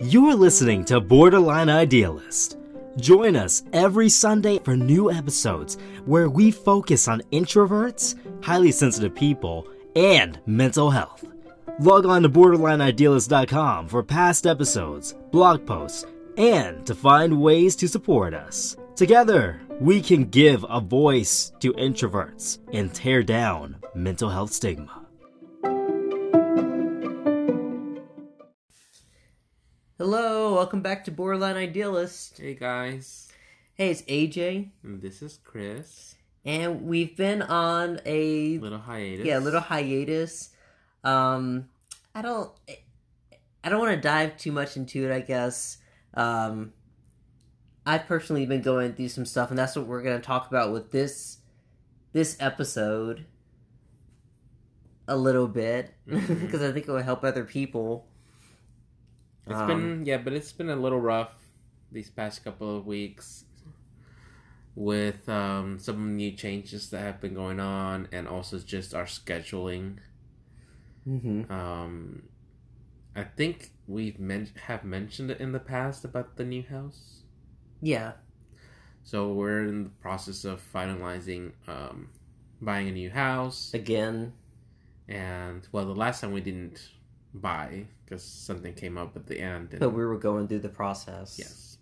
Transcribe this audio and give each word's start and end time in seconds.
You're 0.00 0.34
listening 0.34 0.84
to 0.86 1.00
Borderline 1.00 1.68
Idealist. 1.68 2.58
Join 2.98 3.34
us 3.34 3.64
every 3.72 4.08
Sunday 4.08 4.58
for 4.58 4.76
new 4.76 5.10
episodes 5.10 5.76
where 6.04 6.28
we 6.28 6.50
focus 6.50 7.08
on 7.08 7.22
introverts, 7.32 8.14
highly 8.44 8.70
sensitive 8.70 9.14
people, 9.14 9.66
and 9.96 10.38
mental 10.46 10.90
health. 10.90 11.24
Log 11.80 12.06
on 12.06 12.22
to 12.22 12.28
borderlineidealist.com 12.28 13.88
for 13.88 14.02
past 14.02 14.46
episodes, 14.46 15.14
blog 15.32 15.66
posts, 15.66 16.06
and 16.36 16.86
to 16.86 16.94
find 16.94 17.40
ways 17.40 17.74
to 17.76 17.88
support 17.88 18.34
us. 18.34 18.76
Together, 18.94 19.60
we 19.80 20.00
can 20.00 20.24
give 20.24 20.64
a 20.68 20.80
voice 20.80 21.52
to 21.60 21.72
introverts 21.72 22.58
and 22.72 22.94
tear 22.94 23.22
down 23.22 23.76
mental 23.94 24.30
health 24.30 24.52
stigma. 24.52 25.03
Welcome 30.64 30.80
back 30.80 31.04
to 31.04 31.10
Borderline 31.10 31.56
Idealist. 31.56 32.38
Hey 32.38 32.54
guys, 32.54 33.28
Hey, 33.74 33.90
it's 33.90 34.00
AJ, 34.04 34.70
and 34.82 35.02
this 35.02 35.20
is 35.20 35.38
Chris. 35.44 36.14
and 36.42 36.86
we've 36.86 37.14
been 37.14 37.42
on 37.42 38.00
a 38.06 38.56
Little 38.56 38.78
hiatus. 38.78 39.26
yeah 39.26 39.38
a 39.38 39.40
little 39.40 39.60
hiatus. 39.60 40.48
Um, 41.04 41.68
I 42.14 42.22
don't, 42.22 42.50
I 43.62 43.68
don't 43.68 43.78
want 43.78 43.94
to 43.94 44.00
dive 44.00 44.38
too 44.38 44.52
much 44.52 44.78
into 44.78 45.04
it. 45.04 45.14
I 45.14 45.20
guess. 45.20 45.76
Um, 46.14 46.72
I've 47.84 48.06
personally 48.06 48.46
been 48.46 48.62
going 48.62 48.94
through 48.94 49.10
some 49.10 49.26
stuff, 49.26 49.50
and 49.50 49.58
that's 49.58 49.76
what 49.76 49.86
we're 49.86 50.02
going 50.02 50.18
to 50.18 50.26
talk 50.26 50.48
about 50.48 50.72
with 50.72 50.92
this 50.92 51.40
this 52.14 52.38
episode 52.40 53.26
a 55.06 55.14
little 55.18 55.46
bit 55.46 55.92
because 56.06 56.62
I 56.62 56.72
think 56.72 56.88
it 56.88 56.90
will 56.90 57.02
help 57.02 57.22
other 57.22 57.44
people. 57.44 58.06
It's 59.46 59.60
Um, 59.60 59.66
been 59.66 60.04
yeah, 60.06 60.18
but 60.18 60.32
it's 60.32 60.52
been 60.52 60.70
a 60.70 60.76
little 60.76 61.00
rough 61.00 61.34
these 61.92 62.10
past 62.10 62.44
couple 62.44 62.76
of 62.76 62.86
weeks 62.86 63.44
with 64.74 65.28
um, 65.28 65.78
some 65.78 66.16
new 66.16 66.32
changes 66.32 66.90
that 66.90 67.00
have 67.00 67.20
been 67.20 67.34
going 67.34 67.60
on, 67.60 68.08
and 68.12 68.26
also 68.28 68.58
just 68.58 68.94
our 68.94 69.04
scheduling. 69.04 69.98
hmm 71.04 71.44
Um, 71.48 72.28
I 73.16 73.24
think 73.24 73.72
we've 73.86 74.18
men- 74.20 74.50
have 74.66 74.84
mentioned 74.84 75.30
it 75.30 75.40
in 75.40 75.52
the 75.52 75.60
past 75.60 76.04
about 76.04 76.36
the 76.36 76.44
new 76.44 76.62
house. 76.62 77.22
Yeah, 77.80 78.12
So 79.02 79.32
we're 79.32 79.64
in 79.64 79.84
the 79.84 79.90
process 79.90 80.44
of 80.44 80.62
finalizing 80.74 81.52
um, 81.68 82.08
buying 82.60 82.88
a 82.88 82.92
new 82.92 83.10
house. 83.10 83.74
again. 83.74 84.32
And 85.08 85.66
well, 85.72 85.86
the 85.86 85.94
last 85.94 86.20
time 86.20 86.32
we 86.32 86.40
didn't 86.40 86.90
buy 87.34 87.86
because 88.04 88.22
something 88.22 88.74
came 88.74 88.96
up 88.96 89.16
at 89.16 89.26
the 89.26 89.40
end. 89.40 89.70
And, 89.72 89.80
But 89.80 89.90
we 89.90 90.04
were 90.04 90.18
going 90.18 90.48
through 90.48 90.60
the 90.60 90.68
process. 90.68 91.36
yes. 91.38 91.78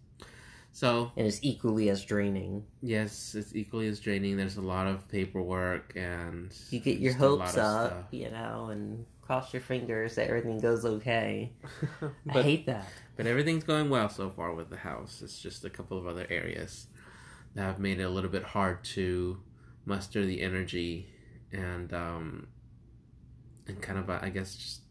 So 0.75 1.12
and 1.19 1.27
it's 1.27 1.39
equally 1.42 1.91
as 1.91 2.03
draining. 2.05 2.64
yes, 2.81 3.34
it's 3.34 3.55
equally 3.55 3.89
as 3.89 4.00
draining. 4.00 4.39
There's 4.39 4.56
a 4.56 4.62
lot 4.62 4.86
of 4.86 5.06
paperwork 5.08 5.92
and 5.97 6.50
You 6.70 6.80
get 6.80 6.98
your 6.98 7.12
just 7.12 7.23
a 7.23 7.28
lot 7.28 7.39
hopes 7.48 7.58
up, 7.58 7.91
stuff. 7.91 8.05
you 8.11 8.30
know, 8.30 8.69
and 8.73 9.05
cross 9.20 9.53
your 9.53 9.61
fingers 9.61 10.14
that 10.14 10.28
everything 10.28 10.58
goes 10.61 10.84
okay. 10.86 11.53
I 12.03 12.08
but 12.25 12.45
hate 12.45 12.64
that. 12.67 12.86
but 13.17 13.27
everything's 13.27 13.64
going 13.64 13.91
well 13.91 14.08
so 14.08 14.30
far 14.30 14.55
with 14.55 14.70
the 14.70 14.78
house. 14.78 15.20
It's 15.23 15.39
just 15.39 15.62
a 15.67 15.70
couple 15.70 15.98
of 15.98 16.06
other 16.06 16.27
areas 16.30 16.86
that 17.55 17.64
have 17.64 17.78
made 17.78 18.00
it 18.00 18.05
a 18.05 18.08
little 18.08 18.30
bit 18.30 18.42
hard 18.42 18.83
to 18.84 19.39
muster 19.84 20.25
the 20.25 20.41
energy 20.41 21.11
and 21.53 21.92
um 21.92 22.47
and 23.67 23.83
kind 23.83 23.98
of 23.98 24.08
uh, 24.08 24.19
I 24.23 24.30
guess 24.30 24.55
just 24.55 24.81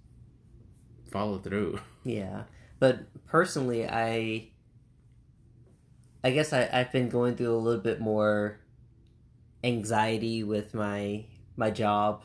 follow 1.12 1.38
through. 1.40 1.80
Yeah, 2.04 2.44
but 2.80 3.02
personally, 3.28 3.88
I, 3.88 4.48
I 6.24 6.32
guess 6.32 6.52
I 6.52 6.68
I've 6.74 6.92
been 6.92 7.10
going 7.10 7.36
through 7.36 7.54
a 7.54 7.58
little 7.58 7.80
bit 7.82 8.02
more 8.02 8.60
anxiety 9.64 10.44
with 10.44 10.74
my 10.74 11.26
my 11.56 11.70
job. 11.70 12.24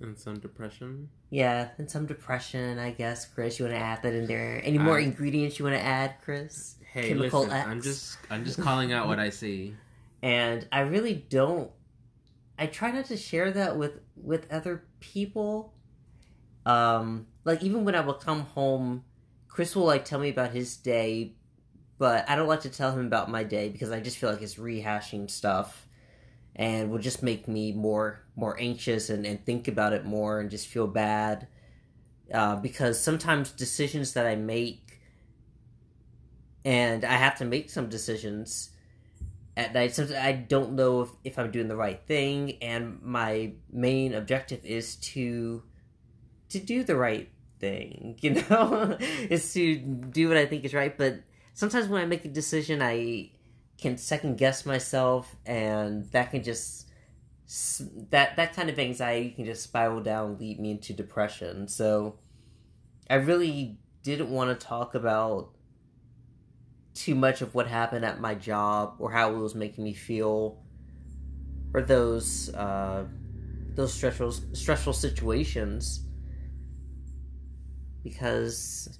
And 0.00 0.16
some 0.16 0.38
depression. 0.38 1.10
Yeah, 1.30 1.68
and 1.76 1.90
some 1.90 2.06
depression. 2.06 2.78
I 2.78 2.92
guess 2.92 3.26
Chris, 3.26 3.58
you 3.58 3.66
want 3.66 3.76
to 3.76 3.82
add 3.82 4.02
that 4.04 4.14
in 4.14 4.26
there? 4.26 4.60
Any 4.64 4.78
more 4.78 4.98
I- 4.98 5.02
ingredients 5.02 5.58
you 5.58 5.64
want 5.66 5.76
to 5.76 5.82
add, 5.84 6.14
Chris? 6.22 6.76
Hey, 6.92 7.08
Chemical 7.08 7.40
listen, 7.40 7.54
X. 7.56 7.68
I'm 7.68 7.82
just 7.82 8.18
I'm 8.30 8.44
just 8.46 8.60
calling 8.62 8.92
out 8.92 9.06
what 9.08 9.18
I 9.18 9.28
see. 9.30 9.74
and 10.22 10.66
I 10.72 10.80
really 10.80 11.14
don't. 11.28 11.70
I 12.58 12.66
try 12.66 12.90
not 12.90 13.04
to 13.06 13.16
share 13.16 13.50
that 13.52 13.76
with 13.76 14.00
with 14.16 14.50
other 14.50 14.84
people. 15.00 15.74
Um, 16.64 17.26
like 17.48 17.62
even 17.62 17.82
when 17.86 17.94
I 17.94 18.00
will 18.00 18.12
come 18.12 18.42
home, 18.42 19.04
Chris 19.48 19.74
will 19.74 19.86
like 19.86 20.04
tell 20.04 20.18
me 20.18 20.28
about 20.28 20.50
his 20.50 20.76
day, 20.76 21.32
but 21.96 22.28
I 22.28 22.36
don't 22.36 22.46
like 22.46 22.60
to 22.60 22.68
tell 22.68 22.92
him 22.92 23.06
about 23.06 23.30
my 23.30 23.42
day 23.42 23.70
because 23.70 23.90
I 23.90 24.00
just 24.00 24.18
feel 24.18 24.30
like 24.30 24.42
it's 24.42 24.56
rehashing 24.56 25.30
stuff, 25.30 25.88
and 26.54 26.90
will 26.90 26.98
just 26.98 27.22
make 27.22 27.48
me 27.48 27.72
more 27.72 28.20
more 28.36 28.54
anxious 28.60 29.08
and 29.08 29.24
and 29.24 29.42
think 29.46 29.66
about 29.66 29.94
it 29.94 30.04
more 30.04 30.40
and 30.40 30.50
just 30.50 30.68
feel 30.68 30.86
bad. 30.86 31.48
Uh, 32.32 32.56
because 32.56 33.00
sometimes 33.00 33.50
decisions 33.50 34.12
that 34.12 34.26
I 34.26 34.36
make, 34.36 35.00
and 36.66 37.02
I 37.02 37.14
have 37.14 37.38
to 37.38 37.46
make 37.46 37.70
some 37.70 37.88
decisions 37.88 38.68
at 39.56 39.72
night. 39.72 39.94
Sometimes 39.94 40.18
I 40.18 40.32
don't 40.32 40.74
know 40.74 41.00
if, 41.00 41.08
if 41.24 41.38
I'm 41.38 41.50
doing 41.50 41.68
the 41.68 41.76
right 41.76 42.02
thing, 42.06 42.58
and 42.60 43.00
my 43.00 43.52
main 43.72 44.12
objective 44.12 44.66
is 44.66 44.96
to 44.96 45.62
to 46.50 46.58
do 46.58 46.84
the 46.84 46.96
right 46.96 47.30
thing. 47.58 48.18
You 48.22 48.42
know, 48.50 48.96
is 49.30 49.52
to 49.54 49.76
do 49.76 50.28
what 50.28 50.36
I 50.36 50.46
think 50.46 50.64
is 50.64 50.74
right. 50.74 50.96
But 50.96 51.20
sometimes 51.54 51.88
when 51.88 52.02
I 52.02 52.06
make 52.06 52.24
a 52.24 52.28
decision, 52.28 52.82
I 52.82 53.30
can 53.80 53.96
second 53.96 54.38
guess 54.38 54.66
myself, 54.66 55.36
and 55.46 56.10
that 56.12 56.30
can 56.30 56.42
just 56.42 56.88
that 58.10 58.36
that 58.36 58.54
kind 58.54 58.68
of 58.68 58.78
anxiety 58.78 59.30
can 59.30 59.44
just 59.44 59.62
spiral 59.62 60.02
down, 60.02 60.38
lead 60.38 60.60
me 60.60 60.72
into 60.72 60.92
depression. 60.92 61.68
So 61.68 62.18
I 63.08 63.16
really 63.16 63.78
didn't 64.02 64.30
want 64.30 64.58
to 64.58 64.66
talk 64.66 64.94
about 64.94 65.50
too 66.94 67.14
much 67.14 67.42
of 67.42 67.54
what 67.54 67.68
happened 67.68 68.04
at 68.04 68.20
my 68.20 68.34
job 68.34 68.96
or 68.98 69.12
how 69.12 69.32
it 69.32 69.38
was 69.38 69.54
making 69.54 69.84
me 69.84 69.94
feel 69.94 70.58
or 71.72 71.82
those 71.82 72.52
uh, 72.54 73.04
those 73.74 73.92
stressful 73.92 74.32
stressful 74.52 74.92
situations 74.92 76.00
because 78.02 78.98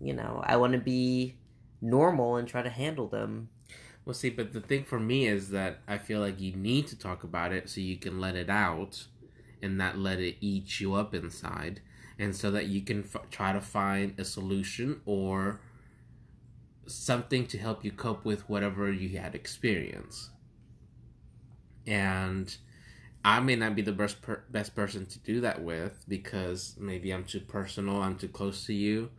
you 0.00 0.12
know 0.12 0.42
I 0.44 0.56
want 0.56 0.72
to 0.72 0.78
be 0.78 1.36
normal 1.80 2.36
and 2.36 2.48
try 2.48 2.62
to 2.62 2.70
handle 2.70 3.08
them. 3.08 3.48
Well, 4.04 4.14
see, 4.14 4.30
but 4.30 4.52
the 4.52 4.60
thing 4.60 4.84
for 4.84 5.00
me 5.00 5.26
is 5.26 5.50
that 5.50 5.80
I 5.88 5.98
feel 5.98 6.20
like 6.20 6.40
you 6.40 6.52
need 6.52 6.86
to 6.88 6.98
talk 6.98 7.24
about 7.24 7.52
it 7.52 7.68
so 7.68 7.80
you 7.80 7.96
can 7.96 8.20
let 8.20 8.36
it 8.36 8.48
out 8.48 9.06
and 9.60 9.76
not 9.76 9.98
let 9.98 10.20
it 10.20 10.36
eat 10.40 10.80
you 10.80 10.94
up 10.94 11.14
inside, 11.14 11.80
and 12.18 12.34
so 12.34 12.50
that 12.52 12.66
you 12.66 12.82
can 12.82 13.02
f- 13.02 13.28
try 13.30 13.52
to 13.52 13.60
find 13.60 14.18
a 14.18 14.24
solution 14.24 15.00
or 15.06 15.60
something 16.86 17.46
to 17.48 17.58
help 17.58 17.84
you 17.84 17.90
cope 17.90 18.24
with 18.24 18.48
whatever 18.48 18.92
you 18.92 19.18
had 19.18 19.34
experienced. 19.34 20.30
And 21.86 22.56
I 23.26 23.40
may 23.40 23.56
not 23.56 23.74
be 23.74 23.82
the 23.82 23.92
best 23.92 24.22
per- 24.22 24.44
best 24.50 24.76
person 24.76 25.04
to 25.06 25.18
do 25.18 25.40
that 25.40 25.60
with 25.60 26.04
because 26.06 26.76
maybe 26.78 27.10
I'm 27.10 27.24
too 27.24 27.40
personal, 27.40 28.00
I'm 28.00 28.16
too 28.16 28.28
close 28.28 28.64
to 28.66 28.72
you. 28.72 29.10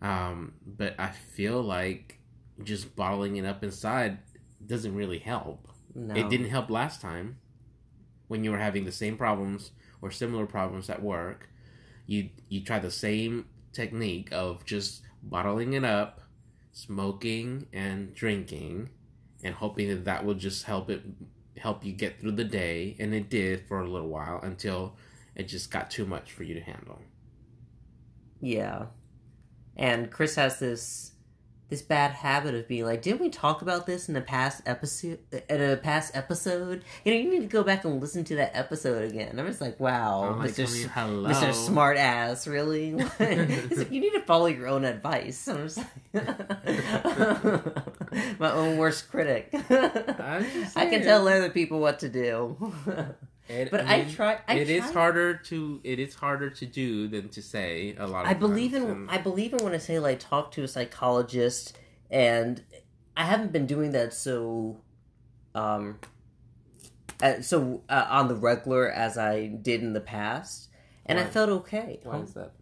Um, 0.00 0.52
but 0.64 0.94
I 1.00 1.10
feel 1.10 1.60
like 1.60 2.20
just 2.62 2.94
bottling 2.94 3.34
it 3.34 3.44
up 3.44 3.64
inside 3.64 4.18
doesn't 4.64 4.94
really 4.94 5.18
help. 5.18 5.66
No. 5.96 6.14
It 6.14 6.30
didn't 6.30 6.50
help 6.50 6.70
last 6.70 7.00
time 7.00 7.38
when 8.28 8.44
you 8.44 8.52
were 8.52 8.58
having 8.58 8.84
the 8.84 8.92
same 8.92 9.16
problems 9.16 9.72
or 10.00 10.12
similar 10.12 10.46
problems 10.46 10.88
at 10.88 11.02
work. 11.02 11.48
You 12.06 12.30
you 12.48 12.62
tried 12.62 12.82
the 12.82 12.90
same 12.92 13.46
technique 13.72 14.28
of 14.30 14.64
just 14.64 15.02
bottling 15.24 15.72
it 15.72 15.84
up, 15.84 16.20
smoking 16.70 17.66
and 17.72 18.14
drinking, 18.14 18.90
and 19.42 19.56
hoping 19.56 19.88
that 19.88 20.04
that 20.04 20.24
will 20.24 20.34
just 20.34 20.66
help 20.66 20.88
it 20.88 21.02
help 21.58 21.84
you 21.84 21.92
get 21.92 22.20
through 22.20 22.32
the 22.32 22.44
day. 22.44 22.96
And 22.98 23.14
it 23.14 23.30
did 23.30 23.66
for 23.66 23.80
a 23.80 23.88
little 23.88 24.08
while 24.08 24.40
until 24.42 24.96
it 25.34 25.44
just 25.48 25.70
got 25.70 25.90
too 25.90 26.06
much 26.06 26.32
for 26.32 26.42
you 26.42 26.54
to 26.54 26.60
handle. 26.60 27.00
Yeah. 28.40 28.86
And 29.76 30.10
Chris 30.10 30.36
has 30.36 30.58
this 30.58 31.12
this 31.70 31.82
bad 31.82 32.12
habit 32.12 32.54
of 32.54 32.68
being 32.68 32.84
like, 32.84 33.02
"Didn't 33.02 33.20
we 33.20 33.30
talk 33.30 33.62
about 33.62 33.86
this 33.86 34.08
in 34.08 34.14
the 34.14 34.20
past 34.20 34.62
episode? 34.66 35.18
In 35.48 35.62
a 35.62 35.76
past 35.76 36.14
episode? 36.14 36.84
You 37.04 37.12
know, 37.12 37.18
you 37.18 37.30
need 37.30 37.40
to 37.40 37.46
go 37.46 37.62
back 37.62 37.84
and 37.84 38.00
listen 38.00 38.24
to 38.24 38.36
that 38.36 38.52
episode 38.54 39.10
again." 39.10 39.38
I'm 39.38 39.46
just 39.46 39.60
like, 39.60 39.80
"Wow, 39.80 40.38
Mr. 40.40 40.60
I 40.96 41.30
S- 41.30 41.42
Mr. 41.42 41.54
Smart 41.54 41.96
Ass, 41.96 42.46
really? 42.46 42.90
He's 43.18 43.78
like, 43.78 43.90
you 43.90 44.00
need 44.00 44.12
to 44.12 44.20
follow 44.22 44.46
your 44.46 44.68
own 44.68 44.84
advice." 44.84 45.46
I'm 45.48 45.68
just 45.68 45.78
like, 45.78 46.14
my 48.38 48.52
own 48.52 48.78
worst 48.78 49.10
critic. 49.10 49.48
I 49.52 50.86
can 50.90 51.02
tell 51.02 51.26
other 51.26 51.50
people 51.50 51.80
what 51.80 52.00
to 52.00 52.08
do. 52.08 52.72
It- 53.48 53.70
but 53.70 53.86
I, 53.86 54.04
try. 54.04 54.38
I 54.48 54.54
It 54.56 54.70
is 54.70 54.84
try- 54.84 54.92
harder 54.92 55.34
to 55.34 55.80
it 55.84 55.98
is 55.98 56.14
harder 56.14 56.48
to 56.50 56.66
do 56.66 57.08
than 57.08 57.28
to 57.30 57.42
say 57.42 57.94
a 57.98 58.06
lot 58.06 58.24
of 58.24 58.30
I 58.30 58.34
believe 58.34 58.72
in 58.74 58.84
and- 58.84 59.10
I 59.10 59.18
believe 59.18 59.52
in 59.52 59.62
when 59.62 59.74
I 59.74 59.78
say 59.78 59.98
like 59.98 60.18
talk 60.20 60.50
to 60.52 60.62
a 60.62 60.68
psychologist, 60.68 61.76
and 62.10 62.62
I 63.16 63.24
haven't 63.24 63.52
been 63.52 63.66
doing 63.66 63.92
that 63.92 64.14
so, 64.14 64.78
um, 65.54 65.98
uh, 67.22 67.40
so 67.42 67.82
uh, 67.88 68.06
on 68.08 68.28
the 68.28 68.34
regular 68.34 68.90
as 68.90 69.18
I 69.18 69.46
did 69.48 69.82
in 69.82 69.92
the 69.92 70.00
past, 70.00 70.68
and 71.06 71.18
I 71.18 71.24
felt 71.24 71.48
okay 71.50 72.00
why 72.02 72.18
is 72.20 72.32
that? 72.34 72.52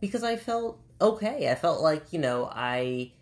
because 0.00 0.24
I 0.24 0.36
felt 0.36 0.80
okay. 1.00 1.50
I 1.50 1.54
felt 1.54 1.82
like 1.82 2.12
you 2.12 2.18
know 2.18 2.48
I, 2.50 3.12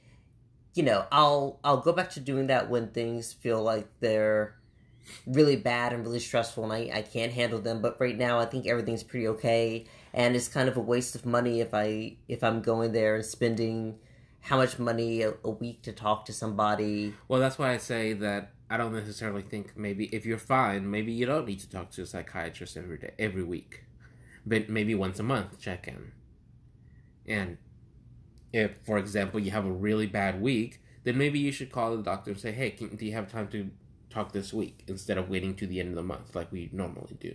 you 0.75 0.85
know 0.85 1.07
I'll 1.11 1.59
I'll 1.65 1.79
go 1.81 1.93
back 1.93 2.11
to 2.11 2.21
doing 2.21 2.47
that 2.47 2.71
when 2.71 2.89
things 2.89 3.33
feel 3.33 3.61
like 3.63 3.89
they're 4.01 4.55
really 5.27 5.57
bad 5.57 5.93
and 5.93 6.05
really 6.05 6.21
stressful 6.21 6.65
and 6.65 6.73
I, 6.73 6.99
I 6.99 7.03
can't 7.03 7.33
handle 7.33 7.61
them 7.61 7.83
but 7.83 8.01
right 8.01 8.17
now 8.17 8.39
i 8.39 8.47
think 8.47 8.67
everything's 8.67 9.03
pretty 9.03 9.29
okay 9.29 9.85
and 10.13 10.35
it's 10.35 10.49
kind 10.49 10.69
of 10.69 10.77
a 10.77 10.81
waste 10.81 11.15
of 11.15 11.27
money 11.27 11.61
if 11.61 11.75
i 11.75 12.17
if 12.27 12.43
i'm 12.43 12.63
going 12.63 12.93
there 12.93 13.17
and 13.17 13.25
spending 13.25 13.99
how 14.45 14.59
much 14.59 14.79
money 14.79 15.23
a, 15.23 15.35
a 15.43 15.51
week 15.51 15.83
to 15.83 15.93
talk 15.93 16.27
to 16.27 16.33
somebody 16.33 17.15
Well, 17.29 17.41
that's 17.41 17.59
why 17.59 17.73
I 17.73 17.79
say 17.79 18.13
that 18.13 18.53
I 18.69 18.77
don't 18.77 18.93
necessarily 18.93 19.43
think 19.43 19.77
maybe 19.77 20.07
if 20.07 20.27
you're 20.27 20.39
fine, 20.39 20.91
maybe 20.91 21.13
you 21.13 21.27
don't 21.27 21.47
need 21.47 21.61
to 21.61 21.69
talk 21.69 21.91
to 21.93 22.03
a 22.03 22.07
psychiatrist 22.07 22.77
every 22.77 22.99
day, 22.99 23.13
every 23.19 23.43
week, 23.43 23.85
but 24.45 24.69
maybe 24.69 24.95
once 24.95 25.19
a 25.19 25.23
month 25.23 25.61
check 25.61 25.89
in. 25.89 26.13
And 27.27 27.57
if, 28.53 28.79
for 28.85 28.99
example, 28.99 29.41
you 29.41 29.51
have 29.51 29.65
a 29.65 29.73
really 29.73 30.07
bad 30.07 30.43
week, 30.43 30.83
then 31.05 31.17
maybe 31.17 31.39
you 31.39 31.51
should 31.51 31.73
call 31.73 31.97
the 31.97 32.03
doctor 32.03 32.31
and 32.31 32.41
say, 32.41 32.53
"Hey, 32.53 32.71
can, 32.71 32.97
do 32.97 33.07
you 33.07 33.13
have 33.13 33.31
time 33.31 33.49
to 33.49 33.71
talk 34.15 34.33
this 34.33 34.53
week 34.53 34.85
instead 34.87 35.19
of 35.19 35.29
waiting 35.29 35.55
to 35.57 35.67
the 35.67 35.81
end 35.81 35.91
of 35.91 35.97
the 35.97 36.03
month 36.03 36.35
like 36.35 36.51
we 36.53 36.71
normally 36.73 37.17
do?" 37.21 37.35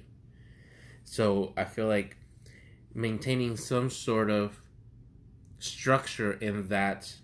So 1.04 1.54
I 1.58 1.66
feel 1.66 1.88
like 1.88 2.18
maintaining 2.94 3.58
some 3.58 3.90
sort 3.90 4.30
of 4.30 4.62
structure 5.60 6.34
in 6.34 6.68
that 6.70 7.16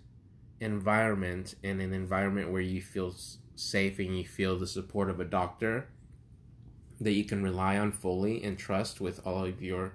environment 0.60 1.54
in 1.62 1.80
an 1.80 1.92
environment 1.92 2.50
where 2.50 2.62
you 2.62 2.80
feel 2.80 3.14
safe 3.54 3.98
and 3.98 4.16
you 4.18 4.24
feel 4.24 4.58
the 4.58 4.66
support 4.66 5.10
of 5.10 5.20
a 5.20 5.24
doctor 5.24 5.88
that 7.00 7.12
you 7.12 7.24
can 7.24 7.42
rely 7.42 7.78
on 7.78 7.92
fully 7.92 8.42
and 8.42 8.58
trust 8.58 9.00
with 9.00 9.26
all 9.26 9.44
of 9.44 9.62
your 9.62 9.92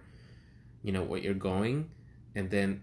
you 0.84 0.92
know 0.92 1.04
what 1.04 1.22
you're 1.22 1.34
going 1.34 1.90
and 2.36 2.50
then 2.50 2.82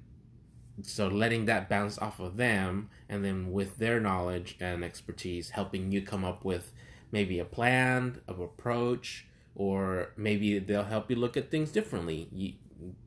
so 0.83 1.09
letting 1.09 1.47
that 1.47 1.69
bounce 1.69 1.99
off 1.99 2.21
of 2.21 2.37
them 2.37 2.89
and 3.09 3.25
then 3.25 3.53
with 3.53 3.79
their 3.79 4.01
knowledge 4.01 4.57
and 4.61 4.85
expertise 4.85 5.51
helping 5.51 5.91
you 5.91 6.03
come 6.03 6.25
up 6.25 6.45
with 6.45 6.73
maybe 7.11 7.39
a 7.39 7.45
plan 7.45 8.21
of 8.29 8.39
approach 8.41 9.27
or 9.55 10.13
maybe 10.17 10.59
they'll 10.59 10.85
help 10.85 11.11
you 11.11 11.17
look 11.17 11.37
at 11.37 11.51
things 11.51 11.71
differently 11.71 12.29
you, 12.33 12.53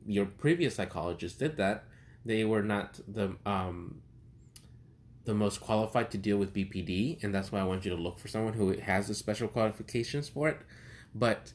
your 0.06 0.26
previous 0.26 0.74
psychologist 0.74 1.38
did 1.38 1.56
that 1.56 1.84
they 2.24 2.44
were 2.44 2.62
not 2.62 3.00
the 3.08 3.34
um 3.46 4.02
the 5.24 5.34
most 5.34 5.60
qualified 5.60 6.10
to 6.10 6.18
deal 6.18 6.36
with 6.36 6.52
BPD, 6.52 7.22
and 7.22 7.34
that's 7.34 7.52
why 7.52 7.60
I 7.60 7.64
want 7.64 7.84
you 7.84 7.94
to 7.94 7.96
look 7.96 8.18
for 8.18 8.28
someone 8.28 8.54
who 8.54 8.76
has 8.78 9.08
the 9.08 9.14
special 9.14 9.48
qualifications 9.48 10.28
for 10.28 10.48
it. 10.48 10.58
But 11.14 11.52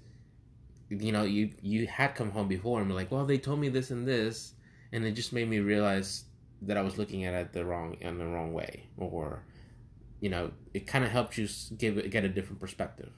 you 0.89 1.11
know, 1.11 1.23
you 1.23 1.51
you 1.61 1.87
had 1.87 2.15
come 2.15 2.31
home 2.31 2.47
before 2.47 2.79
and 2.79 2.87
be 2.87 2.93
like, 2.93 3.11
well, 3.11 3.25
they 3.25 3.37
told 3.37 3.59
me 3.59 3.69
this 3.69 3.91
and 3.91 4.07
this, 4.07 4.53
and 4.91 5.05
it 5.05 5.11
just 5.11 5.33
made 5.33 5.49
me 5.49 5.59
realize 5.59 6.25
that 6.61 6.77
I 6.77 6.81
was 6.81 6.97
looking 6.97 7.25
at 7.25 7.33
it 7.33 7.53
the 7.53 7.65
wrong 7.65 7.97
in 8.01 8.17
the 8.17 8.25
wrong 8.25 8.53
way, 8.53 8.87
or 8.97 9.43
you 10.19 10.29
know, 10.29 10.51
it 10.73 10.87
kind 10.87 11.05
of 11.05 11.11
helps 11.11 11.37
you 11.37 11.47
give 11.77 12.09
get 12.09 12.23
a 12.23 12.29
different 12.29 12.59
perspective 12.59 13.11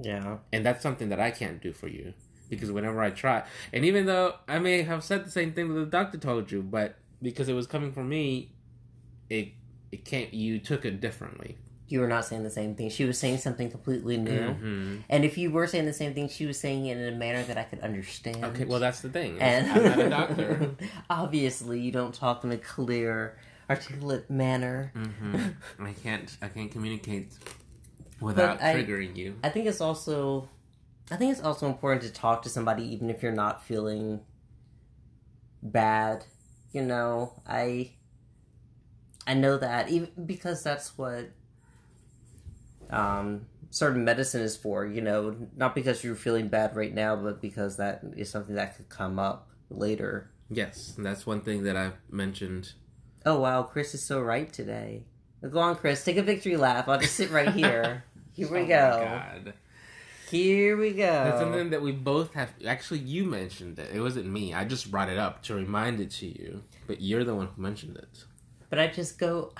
yeah 0.00 0.36
and 0.52 0.64
that's 0.64 0.80
something 0.80 1.08
that 1.08 1.18
I 1.18 1.32
can't 1.32 1.60
do 1.60 1.72
for 1.72 1.88
you 1.88 2.14
because 2.48 2.72
whenever 2.72 3.00
I 3.00 3.10
try, 3.10 3.44
and 3.72 3.84
even 3.84 4.06
though 4.06 4.34
I 4.46 4.58
may 4.58 4.82
have 4.82 5.04
said 5.04 5.24
the 5.24 5.30
same 5.30 5.52
thing 5.52 5.68
that 5.68 5.80
the 5.80 5.86
doctor 5.86 6.18
told 6.18 6.50
you, 6.50 6.62
but 6.62 6.96
because 7.20 7.48
it 7.48 7.54
was 7.54 7.66
coming 7.66 7.92
from 7.92 8.08
me, 8.08 8.52
it 9.28 9.52
it 9.92 10.04
can't. 10.04 10.32
You 10.32 10.58
took 10.58 10.84
it 10.84 11.00
differently. 11.00 11.56
You 11.88 12.00
were 12.00 12.06
not 12.08 12.24
saying 12.24 12.42
the 12.42 12.50
same 12.50 12.74
thing 12.74 12.90
she 12.90 13.04
was 13.04 13.18
saying 13.18 13.38
something 13.38 13.70
completely 13.70 14.16
new 14.16 14.48
Mhm. 14.54 15.02
and 15.08 15.24
if 15.24 15.38
you 15.38 15.50
were 15.50 15.66
saying 15.66 15.86
the 15.86 15.92
same 15.92 16.12
thing 16.14 16.28
she 16.28 16.44
was 16.46 16.58
saying 16.58 16.86
it 16.86 16.98
in 16.98 17.14
a 17.14 17.16
manner 17.16 17.42
that 17.44 17.56
i 17.56 17.62
could 17.64 17.80
understand 17.80 18.44
Okay, 18.44 18.64
well 18.64 18.78
that's 18.80 19.00
the 19.00 19.08
thing. 19.08 19.38
and 19.40 19.66
I'm 19.72 19.84
not 19.84 19.98
a 20.00 20.10
doctor. 20.10 20.76
obviously 21.10 21.80
you 21.80 21.90
don't 21.92 22.14
talk 22.14 22.44
in 22.44 22.52
a 22.52 22.58
clear 22.58 23.38
articulate 23.70 24.28
manner 24.30 24.92
hmm 24.94 25.36
I 25.80 25.92
can't. 25.92 26.36
I 26.42 26.48
can't 26.48 26.70
communicate 26.70 27.32
without 28.20 28.60
I- 28.62 28.74
triggering 28.74 29.16
you. 29.16 29.36
I 29.42 29.48
think 29.48 29.66
it's 29.66 29.80
also 29.80 30.48
I 31.10 31.16
think 31.16 31.32
it's 31.32 31.42
also 31.42 31.66
important 31.66 32.02
to 32.02 32.12
talk 32.12 32.42
to 32.42 32.48
somebody 32.50 32.84
even 32.94 33.08
if 33.08 33.22
you're 33.22 33.32
not 33.32 33.64
feeling 33.64 34.20
bad. 35.62 36.24
You 36.72 36.82
know, 36.82 37.32
I 37.46 37.92
I 39.26 39.34
know 39.34 39.56
that 39.58 39.88
even 39.90 40.10
because 40.26 40.62
that's 40.62 40.96
what 40.98 41.30
um 42.90 43.46
certain 43.70 44.04
medicine 44.04 44.40
is 44.40 44.56
for, 44.56 44.86
you 44.86 45.00
know, 45.00 45.36
not 45.56 45.74
because 45.74 46.02
you're 46.02 46.14
feeling 46.14 46.48
bad 46.48 46.74
right 46.74 46.94
now, 46.94 47.14
but 47.16 47.40
because 47.42 47.76
that 47.76 48.02
is 48.16 48.30
something 48.30 48.54
that 48.54 48.76
could 48.76 48.88
come 48.88 49.18
up 49.18 49.48
later. 49.70 50.30
Yes, 50.50 50.94
and 50.96 51.04
that's 51.04 51.26
one 51.26 51.42
thing 51.42 51.64
that 51.64 51.76
I've 51.76 51.96
mentioned. 52.10 52.72
Oh 53.26 53.40
wow, 53.40 53.62
Chris 53.64 53.94
is 53.94 54.02
so 54.02 54.20
right 54.20 54.50
today. 54.50 55.04
Go 55.50 55.58
on, 55.60 55.76
Chris, 55.76 56.02
take 56.04 56.16
a 56.16 56.22
victory 56.22 56.56
lap. 56.56 56.88
I'll 56.88 56.98
just 56.98 57.14
sit 57.14 57.30
right 57.30 57.52
here. 57.52 58.04
Here 58.32 58.48
we 58.50 58.58
Oh 58.58 58.62
my 58.62 58.68
go. 58.68 59.04
God. 59.04 59.54
Here 60.30 60.76
we 60.76 60.92
go. 60.92 61.24
That's 61.24 61.40
something 61.40 61.70
that 61.70 61.82
we 61.82 61.90
both 61.90 62.34
have. 62.34 62.52
Actually, 62.66 63.00
you 63.00 63.24
mentioned 63.24 63.78
it. 63.78 63.90
It 63.94 64.00
wasn't 64.00 64.26
me. 64.26 64.54
I 64.54 64.64
just 64.64 64.90
brought 64.90 65.08
it 65.08 65.18
up 65.18 65.42
to 65.44 65.54
remind 65.54 66.00
it 66.00 66.10
to 66.12 66.26
you. 66.26 66.62
But 66.86 67.00
you're 67.00 67.24
the 67.24 67.34
one 67.34 67.48
who 67.48 67.60
mentioned 67.62 67.96
it. 67.96 68.24
But 68.70 68.78
I 68.78 68.88
just 68.88 69.18
go, 69.18 69.52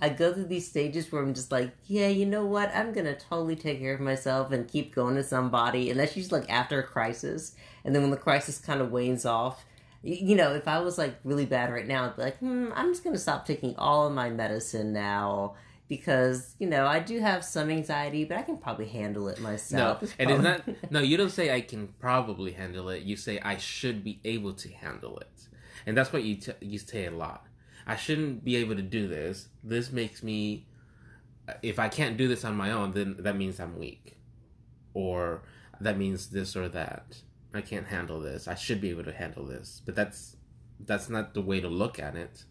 I 0.00 0.10
go 0.10 0.32
through 0.32 0.46
these 0.46 0.68
stages 0.68 1.10
where 1.10 1.22
I'm 1.22 1.32
just 1.32 1.50
like, 1.50 1.72
yeah, 1.86 2.08
you 2.08 2.26
know 2.26 2.44
what? 2.44 2.74
I'm 2.74 2.92
gonna 2.92 3.16
totally 3.16 3.56
take 3.56 3.80
care 3.80 3.94
of 3.94 4.00
myself 4.00 4.52
and 4.52 4.68
keep 4.68 4.94
going 4.94 5.14
to 5.14 5.22
somebody. 5.22 5.90
And 5.90 5.98
that's 5.98 6.16
usually 6.16 6.40
like 6.40 6.50
after 6.50 6.78
a 6.78 6.82
crisis. 6.82 7.54
And 7.84 7.94
then 7.94 8.02
when 8.02 8.10
the 8.10 8.16
crisis 8.16 8.58
kind 8.58 8.80
of 8.80 8.90
wanes 8.90 9.24
off, 9.24 9.64
you 10.02 10.36
know, 10.36 10.54
if 10.54 10.68
I 10.68 10.80
was 10.80 10.98
like 10.98 11.16
really 11.24 11.46
bad 11.46 11.72
right 11.72 11.86
now, 11.86 12.04
I'd 12.04 12.16
be 12.16 12.22
like, 12.22 12.38
hmm, 12.38 12.68
I'm 12.74 12.92
just 12.92 13.04
gonna 13.04 13.18
stop 13.18 13.46
taking 13.46 13.74
all 13.76 14.06
of 14.06 14.12
my 14.12 14.28
medicine 14.28 14.92
now 14.92 15.54
because 15.88 16.54
you 16.58 16.66
know 16.68 16.86
I 16.86 16.98
do 16.98 17.20
have 17.20 17.44
some 17.44 17.70
anxiety, 17.70 18.24
but 18.24 18.36
I 18.36 18.42
can 18.42 18.58
probably 18.58 18.88
handle 18.88 19.28
it 19.28 19.40
myself. 19.40 20.02
No, 20.02 20.06
myself. 20.06 20.20
it 20.20 20.30
is 20.30 20.40
not. 20.40 20.62
No, 20.90 21.00
you 21.00 21.16
don't 21.16 21.30
say 21.30 21.54
I 21.54 21.60
can 21.60 21.88
probably 22.00 22.52
handle 22.52 22.88
it. 22.88 23.02
You 23.02 23.16
say 23.16 23.38
I 23.40 23.56
should 23.56 24.04
be 24.04 24.20
able 24.24 24.52
to 24.54 24.68
handle 24.70 25.18
it, 25.18 25.48
and 25.86 25.96
that's 25.96 26.12
what 26.12 26.24
you 26.24 26.36
t- 26.36 26.52
you 26.60 26.78
say 26.78 27.06
a 27.06 27.10
lot. 27.10 27.45
I 27.86 27.96
shouldn't 27.96 28.44
be 28.44 28.56
able 28.56 28.76
to 28.76 28.82
do 28.82 29.08
this. 29.08 29.48
This 29.62 29.92
makes 29.92 30.22
me. 30.22 30.66
If 31.62 31.78
I 31.78 31.88
can't 31.88 32.16
do 32.16 32.26
this 32.26 32.44
on 32.44 32.56
my 32.56 32.72
own, 32.72 32.92
then 32.92 33.16
that 33.20 33.36
means 33.36 33.60
I'm 33.60 33.78
weak, 33.78 34.18
or 34.94 35.42
that 35.80 35.96
means 35.96 36.30
this 36.30 36.56
or 36.56 36.68
that. 36.70 37.22
I 37.54 37.60
can't 37.60 37.86
handle 37.86 38.20
this. 38.20 38.48
I 38.48 38.54
should 38.54 38.80
be 38.80 38.90
able 38.90 39.04
to 39.04 39.12
handle 39.12 39.44
this, 39.46 39.80
but 39.84 39.94
that's 39.94 40.36
that's 40.80 41.08
not 41.08 41.34
the 41.34 41.40
way 41.40 41.60
to 41.60 41.68
look 41.68 41.98
at 41.98 42.16
it. 42.16 42.44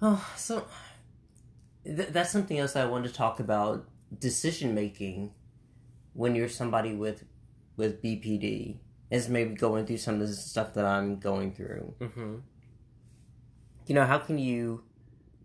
Oh, 0.00 0.26
so 0.36 0.66
th- 1.84 2.08
that's 2.08 2.30
something 2.30 2.58
else 2.58 2.76
I 2.76 2.84
wanted 2.86 3.08
to 3.08 3.14
talk 3.14 3.40
about 3.40 3.88
decision 4.18 4.74
making 4.74 5.32
when 6.12 6.34
you're 6.34 6.48
somebody 6.48 6.94
with 6.94 7.24
with 7.76 8.02
BPD 8.02 8.78
is 9.10 9.28
maybe 9.28 9.54
going 9.54 9.86
through 9.86 9.98
some 9.98 10.20
of 10.20 10.28
the 10.28 10.34
stuff 10.34 10.74
that 10.74 10.84
I'm 10.84 11.18
going 11.18 11.52
through. 11.52 11.94
Mm-hmm. 12.00 12.36
You 13.86 13.94
know, 13.94 14.04
how 14.04 14.18
can 14.18 14.38
you 14.38 14.84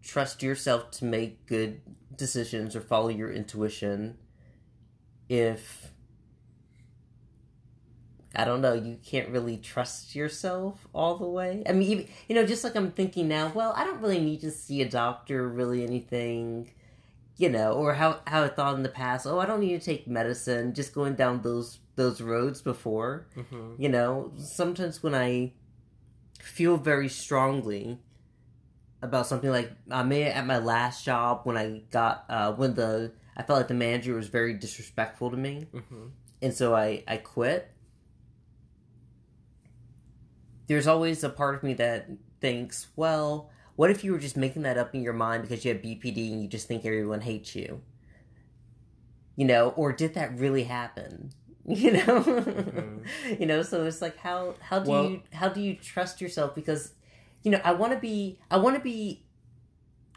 trust 0.01 0.41
yourself 0.41 0.91
to 0.91 1.05
make 1.05 1.45
good 1.47 1.81
decisions 2.15 2.75
or 2.75 2.81
follow 2.81 3.09
your 3.09 3.31
intuition 3.31 4.17
if 5.29 5.91
I 8.35 8.45
don't 8.45 8.61
know, 8.61 8.73
you 8.73 8.99
can't 9.03 9.29
really 9.29 9.57
trust 9.57 10.15
yourself 10.15 10.87
all 10.93 11.15
the 11.15 11.25
way. 11.25 11.63
I 11.67 11.71
mean, 11.71 11.89
even, 11.89 12.07
you 12.27 12.35
know, 12.35 12.45
just 12.45 12.63
like 12.63 12.75
I'm 12.75 12.91
thinking 12.91 13.27
now, 13.27 13.51
well, 13.53 13.73
I 13.75 13.83
don't 13.83 13.99
really 13.99 14.19
need 14.19 14.41
to 14.41 14.51
see 14.51 14.81
a 14.81 14.87
doctor, 14.87 15.47
really 15.49 15.83
anything, 15.83 16.71
you 17.37 17.49
know, 17.49 17.73
or 17.73 17.95
how 17.95 18.19
how 18.27 18.43
I 18.43 18.49
thought 18.49 18.75
in 18.75 18.83
the 18.83 18.89
past, 18.89 19.25
oh, 19.25 19.39
I 19.39 19.47
don't 19.47 19.59
need 19.59 19.79
to 19.79 19.83
take 19.83 20.07
medicine, 20.07 20.75
just 20.75 20.93
going 20.93 21.15
down 21.15 21.41
those 21.41 21.79
those 21.95 22.21
roads 22.21 22.61
before. 22.61 23.27
Mm-hmm. 23.35 23.81
You 23.81 23.89
know, 23.89 24.31
sometimes 24.37 25.01
when 25.01 25.15
I 25.15 25.53
feel 26.39 26.77
very 26.77 27.09
strongly 27.09 27.99
about 29.01 29.27
something 29.27 29.49
like 29.49 29.71
I 29.91 30.03
may 30.03 30.23
at 30.23 30.45
my 30.45 30.57
last 30.57 31.05
job 31.05 31.41
when 31.43 31.55
I 31.57 31.81
got 31.91 32.25
uh 32.29 32.53
when 32.53 32.73
the 32.75 33.11
I 33.35 33.43
felt 33.43 33.57
like 33.59 33.67
the 33.67 33.73
manager 33.75 34.13
was 34.15 34.27
very 34.27 34.53
disrespectful 34.53 35.29
to 35.31 35.37
me 35.37 35.67
Mm-hmm. 35.73 36.05
and 36.41 36.53
so 36.53 36.75
I 36.75 37.03
I 37.07 37.17
quit. 37.17 37.71
There's 40.67 40.87
always 40.87 41.23
a 41.23 41.29
part 41.29 41.55
of 41.55 41.63
me 41.63 41.73
that 41.75 42.09
thinks, 42.41 42.87
well, 42.95 43.49
what 43.77 43.89
if 43.89 44.03
you 44.03 44.11
were 44.11 44.19
just 44.19 44.35
making 44.35 44.63
that 44.63 44.77
up 44.77 44.93
in 44.93 45.01
your 45.01 45.13
mind 45.13 45.43
because 45.43 45.63
you 45.63 45.71
have 45.73 45.81
BPD 45.81 46.31
and 46.33 46.41
you 46.41 46.47
just 46.49 46.67
think 46.67 46.85
everyone 46.85 47.21
hates 47.21 47.55
you? 47.55 47.81
you 49.39 49.45
know 49.45 49.69
or 49.75 49.93
did 49.93 50.15
that 50.15 50.35
really 50.39 50.63
happen 50.63 51.29
you 51.67 51.91
know 51.91 52.63
you 53.39 53.45
know 53.45 53.61
so 53.61 53.85
it's 53.85 54.01
like 54.01 54.17
how 54.17 54.55
how 54.59 54.79
do 54.79 54.89
Well- 54.89 55.09
you 55.11 55.21
how 55.31 55.47
do 55.47 55.61
you 55.61 55.75
trust 55.75 56.19
yourself 56.21 56.55
because 56.55 56.93
you 57.47 57.51
know 57.51 57.61
i 57.63 57.71
want 57.71 57.93
to 57.93 57.99
be 57.99 58.37
i 58.51 58.57
want 58.57 58.75
to 58.75 58.81
be 58.81 59.23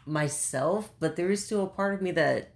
myself 0.05 0.91
but 0.99 1.15
there 1.15 1.31
is 1.31 1.45
still 1.45 1.63
a 1.63 1.67
part 1.67 1.93
of 1.93 2.01
me 2.01 2.11
that 2.11 2.51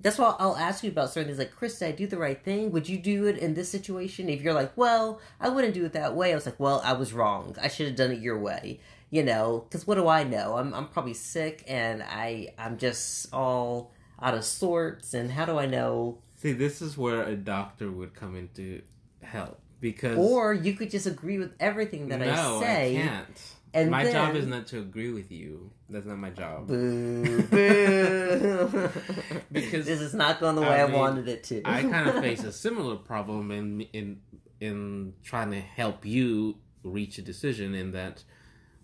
that's 0.00 0.18
why 0.18 0.34
I'll 0.40 0.56
ask 0.56 0.82
you 0.82 0.90
about 0.90 1.10
certain 1.10 1.28
things 1.28 1.38
like, 1.38 1.54
Chris, 1.54 1.78
did 1.78 1.86
I 1.86 1.92
do 1.92 2.08
the 2.08 2.18
right 2.18 2.42
thing? 2.42 2.72
Would 2.72 2.88
you 2.88 2.98
do 2.98 3.26
it 3.26 3.38
in 3.38 3.54
this 3.54 3.68
situation? 3.70 4.28
If 4.28 4.42
you're 4.42 4.52
like, 4.52 4.76
well, 4.76 5.20
I 5.38 5.48
wouldn't 5.48 5.74
do 5.74 5.84
it 5.84 5.92
that 5.92 6.16
way, 6.16 6.32
I 6.32 6.34
was 6.34 6.44
like, 6.44 6.58
well, 6.58 6.80
I 6.84 6.94
was 6.94 7.12
wrong. 7.12 7.54
I 7.62 7.68
should 7.68 7.86
have 7.86 7.94
done 7.94 8.10
it 8.10 8.18
your 8.18 8.36
way. 8.36 8.80
You 9.10 9.22
know, 9.22 9.64
because 9.68 9.86
what 9.86 9.94
do 9.94 10.08
I 10.08 10.24
know? 10.24 10.56
I'm, 10.56 10.74
I'm 10.74 10.88
probably 10.88 11.14
sick 11.14 11.62
and 11.68 12.02
I, 12.02 12.52
I'm 12.58 12.78
just 12.78 13.32
all 13.32 13.92
out 14.20 14.34
of 14.34 14.42
sorts. 14.42 15.14
And 15.14 15.30
how 15.30 15.44
do 15.44 15.56
I 15.56 15.66
know? 15.66 16.18
See, 16.34 16.50
this 16.50 16.82
is 16.82 16.98
where 16.98 17.22
a 17.22 17.36
doctor 17.36 17.88
would 17.88 18.12
come 18.12 18.34
into 18.34 18.82
help 19.22 19.60
because 19.80 20.16
Or 20.18 20.52
you 20.52 20.72
could 20.72 20.90
just 20.90 21.06
agree 21.06 21.38
with 21.38 21.52
everything 21.60 22.08
that 22.08 22.18
no, 22.18 22.58
I 22.58 22.60
say. 22.60 22.94
can't. 22.96 23.42
And 23.74 23.90
my 23.90 24.10
job 24.10 24.34
is 24.34 24.46
not 24.46 24.66
to 24.68 24.78
agree 24.78 25.12
with 25.12 25.30
you. 25.32 25.70
That's 25.88 26.06
not 26.06 26.18
my 26.18 26.30
job. 26.30 26.68
Boo, 26.68 27.42
boo. 27.42 28.90
Because, 29.52 29.86
this 29.86 30.00
is 30.00 30.14
not 30.14 30.40
going 30.40 30.56
the 30.56 30.62
way 30.62 30.80
I 30.80 30.84
I, 30.84 30.86
mean, 30.86 30.98
wanted 30.98 31.28
it 31.28 31.44
to. 31.44 31.62
I 31.64 31.82
kind 31.82 32.08
of 32.08 32.14
face 32.20 32.42
a 32.44 32.52
similar 32.52 32.96
problem 32.96 33.50
in 33.50 33.82
in 33.92 34.20
in 34.60 35.14
trying 35.22 35.50
to 35.50 35.60
help 35.60 36.04
you 36.06 36.56
reach 36.82 37.18
a 37.18 37.22
decision. 37.22 37.74
In 37.74 37.92
that, 37.92 38.24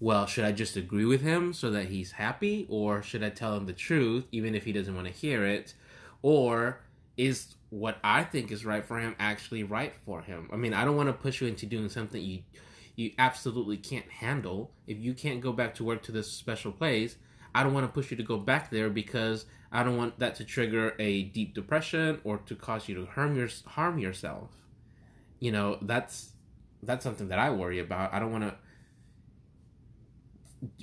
well, 0.00 0.26
should 0.26 0.44
I 0.44 0.52
just 0.52 0.76
agree 0.76 1.04
with 1.06 1.22
him 1.22 1.52
so 1.52 1.70
that 1.70 1.86
he's 1.86 2.12
happy, 2.12 2.66
or 2.68 3.02
should 3.02 3.22
I 3.22 3.30
tell 3.30 3.56
him 3.56 3.66
the 3.66 3.72
truth 3.72 4.26
even 4.32 4.54
if 4.54 4.64
he 4.64 4.72
doesn't 4.72 4.94
want 4.94 5.06
to 5.06 5.12
hear 5.12 5.44
it, 5.46 5.74
or 6.22 6.80
is 7.16 7.54
what 7.70 7.98
I 8.02 8.24
think 8.24 8.50
is 8.50 8.64
right 8.64 8.84
for 8.84 8.98
him 8.98 9.14
actually 9.18 9.62
right 9.64 9.94
for 10.04 10.22
him? 10.22 10.48
I 10.52 10.56
mean, 10.56 10.72
I 10.74 10.84
don't 10.84 10.96
want 10.96 11.08
to 11.08 11.12
push 11.14 11.40
you 11.40 11.46
into 11.46 11.66
doing 11.66 11.88
something 11.88 12.22
you 12.22 12.40
you 12.98 13.12
absolutely 13.16 13.76
can't 13.76 14.10
handle. 14.10 14.72
If 14.88 14.98
you 14.98 15.14
can't 15.14 15.40
go 15.40 15.52
back 15.52 15.76
to 15.76 15.84
work 15.84 16.02
to 16.02 16.12
this 16.12 16.32
special 16.32 16.72
place, 16.72 17.14
I 17.54 17.62
don't 17.62 17.72
want 17.72 17.86
to 17.86 17.92
push 17.92 18.10
you 18.10 18.16
to 18.16 18.24
go 18.24 18.38
back 18.38 18.72
there 18.72 18.90
because 18.90 19.46
I 19.70 19.84
don't 19.84 19.96
want 19.96 20.18
that 20.18 20.34
to 20.36 20.44
trigger 20.44 20.96
a 20.98 21.22
deep 21.22 21.54
depression 21.54 22.20
or 22.24 22.38
to 22.38 22.56
cause 22.56 22.88
you 22.88 22.96
to 22.96 23.06
harm 23.06 23.36
your 23.36 23.48
harm 23.66 24.00
yourself. 24.00 24.50
You 25.38 25.52
know, 25.52 25.78
that's 25.80 26.32
that's 26.82 27.04
something 27.04 27.28
that 27.28 27.38
I 27.38 27.50
worry 27.50 27.78
about. 27.78 28.12
I 28.12 28.18
don't 28.18 28.32
want 28.32 28.44
to 28.44 28.56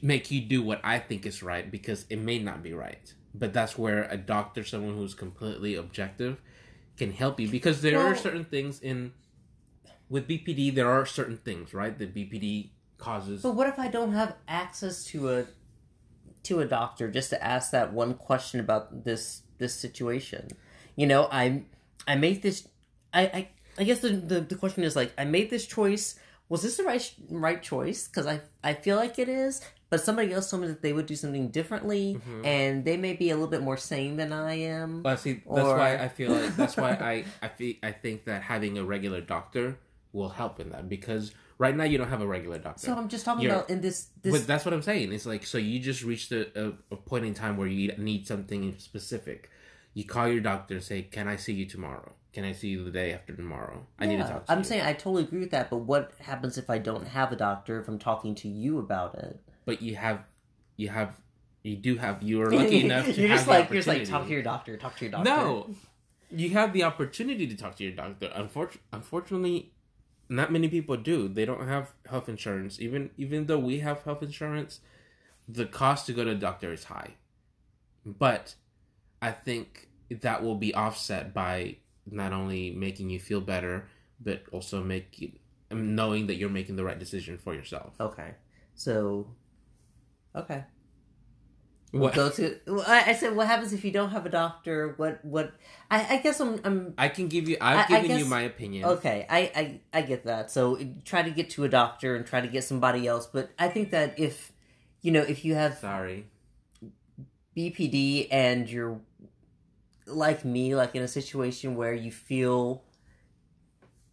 make 0.01 0.31
you 0.31 0.39
do 0.39 0.61
what 0.61 0.79
I 0.85 0.99
think 0.99 1.25
is 1.25 1.43
right 1.43 1.69
because 1.69 2.05
it 2.09 2.19
may 2.19 2.39
not 2.39 2.63
be 2.63 2.73
right. 2.73 3.13
But 3.33 3.51
that's 3.51 3.77
where 3.77 4.03
a 4.09 4.15
doctor, 4.15 4.63
someone 4.63 4.95
who's 4.95 5.13
completely 5.13 5.75
objective, 5.75 6.39
can 6.95 7.11
help 7.11 7.41
you 7.41 7.49
because 7.49 7.81
there 7.81 7.99
are 7.99 8.15
certain 8.15 8.45
things 8.45 8.79
in 8.79 9.11
with 10.09 10.27
BPD. 10.27 10.73
There 10.73 10.89
are 10.89 11.05
certain 11.05 11.37
things, 11.37 11.73
right? 11.73 11.97
That 11.97 12.13
BPD 12.13 12.69
causes. 12.97 13.41
But 13.41 13.55
what 13.55 13.67
if 13.67 13.79
I 13.79 13.87
don't 13.87 14.13
have 14.13 14.35
access 14.47 15.03
to 15.05 15.29
a 15.31 15.45
to 16.43 16.59
a 16.59 16.65
doctor 16.65 17.09
just 17.09 17.29
to 17.31 17.43
ask 17.43 17.71
that 17.71 17.93
one 17.93 18.13
question 18.13 18.59
about 18.59 19.03
this 19.03 19.41
this 19.57 19.73
situation? 19.73 20.49
You 20.95 21.07
know, 21.07 21.27
I 21.31 21.63
I 22.07 22.15
made 22.15 22.41
this. 22.41 22.67
I 23.13 23.21
I, 23.21 23.49
I 23.77 23.83
guess 23.83 23.99
the, 23.99 24.09
the 24.09 24.41
the 24.41 24.55
question 24.55 24.83
is 24.83 24.95
like 24.95 25.13
I 25.17 25.25
made 25.25 25.49
this 25.49 25.65
choice. 25.65 26.19
Was 26.47 26.61
this 26.61 26.77
the 26.77 26.83
right 26.83 27.13
right 27.29 27.61
choice? 27.61 28.07
Because 28.07 28.27
I 28.27 28.41
I 28.63 28.73
feel 28.73 28.97
like 28.97 29.19
it 29.19 29.29
is. 29.29 29.61
But 29.89 30.01
somebody 30.01 30.33
else 30.33 30.49
told 30.49 30.63
me 30.63 30.67
that 30.67 30.81
they 30.81 30.93
would 30.93 31.05
do 31.05 31.15
something 31.15 31.49
differently, 31.49 32.15
mm-hmm. 32.15 32.43
and 32.43 32.83
they 32.83 32.97
may 32.97 33.13
be 33.13 33.29
a 33.29 33.35
little 33.35 33.49
bit 33.49 33.61
more 33.61 33.77
sane 33.77 34.17
than 34.17 34.33
I 34.33 34.55
am. 34.55 35.03
Well, 35.03 35.15
see, 35.15 35.43
that's 35.45 35.67
Or- 35.67 35.77
why 35.77 35.97
I 35.97 36.07
feel 36.09 36.31
like 36.31 36.55
that's 36.55 36.75
why 36.75 36.91
I 36.91 37.25
I 37.45 37.49
feel, 37.49 37.75
I 37.83 37.91
think 37.91 38.25
that 38.25 38.41
having 38.41 38.77
a 38.77 38.83
regular 38.83 39.21
doctor 39.21 39.77
will 40.15 40.29
help 40.29 40.59
in 40.59 40.69
that 40.69 40.87
because 40.87 41.33
right 41.57 41.75
now 41.75 41.83
you 41.83 41.97
don't 41.97 42.07
have 42.09 42.21
a 42.21 42.27
regular 42.27 42.57
doctor. 42.57 42.87
so 42.87 42.95
I'm 42.95 43.09
just 43.09 43.25
talking 43.25 43.43
You're- 43.43 43.55
about 43.57 43.69
in 43.69 43.81
this 43.81 44.07
this 44.23 44.31
but 44.31 44.47
that's 44.47 44.65
what 44.65 44.73
I'm 44.73 44.81
saying. 44.81 45.11
It's 45.11 45.25
like 45.25 45.45
so 45.45 45.57
you 45.57 45.79
just 45.79 46.03
reached 46.03 46.31
a, 46.31 46.73
a, 46.91 46.95
point 46.95 47.25
in 47.25 47.33
time 47.33 47.57
where 47.57 47.67
you 47.67 47.91
need 47.97 48.25
something 48.25 48.75
specific. 48.79 49.49
You 49.93 50.05
call 50.05 50.27
your 50.27 50.41
doctor 50.41 50.75
and 50.75 50.83
say, 50.83 51.03
"Can 51.03 51.27
I 51.27 51.35
see 51.35 51.53
you 51.53 51.65
tomorrow? 51.65 52.13
Can 52.33 52.43
I 52.43 52.51
see 52.51 52.69
you 52.69 52.83
the 52.83 52.91
day 52.91 53.13
after 53.13 53.33
tomorrow? 53.33 53.85
I 53.99 54.05
need 54.07 54.17
to 54.17 54.23
Yeah, 54.23 54.29
talk 54.29 54.45
to 54.45 54.51
I'm 54.51 54.59
you." 54.59 54.63
saying 54.65 54.81
I 54.81 54.93
totally 54.93 55.23
agree 55.23 55.39
with 55.39 55.51
that, 55.51 55.69
but 55.69 55.77
what 55.77 56.11
happens 56.19 56.57
if 56.57 56.69
I 56.69 56.79
don't 56.79 57.07
have 57.07 57.31
a 57.31 57.35
doctor 57.35 57.79
if 57.79 57.87
I'm 57.87 57.99
talking 57.99 58.35
to 58.35 58.47
you 58.47 58.79
about 58.79 59.15
it? 59.15 59.39
but 59.65 59.81
you 59.81 59.95
have, 59.95 60.23
you 60.77 60.89
have, 60.89 61.15
you 61.63 61.75
do 61.75 61.97
have. 61.97 62.21
You 62.23 62.41
are 62.43 62.51
lucky 62.51 62.83
enough 62.85 63.05
to 63.05 63.13
you're 63.13 63.29
have 63.29 63.37
just 63.37 63.45
the 63.45 63.51
like 63.51 63.69
you're 63.69 63.77
just 63.77 63.87
like 63.87 64.03
talk 64.05 64.25
to 64.25 64.31
your 64.31 64.43
doctor, 64.43 64.77
talk 64.77 64.95
to 64.97 65.05
your 65.05 65.11
doctor. 65.11 65.29
No, 65.29 65.69
you 66.29 66.49
have 66.51 66.73
the 66.73 66.83
opportunity 66.83 67.47
to 67.47 67.55
talk 67.55 67.75
to 67.77 67.83
your 67.83 67.93
doctor. 67.93 68.29
Unfortunately, 68.35 68.81
unfortunately, 68.91 69.71
not 70.29 70.51
many 70.51 70.67
people 70.67 70.97
do. 70.97 71.27
They 71.27 71.45
don't 71.45 71.67
have 71.67 71.91
health 72.09 72.29
insurance. 72.29 72.79
Even 72.79 73.11
even 73.17 73.45
though 73.45 73.59
we 73.59 73.79
have 73.79 74.03
health 74.03 74.23
insurance, 74.23 74.79
the 75.47 75.65
cost 75.65 76.05
to 76.07 76.13
go 76.13 76.23
to 76.23 76.31
a 76.31 76.35
doctor 76.35 76.73
is 76.73 76.85
high. 76.85 77.15
But 78.05 78.55
I 79.21 79.31
think 79.31 79.89
that 80.09 80.43
will 80.43 80.55
be 80.55 80.73
offset 80.73 81.33
by 81.33 81.77
not 82.09 82.33
only 82.33 82.71
making 82.71 83.09
you 83.09 83.19
feel 83.19 83.41
better, 83.41 83.87
but 84.19 84.43
also 84.51 84.83
making 84.83 85.39
knowing 85.71 86.27
that 86.27 86.35
you're 86.35 86.49
making 86.49 86.75
the 86.75 86.83
right 86.83 86.99
decision 86.99 87.37
for 87.37 87.53
yourself. 87.53 87.93
Okay, 87.99 88.35
so 88.75 89.27
okay, 90.35 90.63
What? 91.95 92.13
go 92.13 92.29
to. 92.29 92.59
I, 92.85 93.13
said, 93.13 93.35
what 93.35 93.47
happens 93.47 93.71
if 93.71 93.85
you 93.85 93.91
don't 93.91 94.09
have 94.09 94.25
a 94.25 94.29
doctor? 94.29 94.93
What 94.97 95.23
what? 95.23 95.53
I, 95.89 96.15
I 96.15 96.17
guess 96.17 96.41
I'm 96.41 96.59
I'm 96.65 96.93
I 96.97 97.07
can 97.07 97.29
give 97.29 97.47
you. 97.47 97.55
I've 97.61 97.89
I- 97.89 97.97
I 97.97 98.01
given 98.01 98.19
you 98.19 98.25
my 98.25 98.41
opinion. 98.41 98.85
Okay, 98.85 99.25
I, 99.29 99.51
I 99.55 99.79
I 99.93 100.01
get 100.01 100.25
that. 100.25 100.51
So 100.51 100.77
try 101.05 101.21
to 101.21 101.31
get 101.31 101.49
to 101.51 101.63
a 101.63 101.69
doctor 101.69 102.15
and 102.15 102.25
try 102.25 102.41
to 102.41 102.47
get 102.47 102.65
somebody 102.65 103.07
else. 103.07 103.27
But 103.27 103.51
I 103.57 103.69
think 103.69 103.91
that 103.91 104.19
if 104.19 104.51
you 105.01 105.11
know 105.11 105.21
if 105.21 105.45
you 105.45 105.55
have 105.55 105.77
Sorry. 105.77 106.25
BPD 107.55 108.27
and 108.29 108.69
you're 108.69 108.99
like 110.05 110.43
me, 110.43 110.75
like 110.75 110.95
in 110.95 111.01
a 111.01 111.07
situation 111.07 111.75
where 111.75 111.93
you 111.93 112.11
feel 112.11 112.83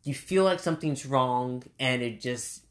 you 0.04 0.14
feel 0.14 0.44
like 0.44 0.60
something's 0.60 1.04
wrong 1.04 1.64
and 1.80 2.02
it 2.02 2.20
just 2.20 2.62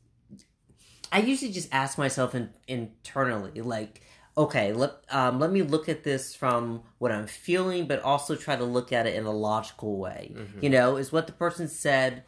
I 1.12 1.20
usually 1.20 1.52
just 1.52 1.68
ask 1.74 1.98
myself 1.98 2.34
in, 2.34 2.52
internally 2.68 3.60
like 3.62 4.02
okay, 4.38 4.74
let 4.74 4.92
um, 5.10 5.40
let 5.40 5.52
me 5.52 5.62
look 5.62 5.90
at 5.90 6.04
this 6.04 6.34
from 6.36 6.84
what 7.00 7.12
I'm 7.12 7.28
feeling 7.28 7.86
but 7.88 8.02
also 8.02 8.36
try 8.36 8.56
to 8.56 8.64
look 8.64 8.92
at 8.92 9.06
it 9.08 9.16
in 9.16 9.26
a 9.26 9.32
logical 9.32 9.98
way. 9.98 10.34
Mhm. 10.36 10.64
You 10.64 10.70
know, 10.70 10.98
is 10.98 11.12
what 11.12 11.28
the 11.28 11.34
person 11.34 11.68
said 11.68 12.24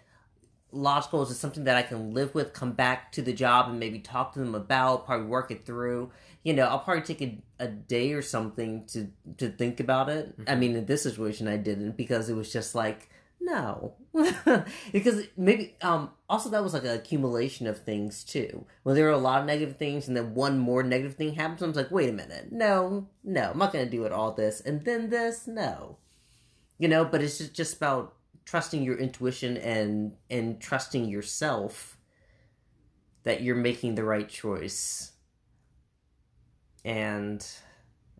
logical 0.71 1.21
is 1.21 1.29
it 1.29 1.35
something 1.35 1.65
that 1.65 1.77
I 1.77 1.83
can 1.83 2.13
live 2.15 2.33
with, 2.33 2.51
come 2.53 2.71
back 2.73 3.11
to 3.11 3.21
the 3.21 3.31
job 3.33 3.69
and 3.69 3.79
maybe 3.79 3.99
talk 3.99 4.33
to 4.33 4.39
them 4.39 4.55
about, 4.55 5.05
probably 5.05 5.27
work 5.27 5.51
it 5.51 5.65
through. 5.67 6.11
You 6.43 6.53
know, 6.53 6.65
I'll 6.65 6.79
probably 6.79 7.03
take 7.03 7.21
a, 7.21 7.37
a 7.59 7.67
day 7.67 8.13
or 8.13 8.21
something 8.21 8.85
to 8.87 9.07
to 9.37 9.49
think 9.49 9.79
about 9.79 10.09
it. 10.09 10.33
I 10.47 10.55
Mhm. 10.55 10.59
mean, 10.59 10.75
in 10.75 10.85
this 10.85 11.03
situation, 11.03 11.47
I 11.47 11.57
didn't 11.57 11.95
because 11.95 12.29
it 12.29 12.35
was 12.35 12.51
just 12.51 12.75
like 12.75 13.09
no, 13.43 13.95
because 14.93 15.27
maybe 15.35 15.75
um 15.81 16.11
also 16.29 16.49
that 16.49 16.63
was 16.63 16.73
like 16.73 16.83
an 16.83 16.91
accumulation 16.97 17.67
of 17.67 17.83
things 17.83 18.23
too. 18.23 18.65
When 18.83 18.95
there 18.95 19.05
were 19.05 19.11
a 19.11 19.17
lot 19.17 19.41
of 19.41 19.45
negative 19.45 19.77
things, 19.77 20.07
and 20.07 20.15
then 20.15 20.33
one 20.33 20.57
more 20.59 20.81
negative 20.81 21.15
thing 21.15 21.33
happens, 21.33 21.61
I 21.61 21.67
was 21.67 21.75
like, 21.75 21.91
wait 21.91 22.09
a 22.09 22.13
minute, 22.13 22.51
no, 22.51 23.09
no, 23.23 23.51
I'm 23.51 23.57
not 23.57 23.73
gonna 23.73 23.85
do 23.85 24.05
it 24.05 24.13
all 24.13 24.31
this 24.31 24.61
and 24.61 24.85
then 24.85 25.09
this, 25.09 25.45
no, 25.45 25.97
you 26.79 26.87
know. 26.87 27.03
But 27.03 27.21
it's 27.21 27.37
just 27.37 27.53
just 27.53 27.77
about 27.77 28.15
trusting 28.45 28.81
your 28.81 28.97
intuition 28.97 29.57
and 29.57 30.13
and 30.29 30.61
trusting 30.61 31.05
yourself 31.09 31.97
that 33.23 33.41
you're 33.41 33.55
making 33.55 33.95
the 33.95 34.05
right 34.05 34.29
choice. 34.29 35.11
And 36.85 37.45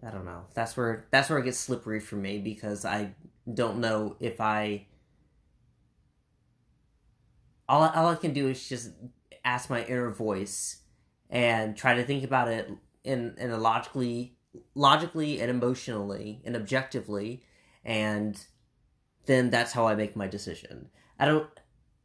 i 0.06 0.10
don't 0.10 0.25
know. 0.25 0.48
That's 0.53 0.75
where 0.75 1.06
that's 1.12 1.30
where 1.30 1.39
it 1.39 1.46
gets 1.46 1.60
slippery 1.60 2.01
for 2.01 2.18
me 2.18 2.39
because 2.39 2.84
i 2.84 3.13
don't 3.53 3.80
know 3.80 4.15
if 4.22 4.39
i 4.39 4.86
all, 7.70 7.84
all 7.89 8.08
i 8.08 8.15
can 8.15 8.34
do 8.34 8.48
is 8.50 8.67
just 8.67 8.91
ask 9.46 9.70
my 9.70 9.84
inner 9.86 10.10
voice 10.10 10.82
and 11.29 11.75
try 11.75 11.93
to 11.96 12.03
think 12.03 12.24
about 12.24 12.48
it 12.48 12.70
in 13.03 13.36
in 13.38 13.50
a 13.51 13.58
logically 13.58 14.36
logically 14.75 15.41
and 15.41 15.50
emotionally 15.50 16.41
and 16.46 16.55
objectively 16.55 17.43
and 17.84 18.46
then 19.25 19.50
that's 19.50 19.72
how 19.72 19.88
I 19.88 19.96
make 19.96 20.15
my 20.17 20.27
decision. 20.27 20.89
I 21.17 21.25
don't 21.25 21.48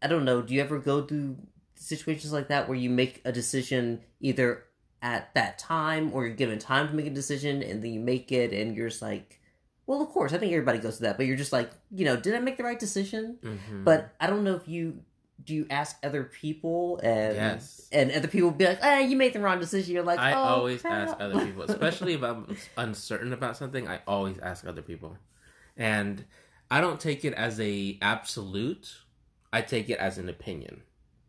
I 0.01 0.07
don't 0.07 0.25
know, 0.25 0.41
do 0.43 0.55
you 0.55 0.61
ever 0.61 0.79
go 0.79 1.03
through 1.05 1.37
situations 1.75 2.33
like 2.33 2.49
that 2.49 2.69
where 2.69 2.77
you 2.79 2.89
make 2.91 3.21
a 3.25 3.33
decision 3.33 4.01
either 4.21 4.65
at 5.03 5.33
that 5.35 5.59
time 5.59 6.11
or 6.13 6.27
you're 6.27 6.35
given 6.37 6.59
time 6.59 6.89
to 6.89 6.95
make 6.95 7.07
a 7.07 7.11
decision 7.11 7.63
and 7.63 7.83
then 7.83 7.93
you 7.93 8.01
make 8.01 8.31
it 8.33 8.53
and 8.53 8.77
you're 8.77 8.89
just 8.89 9.03
like 9.03 9.41
well 9.87 10.01
of 10.03 10.09
course 10.09 10.33
I 10.33 10.39
think 10.39 10.53
everybody 10.53 10.79
goes 10.79 10.97
to 10.97 11.03
that 11.05 11.17
but 11.17 11.27
you're 11.27 11.37
just 11.37 11.53
like 11.53 11.71
you 11.91 12.05
know 12.05 12.17
did 12.17 12.35
I 12.35 12.41
make 12.41 12.57
the 12.57 12.65
right 12.65 12.79
decision 12.79 13.39
Mhm. 13.43 13.85
but 13.85 14.15
I 14.21 14.27
don't 14.27 14.43
know 14.45 14.55
if 14.55 14.67
you 14.69 15.01
do 15.43 15.55
you 15.55 15.67
ask 15.71 15.97
other 16.03 16.25
people 16.25 16.99
and 17.03 17.37
Yes. 17.37 17.89
and 17.93 18.11
other 18.13 18.29
people 18.29 18.51
be 18.51 18.67
like 18.67 18.81
ah 18.83 18.99
you 18.99 19.17
made 19.17 19.33
the 19.33 19.41
wrong 19.41 19.61
decision 19.61 19.95
you're 19.95 20.03
like 20.03 20.19
I 20.19 20.33
oh, 20.33 20.37
always 20.37 20.83
crap." 20.83 21.09
ask 21.09 21.17
other 21.21 21.45
people, 21.45 21.63
especially 21.69 22.15
if 22.15 22.23
I'm 22.23 22.57
uncertain 22.77 23.33
about 23.33 23.57
something. 23.57 23.87
I 23.89 24.01
always 24.07 24.39
ask 24.39 24.67
other 24.67 24.83
people, 24.83 25.17
and 25.77 26.25
I 26.71 26.81
don't 26.81 27.01
take 27.01 27.25
it 27.25 27.35
as 27.35 27.61
a 27.61 27.99
absolute. 28.03 28.97
I 29.53 29.63
take 29.63 29.89
it 29.89 29.99
as 29.99 30.19
an 30.19 30.29
opinion. 30.29 30.83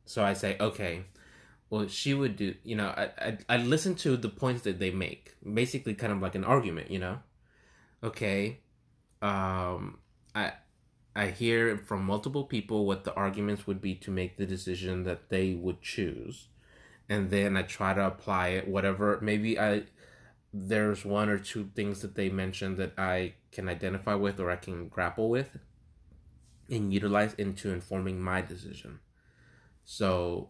So 0.05 0.23
I 0.23 0.33
say, 0.33 0.57
okay, 0.59 1.03
well, 1.69 1.87
she 1.87 2.13
would 2.13 2.35
do. 2.35 2.55
You 2.63 2.75
know, 2.75 2.87
I 2.87 3.09
I, 3.19 3.37
I 3.47 3.57
listen 3.57 3.95
to 3.95 4.17
the 4.17 4.29
points 4.29 4.63
that 4.63 4.79
they 4.79 4.91
make, 4.91 5.35
basically, 5.53 5.93
kind 5.93 6.11
of 6.11 6.21
like 6.21 6.35
an 6.35 6.43
argument. 6.43 6.89
You 6.91 6.99
know, 6.99 7.19
okay, 8.03 8.59
um, 9.21 9.99
I 10.33 10.53
I 11.15 11.27
hear 11.27 11.77
from 11.77 12.03
multiple 12.05 12.43
people 12.43 12.85
what 12.85 13.03
the 13.03 13.13
arguments 13.13 13.65
would 13.67 13.81
be 13.81 13.95
to 13.95 14.11
make 14.11 14.37
the 14.37 14.45
decision 14.45 15.03
that 15.03 15.29
they 15.29 15.53
would 15.53 15.81
choose, 15.81 16.47
and 17.09 17.29
then 17.29 17.57
I 17.57 17.63
try 17.63 17.93
to 17.93 18.05
apply 18.05 18.49
it. 18.49 18.67
Whatever, 18.67 19.19
maybe 19.21 19.59
I 19.59 19.83
there's 20.53 21.05
one 21.05 21.29
or 21.29 21.37
two 21.37 21.69
things 21.75 22.01
that 22.01 22.15
they 22.15 22.29
mentioned 22.29 22.77
that 22.77 22.93
I 22.97 23.33
can 23.51 23.69
identify 23.69 24.15
with 24.15 24.39
or 24.39 24.49
I 24.49 24.55
can 24.55 24.87
grapple 24.87 25.29
with 25.29 25.57
and 26.69 26.93
utilize 26.93 27.33
into 27.35 27.71
informing 27.71 28.19
my 28.21 28.41
decision. 28.41 28.99
So 29.85 30.49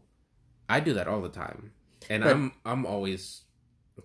I 0.70 0.80
do 0.80 0.94
that 0.94 1.08
all 1.08 1.22
the 1.22 1.30
time. 1.30 1.72
And 2.10 2.24
But- 2.24 2.32
I'm 2.34 2.52
I'm 2.66 2.86
always 2.86 3.44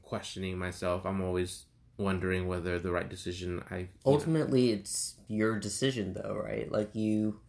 questioning 0.02 0.58
myself. 0.58 1.04
I'm 1.04 1.20
always 1.20 1.66
wondering 1.96 2.46
whether 2.48 2.78
the 2.78 2.90
right 2.92 3.08
decision 3.08 3.62
I 3.70 3.76
you 3.76 3.82
know- 3.84 3.88
Ultimately, 4.12 4.70
it's 4.72 5.16
your 5.28 5.58
decision, 5.58 6.14
though, 6.14 6.34
right? 6.36 6.70
Like, 6.70 6.94
you 6.94 7.40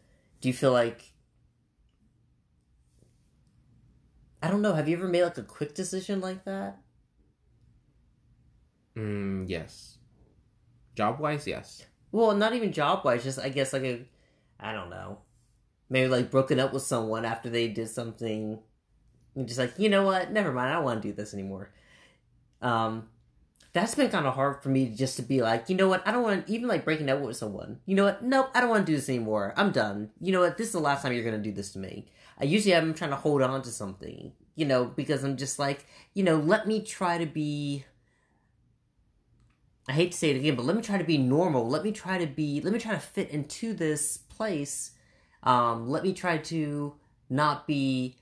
do 0.42 0.48
you 0.50 0.54
feel 0.54 0.72
like 0.72 1.12
I 4.42 4.50
don't 4.50 4.62
know. 4.62 4.74
Have 4.74 4.88
you 4.88 4.96
ever 4.98 5.08
made 5.08 5.24
like 5.24 5.38
a 5.38 5.44
quick 5.44 5.74
decision 5.74 6.22
like 6.22 6.46
that? 6.46 6.78
Mm, 8.96 9.46
yes. 9.50 9.98
Job 10.96 11.20
wise, 11.20 11.48
yes. 11.48 11.84
Well, 12.12 12.34
not 12.36 12.54
even 12.54 12.72
job 12.72 13.04
wise. 13.04 13.24
Just 13.24 13.40
I 13.40 13.50
guess 13.50 13.74
like 13.74 13.84
a 13.84 14.06
I 14.60 14.72
don't 14.72 14.90
know. 14.90 15.20
Maybe 15.90 16.08
like 16.08 16.32
broken 16.32 16.60
up 16.60 16.74
with 16.74 16.84
someone 16.84 17.26
after 17.26 17.50
they 17.50 17.68
did 17.68 17.90
something. 17.90 18.60
And 19.36 19.48
just 19.48 19.60
like 19.60 19.74
you 19.78 19.90
know 19.90 20.04
what? 20.04 20.32
Never 20.32 20.52
mind. 20.52 20.70
I 20.70 20.74
don't 20.76 20.84
want 20.84 21.02
to 21.02 21.08
do 21.08 21.14
this 21.14 21.34
anymore. 21.34 21.72
Um, 22.62 23.08
that's 23.76 23.94
been 23.94 24.10
kind 24.10 24.26
of 24.26 24.36
hard 24.36 24.64
for 24.64 24.70
me 24.70 24.88
just 24.88 25.18
to 25.18 25.22
be 25.22 25.42
like, 25.42 25.70
you 25.70 25.76
know 25.76 25.90
what? 25.90 26.02
I 26.08 26.14
don't 26.14 26.24
want 26.24 26.48
even 26.48 26.70
like 26.70 26.86
breaking 26.86 27.10
up 27.10 27.20
with 27.20 27.36
someone. 27.36 27.82
You 27.86 27.96
know 27.96 28.06
what? 28.06 28.24
Nope. 28.24 28.50
I 28.56 28.62
don't 28.62 28.70
want 28.70 28.86
to 28.86 28.92
do 28.92 28.96
this 28.96 29.10
anymore. 29.10 29.54
I'm 29.58 29.74
done. 29.74 30.12
You 30.22 30.32
know 30.32 30.40
what? 30.40 30.58
This 30.58 30.68
is 30.68 30.74
the 30.74 30.80
last 30.80 31.02
time 31.02 31.12
you're 31.12 31.26
gonna 31.26 31.40
do 31.40 31.52
this 31.52 31.74
to 31.74 31.80
me. 31.80 32.08
I 32.40 32.46
usually 32.46 32.74
am 32.74 32.94
trying 32.94 33.10
to 33.10 33.18
hold 33.18 33.42
on 33.42 33.62
to 33.64 33.70
something. 33.70 34.32
You 34.56 34.66
know, 34.66 34.86
because 34.86 35.26
I'm 35.26 35.36
just 35.36 35.60
like, 35.60 35.86
you 36.14 36.24
know, 36.24 36.38
let 36.38 36.66
me 36.66 36.84
try 36.84 37.18
to 37.18 37.26
be. 37.26 37.84
I 39.90 39.92
hate 39.92 40.14
to 40.14 40.18
say 40.18 40.30
it 40.30 40.38
again, 40.38 40.56
but 40.56 40.64
let 40.66 40.78
me 40.78 40.82
try 40.82 40.98
to 40.98 41.04
be 41.04 41.18
normal. 41.18 41.68
Let 41.68 41.84
me 41.84 41.92
try 41.92 42.18
to 42.18 42.28
be. 42.28 42.62
Let 42.62 42.72
me 42.72 42.80
try 42.80 42.94
to 42.94 43.00
fit 43.00 43.30
into 43.30 43.74
this 43.74 44.16
place. 44.16 44.92
Um, 45.44 45.90
let 45.90 46.02
me 46.02 46.14
try 46.14 46.38
to 46.38 46.96
not 47.30 47.68
be. 47.68 48.16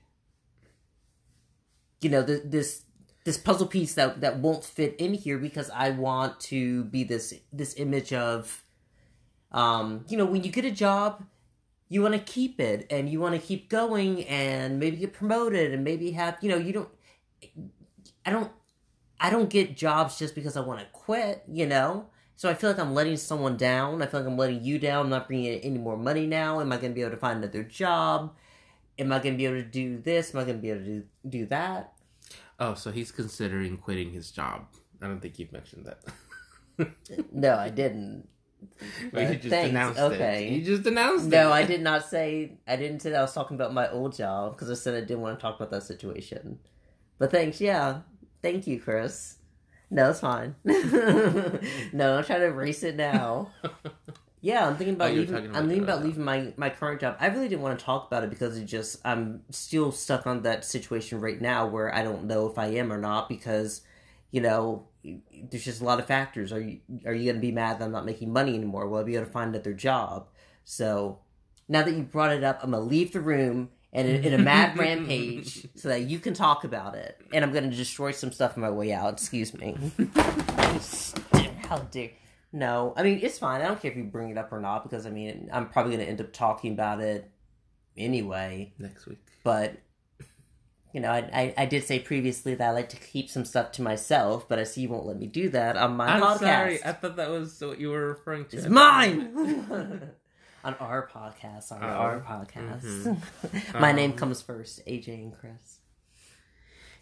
You 2.00 2.10
know, 2.10 2.26
th- 2.26 2.42
this 2.44 2.82
this 3.24 3.38
puzzle 3.38 3.66
piece 3.66 3.94
that 3.94 4.20
that 4.20 4.38
won't 4.38 4.64
fit 4.64 4.94
in 4.98 5.14
here 5.14 5.38
because 5.38 5.70
I 5.70 5.90
want 5.90 6.40
to 6.40 6.84
be 6.84 7.04
this 7.04 7.34
this 7.52 7.74
image 7.78 8.12
of. 8.12 8.62
Um, 9.52 10.04
you 10.08 10.16
know, 10.16 10.24
when 10.24 10.42
you 10.42 10.50
get 10.50 10.64
a 10.64 10.70
job, 10.72 11.24
you 11.88 12.02
want 12.02 12.14
to 12.14 12.20
keep 12.20 12.58
it 12.58 12.88
and 12.90 13.08
you 13.08 13.20
want 13.20 13.40
to 13.40 13.40
keep 13.40 13.68
going 13.68 14.24
and 14.24 14.80
maybe 14.80 14.96
get 14.96 15.12
promoted 15.12 15.72
and 15.72 15.84
maybe 15.84 16.10
have 16.12 16.36
you 16.40 16.50
know 16.50 16.56
you 16.56 16.72
don't. 16.72 16.88
I 18.26 18.30
don't 18.30 18.50
I 19.24 19.30
don't 19.30 19.48
get 19.48 19.74
jobs 19.74 20.18
just 20.18 20.34
because 20.34 20.54
I 20.54 20.60
want 20.60 20.80
to 20.80 20.86
quit, 20.92 21.44
you 21.50 21.64
know? 21.64 22.10
So 22.36 22.50
I 22.50 22.52
feel 22.52 22.68
like 22.68 22.78
I'm 22.78 22.92
letting 22.92 23.16
someone 23.16 23.56
down. 23.56 24.02
I 24.02 24.06
feel 24.06 24.20
like 24.20 24.28
I'm 24.28 24.36
letting 24.36 24.62
you 24.62 24.78
down. 24.78 25.06
I'm 25.06 25.10
not 25.10 25.28
bringing 25.28 25.60
any 25.60 25.78
more 25.78 25.96
money 25.96 26.26
now. 26.26 26.60
Am 26.60 26.70
I 26.70 26.76
going 26.76 26.90
to 26.90 26.94
be 26.94 27.00
able 27.00 27.12
to 27.12 27.16
find 27.16 27.38
another 27.38 27.62
job? 27.62 28.34
Am 28.98 29.10
I 29.12 29.18
going 29.20 29.32
to 29.32 29.38
be 29.38 29.46
able 29.46 29.62
to 29.62 29.64
do 29.64 29.96
this? 29.96 30.34
Am 30.34 30.40
I 30.40 30.44
going 30.44 30.56
to 30.56 30.60
be 30.62 30.68
able 30.68 30.80
to 30.80 30.86
do, 30.86 31.04
do 31.26 31.46
that? 31.46 31.93
Oh, 32.58 32.74
so 32.74 32.90
he's 32.90 33.10
considering 33.10 33.76
quitting 33.76 34.12
his 34.12 34.30
job. 34.30 34.66
I 35.02 35.06
don't 35.06 35.20
think 35.20 35.38
you've 35.38 35.52
mentioned 35.52 35.86
that. 35.86 35.98
No, 37.32 37.54
I 37.54 37.68
didn't. 37.68 38.26
But 39.12 39.30
you 39.30 39.36
just 39.36 39.48
thanks, 39.48 39.70
announced 39.70 40.00
okay. 40.00 40.48
it. 40.48 40.52
You 40.54 40.64
just 40.64 40.86
announced 40.86 41.26
it. 41.26 41.30
No, 41.30 41.52
I 41.52 41.64
did 41.64 41.82
not 41.82 42.04
say, 42.04 42.58
I 42.66 42.74
didn't 42.74 43.00
say 43.00 43.10
that 43.10 43.18
I 43.18 43.22
was 43.22 43.32
talking 43.32 43.54
about 43.54 43.72
my 43.72 43.88
old 43.90 44.16
job 44.16 44.52
because 44.52 44.70
I 44.70 44.74
said 44.74 44.94
I 44.94 45.00
didn't 45.00 45.20
want 45.20 45.38
to 45.38 45.42
talk 45.42 45.54
about 45.56 45.70
that 45.70 45.84
situation. 45.84 46.58
But 47.18 47.30
thanks, 47.30 47.60
yeah. 47.60 48.00
Thank 48.42 48.66
you, 48.66 48.80
Chris. 48.80 49.36
No, 49.90 50.10
it's 50.10 50.20
fine. 50.20 50.56
no, 50.64 52.16
I'm 52.16 52.24
trying 52.24 52.40
to 52.40 52.46
erase 52.46 52.82
it 52.82 52.96
now. 52.96 53.52
Yeah, 54.44 54.66
I'm 54.66 54.76
thinking 54.76 54.94
about 54.96 55.12
Oh, 55.12 55.14
leaving. 55.14 55.34
about 55.34 55.56
I'm 55.56 55.68
thinking 55.68 55.84
about 55.84 56.04
leaving 56.04 56.22
my 56.22 56.52
my 56.58 56.68
current 56.68 57.00
job. 57.00 57.16
I 57.18 57.28
really 57.28 57.48
didn't 57.48 57.62
want 57.62 57.78
to 57.78 57.84
talk 57.84 58.06
about 58.06 58.24
it 58.24 58.28
because 58.28 58.58
it 58.58 58.66
just 58.66 59.00
I'm 59.02 59.40
still 59.50 59.90
stuck 59.90 60.26
on 60.26 60.42
that 60.42 60.66
situation 60.66 61.18
right 61.18 61.40
now 61.40 61.66
where 61.66 61.94
I 61.94 62.02
don't 62.02 62.24
know 62.24 62.46
if 62.46 62.58
I 62.58 62.66
am 62.66 62.92
or 62.92 62.98
not 62.98 63.30
because 63.30 63.80
you 64.30 64.42
know 64.42 64.86
there's 65.50 65.64
just 65.64 65.80
a 65.80 65.84
lot 65.84 65.98
of 65.98 66.04
factors. 66.06 66.52
Are 66.52 66.60
you 66.60 66.80
are 67.06 67.14
you 67.14 67.24
going 67.24 67.36
to 67.36 67.40
be 67.40 67.52
mad 67.52 67.78
that 67.78 67.86
I'm 67.86 67.92
not 67.92 68.04
making 68.04 68.34
money 68.34 68.54
anymore? 68.54 68.86
Will 68.86 68.98
I 68.98 69.02
be 69.02 69.14
able 69.16 69.24
to 69.24 69.32
find 69.32 69.54
another 69.54 69.72
job? 69.72 70.28
So 70.62 71.20
now 71.66 71.82
that 71.82 71.94
you 71.94 72.02
brought 72.02 72.32
it 72.32 72.44
up, 72.44 72.60
I'm 72.62 72.72
gonna 72.72 72.84
leave 72.84 73.14
the 73.14 73.22
room 73.22 73.70
and 73.94 74.06
in, 74.06 74.24
in 74.24 74.34
a 74.34 74.38
mad 74.44 74.76
rampage 74.84 75.66
so 75.74 75.88
that 75.88 76.02
you 76.02 76.18
can 76.18 76.34
talk 76.34 76.64
about 76.64 76.94
it. 76.96 77.18
And 77.32 77.42
I'm 77.42 77.52
gonna 77.54 77.70
destroy 77.70 78.10
some 78.12 78.30
stuff 78.30 78.58
on 78.58 78.60
my 78.60 78.70
way 78.70 78.92
out. 78.92 79.14
Excuse 79.14 79.54
me. 79.54 79.74
How 81.68 81.78
dare? 81.90 82.10
No, 82.56 82.94
I 82.96 83.02
mean 83.02 83.18
it's 83.20 83.38
fine. 83.38 83.60
I 83.60 83.66
don't 83.66 83.82
care 83.82 83.90
if 83.90 83.96
you 83.96 84.04
bring 84.04 84.30
it 84.30 84.38
up 84.38 84.52
or 84.52 84.60
not 84.60 84.84
because 84.84 85.06
I 85.06 85.10
mean 85.10 85.50
I'm 85.52 85.68
probably 85.68 85.92
gonna 85.96 86.08
end 86.08 86.20
up 86.20 86.32
talking 86.32 86.72
about 86.72 87.00
it 87.00 87.28
anyway. 87.96 88.72
Next 88.78 89.06
week. 89.06 89.18
But 89.42 89.74
you 90.92 91.00
know, 91.00 91.10
I, 91.10 91.28
I 91.34 91.54
I 91.58 91.66
did 91.66 91.82
say 91.82 91.98
previously 91.98 92.54
that 92.54 92.68
I 92.68 92.70
like 92.70 92.90
to 92.90 92.96
keep 92.96 93.28
some 93.28 93.44
stuff 93.44 93.72
to 93.72 93.82
myself, 93.82 94.48
but 94.48 94.60
I 94.60 94.64
see 94.64 94.82
you 94.82 94.88
won't 94.88 95.04
let 95.06 95.18
me 95.18 95.26
do 95.26 95.48
that 95.48 95.76
on 95.76 95.96
my 95.96 96.06
I'm 96.06 96.22
podcast. 96.22 96.38
sorry. 96.38 96.84
I 96.84 96.92
thought 96.92 97.16
that 97.16 97.28
was 97.30 97.60
what 97.60 97.80
you 97.80 97.88
were 97.90 98.06
referring 98.10 98.44
to. 98.46 98.56
It's 98.58 98.68
mine. 98.68 99.32
on 100.64 100.74
our 100.74 101.08
podcast, 101.12 101.72
on 101.72 101.82
Oh, 101.82 101.86
our 101.88 102.20
podcast. 102.20 102.82
mhm. 102.84 103.80
My 103.80 103.90
name 103.90 104.12
Um, 104.12 104.16
comes 104.16 104.40
first, 104.42 104.80
AJ 104.86 105.08
and 105.24 105.36
Chris. 105.36 105.80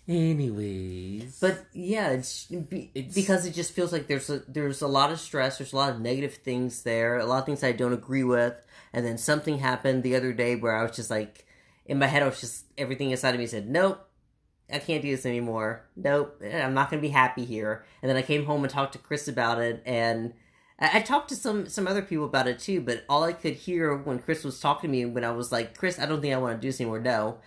Anyways, 0.08 1.38
But 1.40 1.64
yeah, 1.72 2.10
it's, 2.10 2.46
be, 2.46 2.90
It's- 2.94 3.14
because 3.14 3.46
it 3.46 3.54
just 3.54 3.72
feels 3.72 3.92
like 3.92 4.08
there's 4.08 4.28
a 4.28 4.40
there's 4.48 4.82
a 4.82 4.88
lot 4.88 5.12
of 5.12 5.20
stress. 5.20 5.58
There's 5.58 5.72
a 5.72 5.76
lot 5.76 5.90
of 5.90 6.00
negative 6.00 6.34
things 6.34 6.82
there. 6.82 7.18
A 7.18 7.24
lot 7.24 7.38
of 7.38 7.46
things 7.46 7.62
I 7.62 7.70
don't 7.72 7.92
agree 7.92 8.24
with. 8.24 8.54
And 8.92 9.06
then 9.06 9.16
something 9.16 9.58
happened 9.58 10.02
the 10.02 10.16
other 10.16 10.32
day 10.32 10.56
where 10.56 10.76
I 10.76 10.82
was 10.82 10.96
just 10.96 11.08
like, 11.10 11.46
in 11.86 11.98
my 12.00 12.06
head, 12.06 12.22
I 12.22 12.26
was 12.26 12.40
just 12.40 12.64
everything 12.76 13.10
inside 13.10 13.34
of 13.34 13.40
me 13.40 13.46
said, 13.46 13.68
"Nope, 13.70 14.04
I 14.72 14.80
can't 14.80 15.02
do 15.02 15.10
this 15.10 15.24
anymore. 15.24 15.84
Nope, 15.96 16.40
eh, 16.42 16.60
I'm 16.62 16.74
not 16.74 16.90
gonna 16.90 17.00
be 17.02 17.08
happy 17.10 17.44
here." 17.44 17.84
And 18.02 18.10
then 18.10 18.16
I 18.16 18.22
came 18.22 18.44
home 18.46 18.64
and 18.64 18.72
talked 18.72 18.92
to 18.94 18.98
Chris 18.98 19.28
about 19.28 19.60
it, 19.60 19.82
and 19.86 20.34
I, 20.80 20.98
I 20.98 21.00
talked 21.00 21.28
to 21.28 21.36
some 21.36 21.68
some 21.68 21.86
other 21.86 22.02
people 22.02 22.24
about 22.24 22.48
it 22.48 22.58
too. 22.58 22.80
But 22.80 23.04
all 23.08 23.22
I 23.22 23.32
could 23.34 23.54
hear 23.54 23.96
when 23.96 24.18
Chris 24.18 24.42
was 24.44 24.58
talking 24.60 24.90
to 24.90 24.92
me, 24.92 25.04
when 25.04 25.24
I 25.24 25.30
was 25.30 25.52
like, 25.52 25.76
"Chris, 25.78 25.98
I 26.00 26.06
don't 26.06 26.20
think 26.20 26.34
I 26.34 26.38
want 26.38 26.56
to 26.56 26.60
do 26.60 26.68
this 26.68 26.80
anymore." 26.80 27.00
No, 27.00 27.38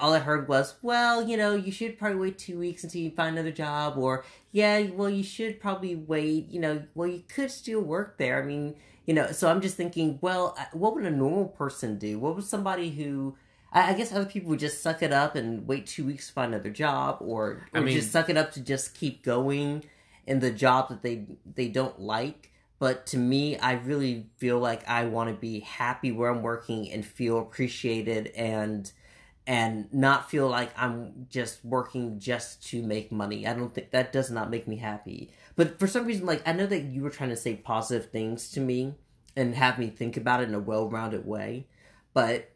all 0.00 0.12
I 0.14 0.18
heard 0.20 0.48
was, 0.48 0.74
"Well, 0.82 1.26
you 1.28 1.36
know, 1.36 1.54
you 1.54 1.72
should 1.72 1.98
probably 1.98 2.18
wait 2.18 2.38
two 2.38 2.58
weeks 2.58 2.84
until 2.84 3.00
you 3.02 3.10
find 3.10 3.36
another 3.36 3.52
job," 3.52 3.96
or 3.98 4.24
"Yeah, 4.52 4.82
well, 4.94 5.10
you 5.10 5.22
should 5.22 5.60
probably 5.60 5.94
wait. 5.96 6.48
You 6.50 6.60
know, 6.60 6.82
well, 6.94 7.08
you 7.08 7.22
could 7.28 7.50
still 7.50 7.80
work 7.80 8.18
there. 8.18 8.42
I 8.42 8.46
mean." 8.46 8.76
You 9.06 9.14
know, 9.14 9.30
so 9.30 9.48
I'm 9.48 9.60
just 9.60 9.76
thinking, 9.76 10.18
well, 10.20 10.56
uh, 10.58 10.64
what 10.72 10.96
would 10.96 11.04
a 11.04 11.10
normal 11.12 11.44
person 11.46 11.96
do? 11.96 12.18
What 12.18 12.34
would 12.34 12.44
somebody 12.44 12.90
who 12.90 13.36
I 13.72 13.90
I 13.90 13.94
guess 13.94 14.12
other 14.12 14.24
people 14.26 14.50
would 14.50 14.58
just 14.58 14.82
suck 14.82 15.00
it 15.00 15.12
up 15.12 15.36
and 15.36 15.64
wait 15.68 15.86
two 15.86 16.04
weeks 16.04 16.26
to 16.26 16.32
find 16.32 16.52
another 16.52 16.70
job, 16.70 17.18
or, 17.20 17.68
I 17.72 17.78
or 17.78 17.82
mean- 17.82 17.94
just 17.94 18.10
suck 18.10 18.28
it 18.28 18.36
up 18.36 18.50
to 18.52 18.60
just 18.60 18.94
keep 18.94 19.22
going 19.22 19.84
in 20.26 20.40
the 20.40 20.50
job 20.50 20.88
that 20.88 21.02
they 21.02 21.24
they 21.54 21.68
don't 21.68 22.00
like. 22.00 22.50
But 22.80 23.06
to 23.06 23.16
me, 23.16 23.56
I 23.58 23.74
really 23.74 24.26
feel 24.38 24.58
like 24.58 24.86
I 24.88 25.04
want 25.06 25.30
to 25.30 25.36
be 25.36 25.60
happy 25.60 26.10
where 26.12 26.28
I'm 26.30 26.42
working 26.42 26.90
and 26.90 27.06
feel 27.06 27.38
appreciated 27.38 28.26
and 28.36 28.90
and 29.46 29.92
not 29.92 30.28
feel 30.28 30.48
like 30.48 30.72
I'm 30.76 31.26
just 31.30 31.64
working 31.64 32.18
just 32.18 32.66
to 32.70 32.82
make 32.82 33.12
money. 33.12 33.46
I 33.46 33.54
don't 33.54 33.72
think 33.72 33.90
that 33.92 34.12
does 34.12 34.30
not 34.30 34.50
make 34.50 34.66
me 34.66 34.76
happy. 34.76 35.30
But 35.54 35.78
for 35.78 35.86
some 35.86 36.04
reason, 36.04 36.26
like 36.26 36.46
I 36.46 36.52
know 36.52 36.66
that 36.66 36.82
you 36.82 37.02
were 37.02 37.10
trying 37.10 37.30
to 37.30 37.36
say 37.36 37.54
positive 37.54 38.10
things 38.10 38.50
to 38.52 38.60
me 38.60 38.94
and 39.36 39.54
have 39.54 39.78
me 39.78 39.88
think 39.88 40.16
about 40.16 40.40
it 40.40 40.48
in 40.48 40.54
a 40.54 40.58
well-rounded 40.58 41.26
way, 41.26 41.66
but 42.12 42.50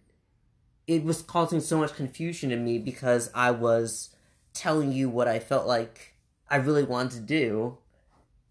it 0.87 1.05
was 1.05 1.23
causing 1.23 1.61
so 1.61 1.79
much 1.79 1.95
confusion 1.95 2.51
in 2.51 2.65
me 2.65 2.79
because 2.79 3.31
I 3.35 3.53
was 3.53 4.11
telling 4.53 4.91
you 4.91 5.09
what 5.09 5.29
I 5.29 5.39
felt 5.39 5.67
like 5.67 6.15
I 6.49 6.57
really 6.57 6.83
wanted 6.83 7.13
to 7.13 7.21
do 7.21 7.79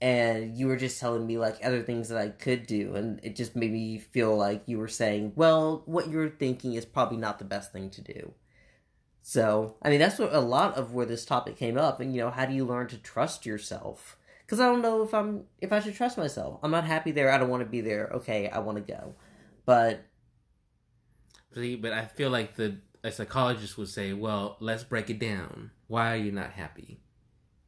and 0.01 0.57
you 0.57 0.67
were 0.67 0.77
just 0.77 0.99
telling 0.99 1.27
me 1.27 1.37
like 1.37 1.57
other 1.63 1.81
things 1.81 2.09
that 2.09 2.17
I 2.17 2.29
could 2.29 2.65
do 2.65 2.95
and 2.95 3.19
it 3.23 3.35
just 3.35 3.55
made 3.55 3.71
me 3.71 3.97
feel 3.97 4.35
like 4.35 4.63
you 4.65 4.77
were 4.77 4.87
saying, 4.87 5.33
"Well, 5.35 5.83
what 5.85 6.09
you're 6.09 6.29
thinking 6.29 6.73
is 6.73 6.85
probably 6.85 7.17
not 7.17 7.39
the 7.39 7.45
best 7.45 7.71
thing 7.71 7.89
to 7.91 8.01
do." 8.01 8.33
So, 9.21 9.75
I 9.81 9.89
mean, 9.89 9.99
that's 9.99 10.19
what 10.19 10.33
a 10.33 10.39
lot 10.39 10.75
of 10.75 10.93
where 10.93 11.05
this 11.05 11.25
topic 11.25 11.57
came 11.57 11.77
up 11.77 11.99
and 11.99 12.13
you 12.13 12.21
know, 12.21 12.31
how 12.31 12.45
do 12.45 12.53
you 12.53 12.65
learn 12.65 12.87
to 12.87 12.97
trust 12.97 13.45
yourself? 13.45 14.17
because 14.49 14.59
I 14.59 14.65
don't 14.65 14.81
know 14.81 15.03
if 15.03 15.13
I'm 15.13 15.43
if 15.61 15.71
I 15.71 15.79
should 15.79 15.93
trust 15.93 16.17
myself. 16.17 16.59
I'm 16.63 16.71
not 16.71 16.83
happy 16.83 17.11
there. 17.11 17.31
I 17.31 17.37
don't 17.37 17.49
want 17.49 17.61
to 17.61 17.69
be 17.69 17.81
there. 17.81 18.09
Okay, 18.15 18.49
I 18.49 18.57
want 18.57 18.77
to 18.79 18.93
go, 18.93 19.13
but 19.65 20.01
See, 21.53 21.75
but 21.75 21.93
I 21.93 22.05
feel 22.05 22.31
like 22.31 22.55
the 22.55 22.77
a 23.03 23.11
psychologist 23.11 23.77
would 23.77 23.89
say, 23.89 24.11
"Well, 24.13 24.57
let's 24.59 24.83
break 24.83 25.11
it 25.11 25.19
down. 25.19 25.69
Why 25.87 26.13
are 26.13 26.17
you 26.17 26.31
not 26.31 26.51
happy? 26.53 26.99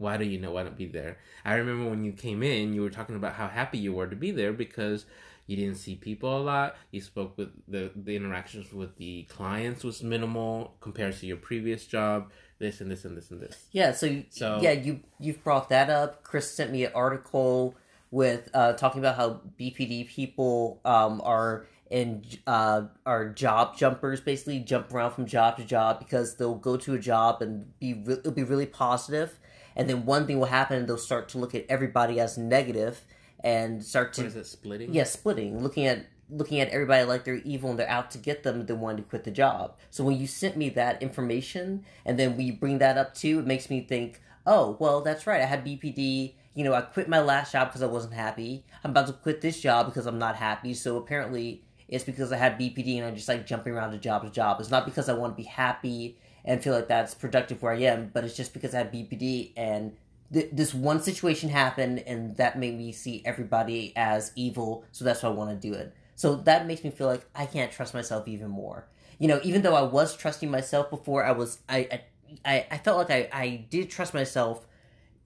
Why 0.01 0.17
do 0.17 0.25
you 0.25 0.39
not 0.39 0.53
don't 0.53 0.77
be 0.77 0.87
there?" 0.87 1.17
I 1.45 1.53
remember 1.55 1.89
when 1.89 2.03
you 2.03 2.11
came 2.11 2.41
in, 2.43 2.73
you 2.73 2.81
were 2.81 2.89
talking 2.89 3.15
about 3.15 3.33
how 3.33 3.47
happy 3.47 3.77
you 3.77 3.93
were 3.93 4.07
to 4.07 4.15
be 4.15 4.31
there 4.31 4.51
because 4.51 5.05
you 5.47 5.55
didn't 5.55 5.75
see 5.77 5.95
people 5.95 6.37
a 6.37 6.43
lot. 6.53 6.75
You 6.91 7.01
spoke 7.01 7.37
with 7.37 7.49
the 7.67 7.91
the 7.95 8.15
interactions 8.15 8.73
with 8.73 8.95
the 8.97 9.23
clients 9.23 9.83
was 9.83 10.01
minimal 10.03 10.75
compared 10.81 11.15
to 11.19 11.25
your 11.25 11.37
previous 11.37 11.85
job. 11.85 12.31
This 12.59 12.79
and 12.81 12.91
this 12.91 13.05
and 13.05 13.17
this 13.17 13.31
and 13.31 13.39
this. 13.41 13.65
yeah. 13.71 13.91
So, 13.91 14.23
So- 14.29 14.59
yeah, 14.61 14.71
you 14.73 15.01
you've 15.19 15.43
brought 15.43 15.69
that 15.69 15.89
up. 15.89 16.23
Chris 16.23 16.51
sent 16.51 16.71
me 16.71 16.85
an 16.85 16.91
article 16.93 17.75
with 18.11 18.49
uh, 18.53 18.73
talking 18.73 18.99
about 18.99 19.15
how 19.15 19.41
BPD 19.59 20.07
people 20.07 20.79
um, 20.85 21.21
are 21.23 21.65
and 21.89 22.23
uh, 22.47 22.83
are 23.05 23.29
job 23.29 23.77
jumpers, 23.77 24.21
basically 24.21 24.59
jump 24.59 24.93
around 24.93 25.11
from 25.11 25.25
job 25.25 25.57
to 25.57 25.63
job 25.65 25.99
because 25.99 26.35
they'll 26.37 26.55
go 26.55 26.77
to 26.77 26.93
a 26.93 26.99
job 26.99 27.41
and 27.41 27.77
be 27.79 27.93
re- 27.93 28.13
it'll 28.13 28.31
be 28.31 28.43
really 28.43 28.65
positive, 28.65 29.39
and 29.75 29.89
then 29.89 30.05
one 30.05 30.27
thing 30.27 30.39
will 30.39 30.45
happen 30.47 30.77
and 30.77 30.87
they'll 30.87 30.97
start 30.97 31.29
to 31.29 31.37
look 31.37 31.53
at 31.55 31.65
everybody 31.69 32.19
as 32.19 32.37
negative 32.37 33.01
and 33.43 33.83
start 33.83 34.13
to 34.13 34.21
What 34.21 34.27
is 34.27 34.35
it? 34.35 34.45
Splitting. 34.45 34.93
yeah 34.93 35.03
splitting 35.03 35.61
looking 35.63 35.85
at 35.85 36.05
looking 36.29 36.61
at 36.61 36.69
everybody 36.69 37.03
like 37.03 37.23
they're 37.25 37.35
evil 37.35 37.71
and 37.71 37.79
they're 37.79 37.89
out 37.89 38.09
to 38.11 38.17
get 38.17 38.43
them 38.43 38.65
they 38.65 38.73
wanting 38.73 39.03
to 39.03 39.09
quit 39.09 39.23
the 39.25 39.31
job 39.31 39.75
so 39.89 40.03
when 40.03 40.17
you 40.17 40.27
sent 40.27 40.55
me 40.55 40.69
that 40.69 41.01
information 41.01 41.83
and 42.05 42.17
then 42.17 42.37
we 42.37 42.51
bring 42.51 42.77
that 42.77 42.97
up 42.97 43.13
too 43.13 43.39
it 43.39 43.45
makes 43.45 43.69
me 43.69 43.81
think 43.81 44.21
oh 44.47 44.77
well 44.79 45.01
that's 45.01 45.27
right 45.27 45.41
i 45.41 45.45
had 45.45 45.65
bpd 45.65 46.33
you 46.53 46.63
know 46.63 46.73
i 46.73 46.81
quit 46.81 47.09
my 47.09 47.19
last 47.19 47.51
job 47.51 47.67
because 47.67 47.81
i 47.81 47.85
wasn't 47.87 48.13
happy 48.13 48.63
i'm 48.83 48.91
about 48.91 49.07
to 49.07 49.13
quit 49.13 49.41
this 49.41 49.59
job 49.59 49.85
because 49.87 50.05
i'm 50.05 50.19
not 50.19 50.35
happy 50.37 50.73
so 50.73 50.95
apparently 50.97 51.63
it's 51.89 52.03
because 52.05 52.31
i 52.31 52.37
had 52.37 52.57
bpd 52.57 52.97
and 52.97 53.05
i'm 53.05 53.15
just 53.15 53.27
like 53.27 53.45
jumping 53.45 53.73
around 53.73 53.91
to 53.91 53.97
job 53.97 54.23
to 54.23 54.29
job 54.29 54.57
it's 54.59 54.71
not 54.71 54.85
because 54.85 55.09
i 55.09 55.13
want 55.13 55.33
to 55.35 55.37
be 55.43 55.47
happy 55.49 56.17
and 56.45 56.63
feel 56.63 56.73
like 56.73 56.87
that's 56.87 57.13
productive 57.13 57.61
where 57.61 57.73
i 57.73 57.77
am 57.79 58.09
but 58.13 58.23
it's 58.23 58.35
just 58.35 58.53
because 58.53 58.73
i 58.73 58.79
have 58.79 58.87
bpd 58.91 59.51
and 59.57 59.95
th- 60.33 60.49
this 60.51 60.73
one 60.73 61.01
situation 61.01 61.49
happened 61.49 61.99
and 62.07 62.37
that 62.37 62.57
made 62.57 62.77
me 62.77 62.91
see 62.91 63.21
everybody 63.25 63.93
as 63.95 64.31
evil 64.35 64.83
so 64.91 65.03
that's 65.05 65.21
why 65.23 65.29
i 65.29 65.31
want 65.31 65.49
to 65.49 65.67
do 65.69 65.73
it. 65.73 65.93
So 66.15 66.35
that 66.35 66.67
makes 66.67 66.83
me 66.83 66.89
feel 66.91 67.07
like 67.07 67.25
i 67.35 67.45
can't 67.45 67.71
trust 67.71 67.93
myself 67.93 68.27
even 68.27 68.49
more. 68.49 68.87
You 69.19 69.27
know 69.27 69.39
even 69.43 69.61
though 69.61 69.75
i 69.75 69.81
was 69.83 70.15
trusting 70.15 70.49
myself 70.51 70.89
before 70.89 71.23
i 71.25 71.31
was 71.31 71.59
i 71.69 72.01
i, 72.45 72.65
I 72.71 72.77
felt 72.77 72.97
like 72.97 73.11
I, 73.11 73.29
I 73.43 73.65
did 73.69 73.89
trust 73.89 74.13
myself 74.13 74.65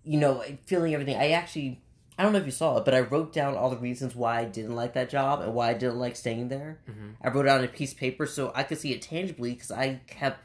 you 0.04 0.19
know 0.19 0.43
feeling 0.65 0.93
everything. 0.93 1.15
I 1.17 1.32
actually 1.32 1.82
i 2.17 2.23
don't 2.23 2.32
know 2.34 2.39
if 2.39 2.45
you 2.45 2.51
saw 2.51 2.78
it 2.78 2.86
but 2.86 2.93
i 2.93 2.99
wrote 3.01 3.32
down 3.34 3.56
all 3.56 3.69
the 3.69 3.78
reasons 3.78 4.15
why 4.15 4.39
i 4.39 4.45
didn't 4.45 4.75
like 4.75 4.93
that 4.93 5.10
job 5.10 5.41
and 5.41 5.54
why 5.54 5.69
i 5.69 5.73
didn't 5.73 5.97
like 5.97 6.15
staying 6.15 6.47
there. 6.49 6.80
Mhm. 6.89 7.15
i 7.21 7.28
wrote 7.30 7.45
it 7.45 7.49
on 7.49 7.63
a 7.63 7.67
piece 7.67 7.91
of 7.91 7.97
paper 7.99 8.25
so 8.25 8.51
i 8.56 8.63
could 8.63 8.78
see 8.78 8.93
it 8.93 9.01
tangibly 9.01 9.51
because 9.54 9.71
i 9.71 9.99
kept 10.08 10.39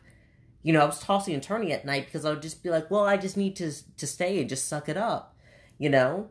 you 0.63 0.73
know, 0.73 0.81
I 0.83 0.87
was 0.87 1.01
tossing 1.01 1.35
and 1.35 1.43
turning 1.43 1.73
at 1.73 1.85
night 1.85 2.07
because 2.07 2.25
I 2.25 2.31
would 2.31 2.43
just 2.43 2.63
be 2.63 2.71
like, 2.71 2.91
well, 2.91 3.05
I 3.05 3.17
just 3.17 3.37
need 3.37 3.57
to 3.57 3.73
to 3.97 4.07
stay 4.07 4.41
and 4.41 4.49
just 4.49 4.69
suck 4.69 4.89
it 4.89 4.97
up, 4.97 5.37
you 5.79 5.89
know. 5.89 6.31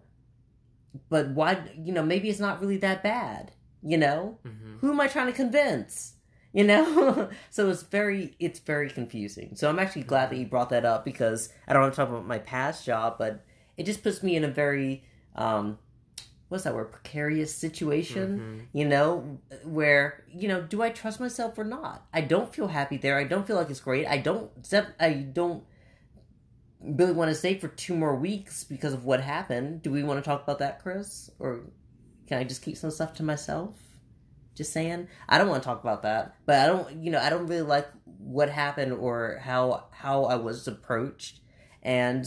But 1.09 1.29
why, 1.29 1.71
you 1.77 1.93
know, 1.93 2.03
maybe 2.03 2.29
it's 2.29 2.39
not 2.39 2.59
really 2.61 2.77
that 2.77 3.03
bad, 3.03 3.51
you 3.83 3.97
know. 3.97 4.39
hmm 4.43 4.77
Who 4.79 4.91
am 4.91 5.01
I 5.01 5.07
trying 5.07 5.27
to 5.27 5.33
convince, 5.33 6.13
you 6.53 6.63
know? 6.63 7.29
so 7.49 7.69
it's 7.69 7.83
very 7.83 8.35
it's 8.39 8.59
very 8.59 8.89
confusing. 8.89 9.55
So 9.55 9.69
I'm 9.69 9.79
actually 9.79 10.03
glad 10.03 10.29
that 10.29 10.37
you 10.37 10.45
brought 10.47 10.69
that 10.69 10.85
up 10.85 11.05
because 11.05 11.51
I 11.67 11.73
don't 11.73 11.83
want 11.83 11.93
to 11.93 11.97
talk 11.97 12.09
about 12.09 12.27
my 12.27 12.39
past 12.39 12.85
job, 12.85 13.17
but 13.17 13.43
it 13.77 13.85
just 13.85 14.03
puts 14.03 14.23
me 14.23 14.35
in 14.35 14.43
a 14.43 14.49
very 14.49 15.03
um, 15.35 15.77
what's 16.49 16.65
that 16.65 16.75
word? 16.75 16.91
Precarious 16.91 17.55
situation 17.55 18.27
hmm 18.39 18.59
you 18.77 18.85
know 18.85 19.39
where 19.63 20.23
you 20.31 20.47
know 20.47 20.61
do 20.61 20.81
i 20.81 20.89
trust 20.89 21.19
myself 21.19 21.57
or 21.57 21.63
not? 21.63 22.05
I 22.13 22.21
don't 22.21 22.53
feel 22.53 22.67
happy 22.67 22.97
there. 22.97 23.17
I 23.17 23.23
don't 23.23 23.47
feel 23.47 23.55
like 23.55 23.69
it's 23.69 23.79
great. 23.79 24.05
I 24.05 24.17
don't 24.17 24.51
i 24.99 25.13
don't 25.13 25.63
really 26.81 27.13
want 27.13 27.29
to 27.29 27.35
stay 27.35 27.57
for 27.57 27.67
two 27.67 27.95
more 27.95 28.15
weeks 28.15 28.63
because 28.63 28.93
of 28.93 29.05
what 29.05 29.21
happened. 29.21 29.81
Do 29.81 29.91
we 29.91 30.03
want 30.03 30.23
to 30.23 30.27
talk 30.27 30.43
about 30.43 30.59
that 30.59 30.81
chris? 30.81 31.29
Or 31.39 31.61
can 32.27 32.37
i 32.39 32.43
just 32.43 32.61
keep 32.61 32.77
some 32.77 32.91
stuff 32.91 33.13
to 33.15 33.23
myself? 33.23 33.75
Just 34.55 34.73
saying. 34.73 35.07
I 35.27 35.37
don't 35.37 35.47
want 35.47 35.63
to 35.63 35.67
talk 35.67 35.81
about 35.81 36.01
that 36.03 36.35
but 36.45 36.55
i 36.59 36.65
don't 36.67 37.03
you 37.03 37.11
know 37.11 37.19
i 37.19 37.29
don't 37.29 37.47
really 37.47 37.61
like 37.75 37.87
what 38.17 38.49
happened 38.49 38.91
or 38.93 39.39
how 39.41 39.85
how 39.91 40.25
i 40.25 40.35
was 40.35 40.67
approached. 40.67 41.39
And 41.81 42.25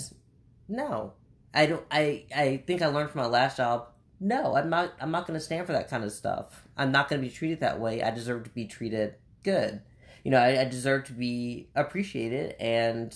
no 0.68 1.12
i 1.54 1.66
don't 1.66 1.84
i 1.90 2.24
i 2.34 2.56
think 2.66 2.80
i 2.80 2.86
learned 2.86 3.10
from 3.10 3.20
my 3.20 3.26
last 3.26 3.58
job 3.58 3.88
no 4.22 4.54
i'm 4.54 4.70
not 4.70 4.92
i'm 5.00 5.10
not 5.10 5.26
going 5.26 5.38
to 5.38 5.44
stand 5.44 5.66
for 5.66 5.72
that 5.72 5.90
kind 5.90 6.04
of 6.04 6.12
stuff 6.12 6.66
i'm 6.76 6.92
not 6.92 7.08
going 7.08 7.20
to 7.20 7.26
be 7.26 7.32
treated 7.32 7.60
that 7.60 7.80
way 7.80 8.02
i 8.02 8.10
deserve 8.10 8.44
to 8.44 8.50
be 8.50 8.66
treated 8.66 9.14
good 9.42 9.82
you 10.24 10.30
know 10.30 10.38
I, 10.38 10.60
I 10.60 10.64
deserve 10.64 11.04
to 11.04 11.12
be 11.12 11.68
appreciated 11.74 12.54
and 12.60 13.14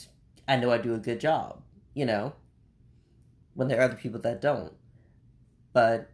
i 0.48 0.56
know 0.56 0.70
i 0.70 0.78
do 0.78 0.94
a 0.94 0.98
good 0.98 1.20
job 1.20 1.62
you 1.94 2.04
know 2.04 2.34
when 3.54 3.68
there 3.68 3.78
are 3.80 3.84
other 3.84 3.96
people 3.96 4.20
that 4.20 4.40
don't 4.40 4.72
but 5.72 6.10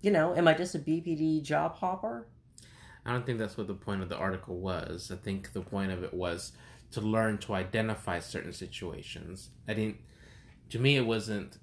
you 0.00 0.10
know 0.10 0.34
am 0.34 0.48
i 0.48 0.54
just 0.54 0.74
a 0.74 0.78
bpd 0.78 1.42
job 1.42 1.76
hopper 1.76 2.26
I 3.04 3.12
don't 3.12 3.24
think 3.24 3.38
that's 3.38 3.56
what 3.56 3.66
the 3.66 3.74
point 3.74 4.02
of 4.02 4.08
the 4.08 4.16
article 4.16 4.58
was. 4.58 5.10
I 5.12 5.16
think 5.16 5.52
the 5.52 5.62
point 5.62 5.90
of 5.90 6.02
it 6.02 6.12
was 6.12 6.52
to 6.92 7.00
learn 7.00 7.38
to 7.38 7.54
identify 7.54 8.18
certain 8.20 8.52
situations. 8.52 9.50
I 9.66 9.74
didn't. 9.74 9.98
To 10.70 10.78
me, 10.78 10.96
it 10.96 11.06
wasn't. 11.06 11.58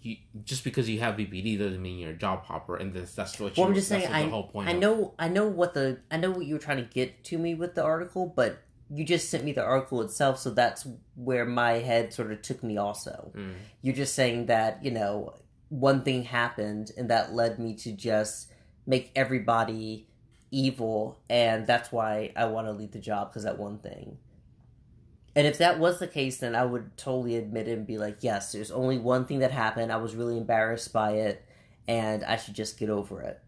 You, 0.00 0.16
just 0.44 0.62
because 0.62 0.88
you 0.88 1.00
have 1.00 1.16
BPD 1.16 1.58
doesn't 1.58 1.82
mean 1.82 1.98
you're 1.98 2.10
a 2.12 2.16
job 2.16 2.44
hopper, 2.44 2.76
and 2.76 2.92
this, 2.92 3.14
that's 3.14 3.38
what. 3.40 3.56
well 3.56 3.66
i'm 3.66 3.74
just 3.74 3.88
saying 3.88 4.06
I, 4.06 4.22
the 4.22 4.28
whole 4.30 4.44
point. 4.46 4.68
I 4.68 4.72
of- 4.72 4.78
know 4.78 5.14
i 5.18 5.28
know 5.28 5.46
what 5.48 5.74
the 5.74 5.98
i 6.10 6.16
know 6.16 6.30
what 6.30 6.46
you 6.46 6.54
were 6.54 6.60
trying 6.60 6.76
to 6.78 6.84
get 6.94 7.24
to 7.24 7.38
me 7.38 7.54
with 7.54 7.74
the 7.74 7.82
article 7.82 8.32
but 8.34 8.62
you 8.90 9.04
just 9.04 9.28
sent 9.28 9.44
me 9.44 9.52
the 9.52 9.62
article 9.64 10.00
itself 10.02 10.38
so 10.38 10.50
that's 10.50 10.86
where 11.16 11.44
my 11.44 11.72
head 11.80 12.12
sort 12.14 12.30
of 12.32 12.40
took 12.42 12.62
me 12.62 12.76
also 12.78 13.32
Mm. 13.36 13.54
you're 13.82 13.94
just 13.94 14.14
saying 14.14 14.46
that 14.46 14.82
you 14.84 14.90
know 14.92 15.34
one 15.68 16.02
thing 16.02 16.22
happened 16.22 16.92
and 16.96 17.10
that 17.10 17.34
led 17.34 17.58
me 17.58 17.74
to 17.74 17.90
just 17.92 18.50
make 18.86 19.10
everybody 19.16 20.06
evil 20.50 21.18
and 21.28 21.66
that's 21.66 21.92
why 21.92 22.32
i 22.36 22.44
want 22.46 22.66
to 22.66 22.72
leave 22.72 22.92
the 22.92 22.98
job 23.00 23.28
because 23.30 23.42
that 23.44 23.58
one 23.58 23.78
thing 23.78 24.16
and 25.34 25.46
if 25.46 25.58
that 25.58 25.78
was 25.78 25.98
the 25.98 26.06
case 26.06 26.38
then 26.38 26.54
i 26.54 26.64
would 26.64 26.96
totally 26.96 27.36
admit 27.36 27.68
it 27.68 27.76
and 27.78 27.86
be 27.86 27.98
like 27.98 28.18
yes 28.20 28.52
there's 28.52 28.70
only 28.70 28.98
one 28.98 29.24
thing 29.24 29.38
that 29.38 29.50
happened 29.50 29.92
i 29.92 29.96
was 29.96 30.14
really 30.14 30.36
embarrassed 30.36 30.92
by 30.92 31.12
it 31.12 31.44
and 31.86 32.24
i 32.24 32.36
should 32.36 32.54
just 32.54 32.78
get 32.78 32.90
over 32.90 33.20
it 33.20 33.40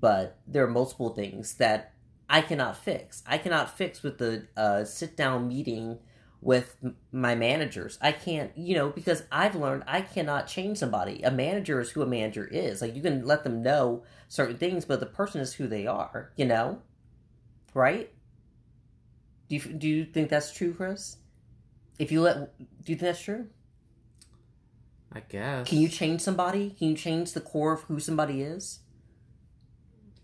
but 0.00 0.38
there 0.46 0.64
are 0.64 0.70
multiple 0.70 1.10
things 1.10 1.54
that 1.54 1.92
i 2.28 2.40
cannot 2.40 2.76
fix 2.76 3.22
i 3.26 3.38
cannot 3.38 3.76
fix 3.76 4.02
with 4.02 4.18
the 4.18 4.46
uh, 4.56 4.84
sit 4.84 5.16
down 5.16 5.48
meeting 5.48 5.98
with 6.40 6.76
my 7.10 7.34
managers. 7.34 7.98
I 8.00 8.12
can't, 8.12 8.56
you 8.56 8.76
know, 8.76 8.90
because 8.90 9.24
I've 9.32 9.56
learned 9.56 9.84
I 9.86 10.02
cannot 10.02 10.46
change 10.46 10.78
somebody. 10.78 11.22
A 11.22 11.30
manager 11.30 11.80
is 11.80 11.90
who 11.90 12.02
a 12.02 12.06
manager 12.06 12.46
is. 12.46 12.80
Like 12.80 12.94
you 12.94 13.02
can 13.02 13.26
let 13.26 13.44
them 13.44 13.62
know 13.62 14.04
certain 14.28 14.56
things, 14.56 14.84
but 14.84 15.00
the 15.00 15.06
person 15.06 15.40
is 15.40 15.54
who 15.54 15.66
they 15.66 15.86
are, 15.86 16.32
you 16.36 16.44
know? 16.44 16.80
Right? 17.74 18.12
Do 19.48 19.56
you 19.56 19.60
do 19.60 19.88
you 19.88 20.04
think 20.04 20.30
that's 20.30 20.52
true, 20.52 20.74
Chris? 20.74 21.16
If 21.98 22.12
you 22.12 22.20
let 22.22 22.56
do 22.58 22.92
you 22.92 22.96
think 22.96 23.00
that's 23.00 23.22
true? 23.22 23.46
I 25.12 25.20
guess. 25.20 25.68
Can 25.68 25.78
you 25.78 25.88
change 25.88 26.20
somebody? 26.20 26.70
Can 26.78 26.88
you 26.88 26.96
change 26.96 27.32
the 27.32 27.40
core 27.40 27.72
of 27.72 27.82
who 27.82 27.98
somebody 27.98 28.42
is? 28.42 28.80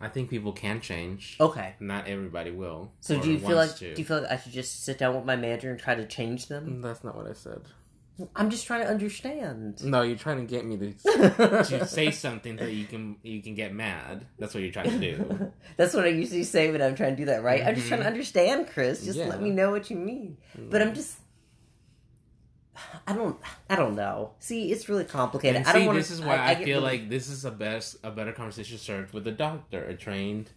I 0.00 0.08
think 0.08 0.28
people 0.28 0.52
can 0.52 0.80
change. 0.80 1.36
Okay. 1.40 1.74
Not 1.80 2.06
everybody 2.06 2.50
will. 2.50 2.92
So 3.00 3.18
do 3.20 3.32
you 3.32 3.38
feel 3.38 3.56
like 3.56 3.74
to. 3.76 3.94
do 3.94 4.00
you 4.02 4.04
feel 4.04 4.20
like 4.20 4.30
I 4.30 4.36
should 4.36 4.52
just 4.52 4.84
sit 4.84 4.98
down 4.98 5.14
with 5.14 5.24
my 5.24 5.36
manager 5.36 5.70
and 5.70 5.80
try 5.80 5.94
to 5.94 6.06
change 6.06 6.48
them? 6.48 6.82
That's 6.82 7.02
not 7.02 7.16
what 7.16 7.26
I 7.26 7.32
said. 7.32 7.62
I'm 8.36 8.48
just 8.48 8.66
trying 8.66 8.82
to 8.82 8.88
understand. 8.88 9.84
No, 9.84 10.02
you're 10.02 10.16
trying 10.16 10.38
to 10.38 10.44
get 10.44 10.64
me 10.64 10.76
to 10.76 10.92
to 11.64 11.86
say 11.86 12.12
something 12.12 12.56
that 12.56 12.72
you 12.72 12.84
can 12.86 13.16
you 13.22 13.42
can 13.42 13.54
get 13.54 13.74
mad. 13.74 14.26
That's 14.38 14.54
what 14.54 14.62
you're 14.62 14.72
trying 14.72 14.90
to 14.90 14.98
do. 14.98 15.52
That's 15.76 15.94
what 15.94 16.04
I 16.04 16.08
usually 16.08 16.44
say 16.44 16.70
when 16.70 16.80
I'm 16.80 16.94
trying 16.94 17.10
to 17.10 17.16
do 17.16 17.24
that, 17.26 17.42
right? 17.42 17.64
I'm 17.64 17.74
just 17.74 17.88
trying 17.88 18.00
to 18.00 18.04
mm-hmm. 18.04 18.12
understand, 18.12 18.68
Chris. 18.68 19.04
Just 19.04 19.18
Yeah. 19.18 19.26
let 19.26 19.42
me 19.42 19.50
know 19.50 19.72
what 19.72 19.90
you 19.90 19.96
mean. 19.96 20.36
But 20.56 20.80
I'm 20.80 20.94
just 20.94 21.18
I 23.06 23.14
don't 23.14 23.36
I 23.68 23.76
don't 23.76 23.96
know. 23.96 24.32
See, 24.38 24.70
it's 24.70 24.88
really 24.88 25.04
complicated. 25.04 25.56
And 25.56 25.66
I 25.66 25.72
don't 25.72 25.82
see, 25.82 25.86
want 25.86 25.98
this 25.98 26.10
is 26.10 26.20
why 26.20 26.38
I, 26.38 26.54
get 26.54 26.64
feel 26.64 26.80
really- 26.80 26.98
like 26.98 27.08
this 27.10 27.28
is 27.28 27.44
a 27.44 27.50
best 27.50 27.96
a 28.04 28.10
better 28.10 28.32
conversation 28.32 28.78
served 28.78 29.12
with 29.12 29.26
a 29.26 29.32
doctor, 29.32 29.84
a 29.84 29.94
trained, 29.96 30.50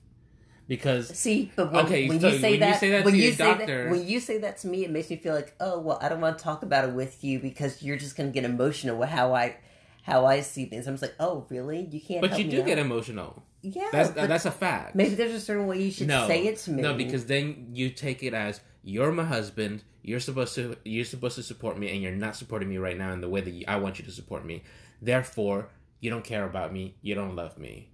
because 0.68 1.08
See, 1.18 1.52
but 1.56 1.72
when, 1.72 1.86
Okay, 1.86 2.08
when 2.10 2.20
so 2.20 2.28
you 2.30 2.40
say 2.40 2.42
when 2.44 2.54
you 2.54 2.60
that, 2.60 2.80
say 2.80 2.90
that 2.92 3.06
when 3.06 3.14
to 3.14 3.20
you 3.20 3.26
your 3.28 3.34
say 3.34 3.46
doctor- 3.46 3.84
that, 3.86 3.92
when 3.92 4.08
you 4.08 4.20
say 4.20 4.38
that 4.40 4.58
to 4.60 4.68
me, 4.68 4.84
it 4.86 4.92
makes 4.92 5.10
me 5.10 5.16
feel 5.18 5.34
like, 5.34 5.56
oh 5.60 5.80
well, 5.80 5.98
I 6.02 6.10
don't 6.10 6.22
want 6.22 6.38
to 6.38 6.44
talk 6.44 6.64
about 6.64 6.88
it 6.88 6.94
with 6.94 7.24
you 7.24 7.40
because 7.40 7.82
you're 7.82 7.98
just 7.98 8.16
gonna 8.18 8.30
get 8.32 8.44
emotional 8.46 8.98
with 8.98 9.10
how 9.10 9.34
I, 9.34 9.56
how 10.04 10.26
I 10.26 10.42
see 10.42 10.66
things. 10.66 10.88
I'm 10.88 10.94
just 10.94 11.04
like, 11.04 11.16
oh 11.20 11.46
really? 11.50 11.82
You 11.92 12.02
can't. 12.02 12.22
but 12.22 12.38
you 12.38 12.50
do 12.50 12.64
get 12.64 12.78
emotional. 12.78 13.44
Yeah, 13.62 13.90
That's 13.92 14.12
that's 14.12 14.46
a 14.46 14.52
fact. 14.52 14.96
maybe 14.96 15.16
there's 15.16 15.34
a 15.34 15.40
certain 15.42 15.68
way 15.68 15.82
you 15.82 15.92
should 15.92 16.08
no, 16.08 16.28
say 16.28 16.46
it 16.46 16.58
to 16.60 16.72
me. 16.72 16.82
no, 16.82 16.94
because 16.94 17.26
then 17.26 17.72
you 17.74 17.90
take 17.90 18.22
it 18.24 18.34
as 18.34 18.62
you're 18.84 19.12
my 19.12 19.24
husband. 19.26 19.84
You're 20.04 20.22
supposed 20.22 20.56
to 20.56 20.78
you're 20.86 21.04
supposed 21.04 21.36
to 21.36 21.44
support 21.44 21.78
me, 21.78 21.92
and 21.92 22.02
you're 22.02 22.14
not 22.14 22.36
supporting 22.38 22.70
me 22.70 22.78
right 22.78 22.98
now 22.98 23.12
in 23.12 23.20
the 23.20 23.28
way 23.28 23.42
that 23.42 23.50
you 23.52 23.66
I 23.68 23.76
want 23.78 24.00
you 24.00 24.06
to 24.06 24.12
support 24.12 24.46
me. 24.46 24.64
Therefore, 25.02 25.70
you 26.00 26.10
don't 26.10 26.24
care 26.24 26.46
about 26.46 26.72
me, 26.72 26.96
you 27.02 27.14
don't 27.16 27.36
love 27.36 27.58
me 27.58 27.90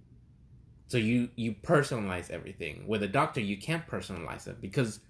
So 0.88 0.98
you 0.98 1.30
you 1.36 1.54
personalize 1.54 2.30
everything. 2.30 2.86
With 2.86 3.02
a 3.02 3.08
doctor, 3.08 3.40
you 3.40 3.56
can't 3.56 3.86
personalize 3.86 4.46
it 4.46 4.60
because 4.60 5.00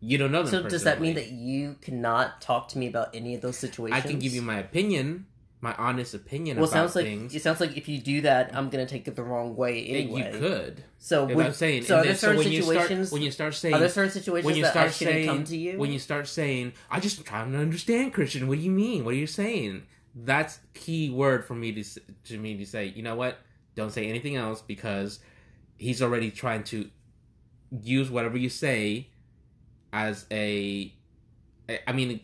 you 0.00 0.18
don't 0.18 0.32
know 0.32 0.42
them. 0.42 0.62
So 0.64 0.68
does 0.68 0.84
that 0.84 1.00
mean 1.00 1.14
that 1.14 1.30
you 1.30 1.76
cannot 1.80 2.40
talk 2.40 2.68
to 2.68 2.78
me 2.78 2.86
about 2.88 3.14
any 3.14 3.34
of 3.34 3.40
those 3.40 3.56
situations? 3.56 4.04
I 4.04 4.06
can 4.06 4.18
give 4.18 4.34
you 4.34 4.42
my 4.42 4.58
opinion, 4.58 5.26
my 5.62 5.74
honest 5.76 6.12
opinion 6.12 6.58
Well, 6.58 6.66
it 6.66 6.68
about 6.68 6.76
sounds 6.76 6.96
like 6.96 7.04
things? 7.06 7.34
it 7.34 7.42
sounds 7.42 7.58
like 7.58 7.76
if 7.76 7.88
you 7.88 7.98
do 7.98 8.20
that, 8.20 8.54
I'm 8.54 8.68
gonna 8.68 8.86
take 8.86 9.08
it 9.08 9.16
the 9.16 9.22
wrong 9.24 9.56
way 9.56 9.82
anyway. 9.86 10.30
You 10.32 10.38
could. 10.38 10.84
So, 10.98 11.24
would, 11.24 11.46
I'm 11.46 11.52
saying, 11.52 11.84
so 11.84 11.96
are 11.96 12.02
there 12.02 12.12
then- 12.12 12.16
so 12.16 12.26
certain 12.28 12.38
when 12.38 12.52
you 12.52 12.62
start 12.62 12.76
situations? 12.76 13.12
when 13.12 13.22
you 13.22 13.30
start 13.30 13.54
saying 13.54 13.74
are 13.74 13.80
there 13.80 13.88
certain 13.88 14.10
situations 14.10 14.44
when 14.44 14.56
you 14.56 14.64
start 14.66 14.92
saying 14.92 15.26
come 15.26 15.44
to 15.44 15.56
you? 15.56 15.78
when 15.78 15.90
you 15.90 15.98
start 15.98 16.28
saying 16.28 16.74
I 16.90 17.00
just 17.00 17.24
trying 17.24 17.52
to 17.52 17.58
understand 17.58 18.12
Christian 18.12 18.46
what 18.46 18.58
do 18.58 18.64
you 18.64 18.70
mean 18.70 19.04
what 19.06 19.14
are 19.14 19.18
you 19.18 19.26
saying 19.26 19.84
that's 20.14 20.60
key 20.74 21.10
word 21.10 21.44
for 21.46 21.54
me 21.54 21.72
to 21.72 21.84
to 22.24 22.38
me 22.38 22.56
to 22.58 22.66
say 22.66 22.86
you 22.86 23.02
know 23.02 23.16
what 23.16 23.38
don't 23.74 23.90
say 23.90 24.08
anything 24.08 24.36
else 24.36 24.62
because 24.62 25.20
he's 25.76 26.02
already 26.02 26.30
trying 26.30 26.64
to 26.64 26.90
use 27.82 28.10
whatever 28.10 28.36
you 28.36 28.48
say 28.48 29.08
as 29.92 30.26
a. 30.30 30.92
I 31.86 31.92
mean 31.92 32.20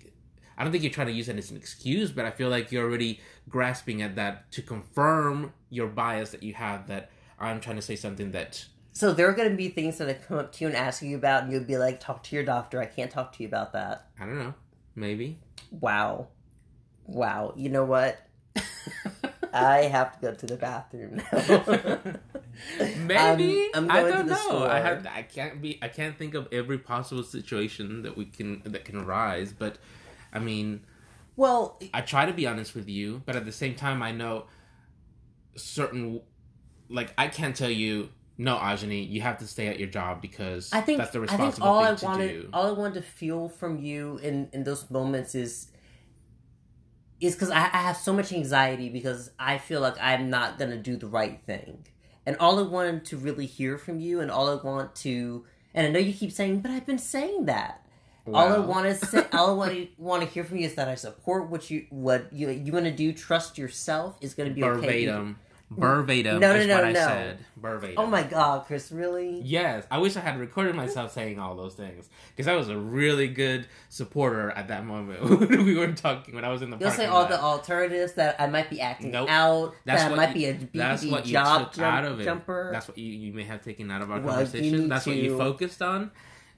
I 0.59 0.63
don't 0.63 0.73
think 0.73 0.85
you're 0.85 0.93
trying 0.93 1.07
to 1.07 1.15
use 1.15 1.29
it 1.31 1.39
as 1.39 1.51
an 1.51 1.57
excuse 1.57 2.11
but 2.13 2.27
I 2.27 2.31
feel 2.31 2.51
like 2.51 2.71
you're 2.71 2.85
already 2.85 3.21
grasping 3.49 4.03
at 4.03 4.17
that 4.17 4.53
to 4.53 4.63
confirm 4.63 5.55
your 5.71 5.87
bias 5.87 6.31
that 6.31 6.43
you 6.43 6.53
have 6.55 6.89
that 6.89 7.11
I'm 7.39 7.61
trying 7.61 7.77
to 7.77 7.83
say 7.83 7.97
something 7.97 8.33
that 8.33 8.67
so 8.93 9.15
there 9.15 9.29
are 9.29 9.33
gonna 9.33 9.57
be 9.57 9.71
things 9.71 9.97
that 9.99 10.11
I 10.11 10.15
come 10.15 10.39
up 10.39 10.53
to 10.53 10.65
you 10.65 10.69
and 10.69 10.77
ask 10.77 11.01
you 11.01 11.17
about, 11.17 11.45
and 11.45 11.53
you'll 11.53 11.65
be 11.65 11.79
like, 11.79 12.01
"Talk 12.01 12.23
to 12.25 12.35
your 12.35 12.45
doctor. 12.45 12.81
I 12.81 12.87
can't 12.87 13.11
talk 13.11 13.33
to 13.37 13.43
you 13.43 13.49
about 13.49 13.73
that." 13.73 14.09
I 14.21 14.27
don't 14.27 14.37
know 14.39 14.53
maybe 14.95 15.39
Wow, 15.71 16.29
wow. 17.07 17.55
You 17.57 17.69
know 17.69 17.85
what? 17.85 18.19
I 19.53 19.83
have 19.85 20.13
to 20.15 20.21
go 20.27 20.35
to 20.35 20.47
the 20.47 20.57
bathroom 20.57 21.17
now. 21.33 21.99
Maybe 22.99 23.71
I'm- 23.75 23.91
I'm 23.91 23.91
I 23.91 24.03
don't 24.03 24.27
know. 24.29 24.67
I 24.67 24.81
have 24.81 25.07
I 25.07 25.23
can't 25.23 25.61
be 25.63 25.79
I 25.83 25.89
can't 25.89 26.17
think 26.17 26.35
of 26.35 26.49
every 26.53 26.79
possible 26.79 27.23
situation 27.23 28.03
that 28.03 28.17
we 28.17 28.27
can 28.27 28.63
that 28.65 28.85
can 28.85 28.97
arise. 28.97 29.53
But 29.53 29.79
I 30.33 30.39
mean, 30.39 30.81
well, 31.37 31.81
I 31.95 32.01
try 32.03 32.27
to 32.27 32.33
be 32.33 32.47
honest 32.47 32.75
with 32.75 32.89
you, 32.89 33.23
but 33.27 33.37
at 33.37 33.45
the 33.45 33.53
same 33.53 33.75
time, 33.75 34.03
I 34.03 34.13
know 34.13 34.45
certain 35.57 36.21
like 36.89 37.13
I 37.19 37.29
can't 37.29 37.57
tell 37.57 37.71
you 37.71 38.11
no, 38.39 38.57
Ajani, 38.57 39.07
you 39.07 39.21
have 39.21 39.37
to 39.41 39.47
stay 39.47 39.67
at 39.67 39.79
your 39.79 39.89
job 39.89 40.23
because 40.23 40.71
I 40.73 40.81
think 40.81 40.97
that's 40.99 41.11
the 41.11 41.19
I 41.19 41.23
responsible 41.23 41.51
think 41.53 41.65
all 41.67 41.97
thing 41.97 42.09
I 42.09 42.17
to 42.27 42.29
do. 42.43 42.49
all 42.55 42.67
I 42.69 42.73
wanted 42.73 42.95
to 42.95 43.03
feel 43.03 43.49
from 43.51 43.79
you 43.79 44.19
in 44.23 44.49
in 44.53 44.65
those 44.65 44.91
moments 44.91 45.35
is 45.35 45.71
is 47.21 47.35
because 47.35 47.51
I, 47.51 47.65
I 47.65 47.79
have 47.79 47.97
so 47.97 48.13
much 48.13 48.33
anxiety 48.33 48.89
because 48.89 49.31
I 49.39 49.59
feel 49.59 49.81
like 49.81 49.97
I'm 50.01 50.31
not 50.31 50.59
gonna 50.59 50.79
do 50.79 50.97
the 50.97 51.07
right 51.07 51.41
thing, 51.47 51.85
and 52.27 52.37
all 52.39 52.59
I 52.59 52.63
wanted 52.63 53.05
to 53.07 53.17
really 53.17 53.47
hear 53.47 53.79
from 53.79 54.01
you, 54.01 54.21
and 54.21 54.31
all 54.31 54.49
I 54.49 54.63
want 54.63 54.95
to, 54.97 55.45
and 55.75 55.87
I 55.87 55.91
know 55.91 55.99
you 55.99 56.13
keep 56.13 56.33
saying, 56.33 56.61
but 56.61 56.71
I've 56.71 56.87
been 56.87 56.99
saying 56.99 57.47
that. 57.47 57.87
All 58.27 58.53
I 58.53 58.59
want 58.59 58.87
to 58.87 59.07
say, 59.07 59.27
all 59.33 59.51
I 59.51 59.53
want 59.53 59.73
to 59.73 59.89
want 59.97 60.23
to 60.23 60.29
hear 60.29 60.45
from 60.45 60.59
you 60.59 60.67
is 60.67 60.75
that 60.75 60.89
I 60.89 60.95
support 60.95 61.49
what 61.49 61.71
you 61.71 61.87
what 61.91 62.33
you 62.33 62.51
you 62.51 62.73
want 62.73 62.85
to 62.85 62.93
do. 62.93 63.13
Trust 63.13 63.59
yourself 63.59 64.17
is 64.21 64.35
going 64.35 64.49
to 64.49 64.55
be 64.55 64.63
okay. 64.63 65.07
Verbatim, 65.71 66.41
No, 66.41 66.53
no, 66.53 66.59
is 66.59 66.67
no, 66.67 66.75
what 66.75 66.85
I 66.85 66.93
said. 66.95 67.39
Verbatim. 67.57 67.95
Oh 67.99 68.07
my 68.07 68.23
god, 68.23 68.67
Chris! 68.67 68.91
Really? 68.91 69.41
Yes, 69.43 69.87
I 69.91 69.99
wish 69.99 70.17
I 70.17 70.21
had 70.21 70.39
recorded 70.39 70.75
myself 70.75 71.13
saying 71.13 71.39
all 71.39 71.55
those 71.57 71.75
things 71.75 72.09
because 72.35 72.49
I 72.49 72.57
was 72.57 72.69
a 72.69 72.77
really 72.77 73.29
good 73.29 73.67
supporter 73.89 74.51
at 74.51 74.69
that 74.69 74.85
moment 74.85 75.23
when 75.51 75.65
we 75.65 75.77
were 75.77 75.93
talking 75.93 76.35
when 76.35 76.45
I 76.45 76.49
was 76.49 76.63
in 76.63 76.71
the. 76.71 76.79
You'll 76.79 76.91
say 76.91 77.07
all 77.07 77.23
lot. 77.23 77.31
the 77.31 77.41
alternatives 77.41 78.15
that 78.15 78.37
I 78.41 78.47
might 78.47 78.69
be 78.71 78.81
acting 78.81 79.13
Nope. 79.13 79.29
out. 79.31 79.75
That's 79.85 80.03
that 80.03 80.13
I 80.13 80.17
might 80.17 80.29
you- 80.31 80.35
be 80.35 80.45
a 80.47 80.55
BPD 80.55 80.69
That's 80.75 81.05
what 81.05 81.27
you 81.27 81.33
job 81.33 81.73
took 81.73 81.83
out 81.85 82.05
of 82.05 82.21
it. 82.21 82.25
jumper. 82.25 82.71
That's 82.73 82.89
what 82.89 82.99
you, 82.99 83.13
you 83.13 83.33
may 83.33 83.45
have 83.45 83.63
taken 83.63 83.91
out 83.91 84.03
of 84.03 84.11
our 84.11 84.21
Well, 84.21 84.35
conversation. 84.35 84.89
That's 84.89 85.07
what 85.07 85.17
you 85.17 85.37
focused 85.39 85.83
on, 85.83 86.11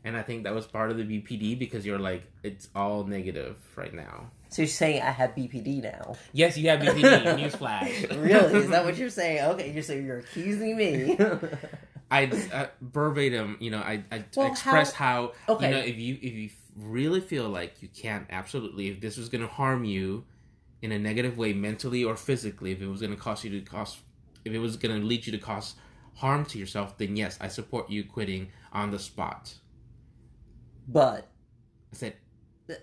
and 0.04 0.16
I 0.16 0.22
think 0.22 0.44
that 0.44 0.54
was 0.54 0.66
part 0.66 0.90
of 0.90 0.96
the 0.96 1.04
BPD 1.04 1.58
because 1.58 1.84
you're 1.84 1.98
like 1.98 2.24
it's 2.42 2.68
all 2.74 3.04
negative 3.04 3.56
right 3.76 3.92
now. 3.92 4.30
So 4.52 4.62
you're 4.62 4.68
saying 4.68 5.02
I 5.02 5.10
have 5.10 5.34
BPD 5.34 5.82
now? 5.82 6.14
Yes, 6.32 6.56
you 6.58 6.68
have 6.68 6.80
BPD. 6.80 7.24
Newsflash. 7.38 8.10
really? 8.22 8.60
Is 8.60 8.70
that 8.70 8.84
what 8.84 8.96
you're 8.96 9.10
saying? 9.10 9.44
Okay, 9.52 9.72
you're 9.72 9.82
saying 9.82 10.06
you're 10.06 10.18
accusing 10.18 10.76
me. 10.76 11.18
I 12.10 12.26
uh, 12.52 12.66
verbatim, 12.82 13.56
you 13.60 13.70
know, 13.70 13.78
I, 13.78 14.04
I 14.12 14.24
Well, 14.36 14.46
expressed 14.46 14.94
how, 14.94 15.32
Okay. 15.48 15.66
you 15.68 15.74
know 15.74 15.80
if 15.80 15.96
you 15.96 16.14
if 16.20 16.32
you 16.34 16.50
really 16.76 17.20
feel 17.20 17.48
like 17.48 17.82
you 17.82 17.88
can't 17.88 18.26
absolutely 18.30 18.88
if 18.88 19.00
this 19.00 19.16
was 19.16 19.28
going 19.28 19.40
to 19.42 19.46
harm 19.48 19.84
you 19.84 20.24
in 20.82 20.92
a 20.92 20.98
negative 20.98 21.38
way 21.38 21.52
mentally 21.54 22.04
or 22.04 22.16
physically, 22.16 22.72
if 22.72 22.82
it 22.82 22.86
was 22.88 23.00
going 23.00 23.12
to 23.14 23.18
cost 23.18 23.44
you 23.44 23.50
to 23.50 23.60
cost, 23.64 23.98
if 24.44 24.52
it 24.52 24.58
was 24.58 24.76
going 24.76 25.00
to 25.00 25.06
lead 25.06 25.24
you 25.26 25.32
to 25.32 25.38
cause 25.38 25.74
harm 26.16 26.44
to 26.44 26.58
yourself, 26.58 26.98
then 26.98 27.16
yes, 27.16 27.38
I 27.40 27.48
support 27.48 27.88
you 27.88 28.04
quitting 28.04 28.48
on 28.72 28.90
the 28.90 28.98
spot. 28.98 29.54
but 30.88 31.28
I 31.92 31.96
said, 31.96 32.14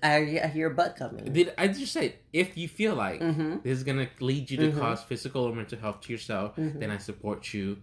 I, 0.03 0.39
I 0.43 0.47
hear 0.47 0.67
a 0.71 0.73
butt 0.73 0.95
coming. 0.95 1.31
did 1.33 1.53
I 1.57 1.67
just 1.67 1.93
say 1.93 2.15
if 2.33 2.57
you 2.57 2.67
feel 2.67 2.95
like 2.95 3.19
Mm-hmm. 3.21 3.57
this 3.63 3.77
is 3.77 3.83
going 3.83 3.97
to 3.99 4.09
lead 4.23 4.49
you 4.51 4.57
to 4.57 4.71
Mhm. 4.71 4.79
cause 4.79 5.03
physical 5.03 5.43
or 5.43 5.53
mental 5.55 5.79
health 5.79 6.01
to 6.01 6.11
yourself, 6.11 6.55
Mhm. 6.55 6.79
then 6.79 6.91
I 6.91 6.97
support 6.97 7.53
you 7.53 7.77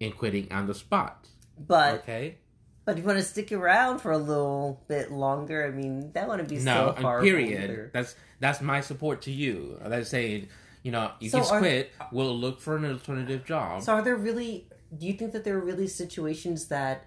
in 0.00 0.12
quitting 0.12 0.50
on 0.52 0.66
the 0.66 0.74
spot. 0.74 1.28
But 1.58 2.00
Okay. 2.00 2.38
but 2.84 2.92
if 2.98 3.02
you 3.02 3.06
want 3.06 3.18
to 3.18 3.24
stick 3.24 3.50
around 3.52 3.98
for 4.00 4.10
a 4.12 4.18
little 4.18 4.84
bit 4.88 5.10
longer, 5.10 5.66
I 5.66 5.70
mean 5.70 6.12
that 6.12 6.28
wouldn't 6.28 6.48
be 6.48 6.56
no, 6.56 6.62
so 6.62 6.94
and 6.96 7.22
period. 7.24 7.90
That's 7.92 8.14
that's 8.40 8.60
my 8.60 8.80
support 8.80 9.22
to 9.22 9.30
you. 9.30 9.78
That's 9.84 10.10
saying, 10.10 10.48
you 10.82 10.90
know, 10.92 11.12
you 11.20 11.30
So 11.30 11.42
can 11.42 11.60
quit. 11.60 11.92
We'll 12.12 12.36
look 12.36 12.60
for 12.60 12.76
an 12.76 12.84
alternative 12.84 13.44
job. 13.46 13.82
So 13.82 13.94
are 13.94 14.02
there 14.02 14.16
really? 14.16 14.68
Do 14.96 15.06
you 15.06 15.14
think 15.14 15.32
that 15.32 15.44
there 15.44 15.56
are 15.56 15.64
really 15.64 15.86
situations 15.88 16.68
that 16.68 17.06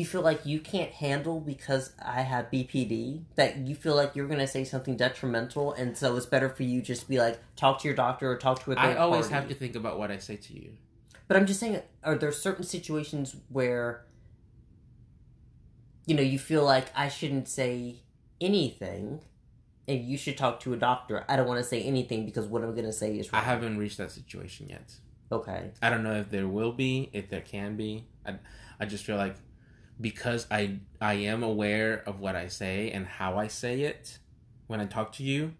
you 0.00 0.06
feel 0.06 0.22
like 0.22 0.44
you 0.44 0.58
can't 0.58 0.90
handle 0.90 1.40
because 1.40 1.92
I 2.02 2.22
have 2.22 2.50
BPD? 2.50 3.22
That 3.36 3.58
you 3.58 3.74
feel 3.74 3.94
like 3.94 4.16
you're 4.16 4.26
going 4.26 4.40
to 4.40 4.46
say 4.46 4.64
something 4.64 4.96
detrimental, 4.96 5.72
and 5.74 5.96
so 5.96 6.16
it's 6.16 6.26
better 6.26 6.48
for 6.48 6.62
you 6.64 6.82
just 6.82 7.02
to 7.02 7.08
be 7.08 7.18
like 7.18 7.38
talk 7.54 7.80
to 7.82 7.88
your 7.88 7.94
doctor 7.94 8.30
or 8.30 8.36
talk 8.36 8.64
to 8.64 8.72
a 8.72 8.74
I 8.74 8.96
always 8.96 9.28
party. 9.28 9.34
have 9.34 9.48
to 9.48 9.54
think 9.54 9.76
about 9.76 9.98
what 9.98 10.10
I 10.10 10.18
say 10.18 10.36
to 10.36 10.54
you. 10.54 10.72
But 11.28 11.36
I'm 11.36 11.46
just 11.46 11.60
saying, 11.60 11.80
are 12.02 12.16
there 12.16 12.32
certain 12.32 12.64
situations 12.64 13.36
where 13.50 14.04
you 16.06 16.14
know 16.14 16.22
you 16.22 16.38
feel 16.38 16.64
like 16.64 16.86
I 16.96 17.08
shouldn't 17.08 17.48
say 17.48 17.96
anything? 18.40 19.20
And 19.86 20.04
you 20.04 20.16
should 20.16 20.38
talk 20.38 20.60
to 20.60 20.72
a 20.72 20.76
doctor. 20.76 21.24
I 21.28 21.36
don't 21.36 21.48
want 21.48 21.58
to 21.58 21.68
say 21.68 21.82
anything 21.82 22.24
because 22.24 22.46
what 22.46 22.62
I'm 22.62 22.72
going 22.74 22.84
to 22.86 22.92
say 22.92 23.18
is 23.18 23.28
I 23.32 23.40
haven't 23.40 23.76
reached 23.76 23.98
that 23.98 24.12
situation 24.12 24.68
yet. 24.68 24.94
Okay. 25.32 25.72
I 25.82 25.90
don't 25.90 26.02
know 26.04 26.14
if 26.14 26.30
there 26.30 26.46
will 26.46 26.72
be, 26.72 27.10
if 27.12 27.28
there 27.28 27.40
can 27.40 27.76
be. 27.76 28.04
I, 28.24 28.36
I 28.78 28.86
just 28.86 29.04
feel 29.04 29.16
like 29.16 29.34
because 30.00 30.46
I 30.50 30.78
I 31.00 31.14
am 31.14 31.42
aware 31.42 32.02
of 32.06 32.20
what 32.20 32.36
I 32.36 32.48
say 32.48 32.90
and 32.90 33.06
how 33.06 33.38
I 33.38 33.48
say 33.48 33.82
it 33.82 34.18
when 34.66 34.80
I 34.80 34.86
talk 34.86 35.12
to 35.14 35.22
you, 35.22 35.54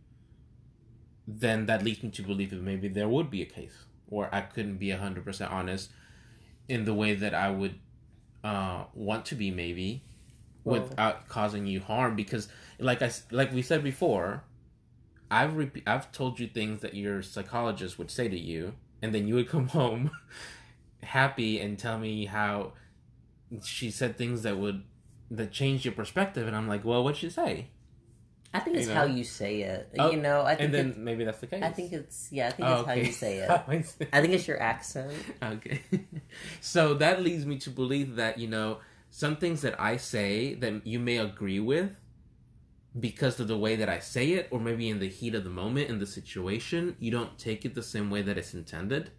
then 1.26 1.66
that 1.66 1.82
leads 1.84 2.02
me 2.02 2.10
to 2.10 2.22
believe 2.22 2.50
that 2.50 2.62
maybe 2.62 2.88
there 2.88 3.08
would 3.08 3.30
be 3.30 3.42
a 3.42 3.46
case 3.46 3.84
where 4.06 4.32
I 4.34 4.40
couldn't 4.40 4.76
be 4.76 4.90
hundred 4.90 5.24
percent 5.24 5.52
honest 5.52 5.90
in 6.68 6.84
the 6.84 6.94
way 6.94 7.14
that 7.14 7.34
I 7.34 7.50
would 7.50 7.74
uh, 8.44 8.84
want 8.94 9.26
to 9.26 9.34
be, 9.34 9.50
maybe 9.50 10.02
without 10.64 11.28
causing 11.28 11.66
you 11.66 11.80
harm. 11.80 12.16
Because, 12.16 12.48
like 12.78 13.02
I 13.02 13.10
like 13.30 13.52
we 13.52 13.62
said 13.62 13.82
before, 13.82 14.44
I've 15.30 15.56
rep- 15.56 15.86
I've 15.86 16.12
told 16.12 16.40
you 16.40 16.46
things 16.46 16.80
that 16.82 16.94
your 16.94 17.22
psychologist 17.22 17.98
would 17.98 18.10
say 18.10 18.28
to 18.28 18.38
you, 18.38 18.74
and 19.02 19.14
then 19.14 19.28
you 19.28 19.34
would 19.34 19.48
come 19.48 19.68
home 19.78 20.10
happy 21.02 21.58
and 21.58 21.78
tell 21.78 21.98
me 21.98 22.26
how 22.26 22.72
she 23.64 23.90
said 23.90 24.16
things 24.16 24.42
that 24.42 24.58
would 24.58 24.84
that 25.30 25.52
changed 25.52 25.84
your 25.84 25.94
perspective, 25.94 26.46
and 26.46 26.56
I'm 26.56 26.68
like, 26.68 26.84
well, 26.84 27.04
what'd 27.04 27.18
she 27.18 27.30
say? 27.30 27.68
I 28.52 28.58
think 28.58 28.78
it's 28.78 28.88
You 28.88 28.94
how 28.94 29.04
you 29.04 29.22
say 29.22 29.60
it. 29.62 29.94
Oh, 29.98 30.10
you 30.10 30.16
know, 30.16 30.42
I 30.42 30.56
think 30.56 30.66
And 30.66 30.74
then 30.74 30.88
it's, 30.88 30.98
maybe 30.98 31.24
that's 31.24 31.38
the 31.38 31.46
case. 31.46 31.62
I 31.62 31.70
think 31.70 31.92
it's 31.92 32.28
yeah. 32.32 32.48
I 32.48 32.50
think 32.50 32.68
Oh, 32.68 32.80
it's 32.80 32.88
how 32.88 32.94
you 32.94 33.12
say 33.12 33.38
it. 33.42 33.50
I 34.12 34.20
think 34.20 34.34
it's 34.34 34.48
your 34.48 34.60
accent. 34.60 35.12
Okay. 35.40 35.82
so 36.60 36.94
that 36.94 37.22
leads 37.22 37.46
me 37.46 37.58
to 37.58 37.70
believe 37.70 38.16
that, 38.16 38.38
you 38.38 38.48
know, 38.48 38.78
some 39.10 39.36
things 39.36 39.62
that 39.62 39.80
I 39.80 39.96
say 39.98 40.54
that 40.54 40.84
you 40.84 40.98
may 40.98 41.18
agree 41.18 41.60
with 41.60 41.90
because 42.98 43.38
of 43.38 43.46
the 43.46 43.56
way 43.56 43.76
that 43.76 43.88
I 43.88 44.00
say 44.00 44.32
it, 44.32 44.48
or 44.50 44.58
maybe 44.58 44.88
in 44.88 44.98
the 44.98 45.08
heat 45.08 45.36
of 45.36 45.44
the 45.44 45.50
moment, 45.50 45.88
in 45.88 46.00
the 46.00 46.06
situation, 46.06 46.96
you 46.98 47.12
don't 47.12 47.38
take 47.38 47.64
it 47.64 47.76
the 47.76 47.84
same 47.84 48.10
way 48.10 48.22
that 48.22 48.36
it's 48.36 48.52
intended. 48.52 49.12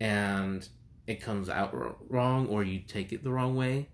And 0.00 0.68
it 1.06 1.20
comes 1.20 1.48
out 1.48 1.74
wr- 1.74 1.94
wrong, 2.08 2.46
or 2.48 2.62
you 2.62 2.80
take 2.80 3.12
it 3.12 3.22
the 3.22 3.30
wrong 3.30 3.56
way. 3.56 3.88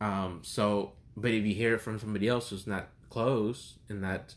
Um, 0.00 0.40
so, 0.42 0.92
but 1.16 1.30
if 1.30 1.44
you 1.44 1.54
hear 1.54 1.74
it 1.74 1.80
from 1.80 1.98
somebody 1.98 2.28
else 2.28 2.50
who's 2.50 2.66
not 2.66 2.88
close 3.08 3.78
and 3.88 4.04
that 4.04 4.34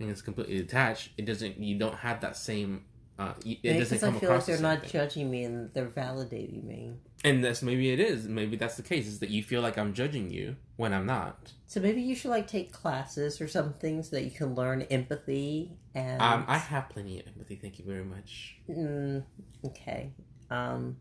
and 0.00 0.10
it's 0.10 0.22
completely 0.22 0.58
detached, 0.58 1.10
it 1.16 1.24
doesn't. 1.24 1.58
You 1.58 1.78
don't 1.78 1.96
have 1.96 2.20
that 2.20 2.36
same. 2.36 2.84
Uh, 3.16 3.32
it 3.44 3.58
Maybe 3.62 3.78
doesn't 3.78 3.98
because 3.98 4.02
I 4.02 4.06
come 4.06 4.20
feel 4.20 4.28
like 4.28 4.38
across 4.38 4.46
the 4.46 4.52
they're 4.52 4.62
not 4.62 4.84
judging 4.84 5.30
me 5.30 5.44
and 5.44 5.72
they're 5.72 5.86
validating 5.86 6.64
me. 6.64 6.94
And 7.22 7.44
that's 7.44 7.62
maybe 7.62 7.90
it 7.90 8.00
is. 8.00 8.26
Maybe 8.26 8.56
that's 8.56 8.76
the 8.76 8.82
case. 8.82 9.06
Is 9.06 9.20
that 9.20 9.30
you 9.30 9.42
feel 9.42 9.62
like 9.62 9.78
I'm 9.78 9.94
judging 9.94 10.30
you 10.30 10.56
when 10.76 10.92
I'm 10.92 11.06
not. 11.06 11.52
So 11.66 11.80
maybe 11.80 12.02
you 12.02 12.14
should 12.14 12.30
like 12.30 12.48
take 12.48 12.72
classes 12.72 13.40
or 13.40 13.48
something 13.48 14.02
so 14.02 14.16
that 14.16 14.24
you 14.24 14.30
can 14.30 14.54
learn 14.54 14.82
empathy 14.82 15.76
and. 15.94 16.20
Um, 16.20 16.44
I 16.48 16.58
have 16.58 16.88
plenty 16.88 17.20
of 17.20 17.26
empathy. 17.28 17.56
Thank 17.56 17.78
you 17.78 17.84
very 17.84 18.04
much. 18.04 18.56
Mm, 18.68 19.24
okay. 19.64 20.12
Um, 20.54 20.96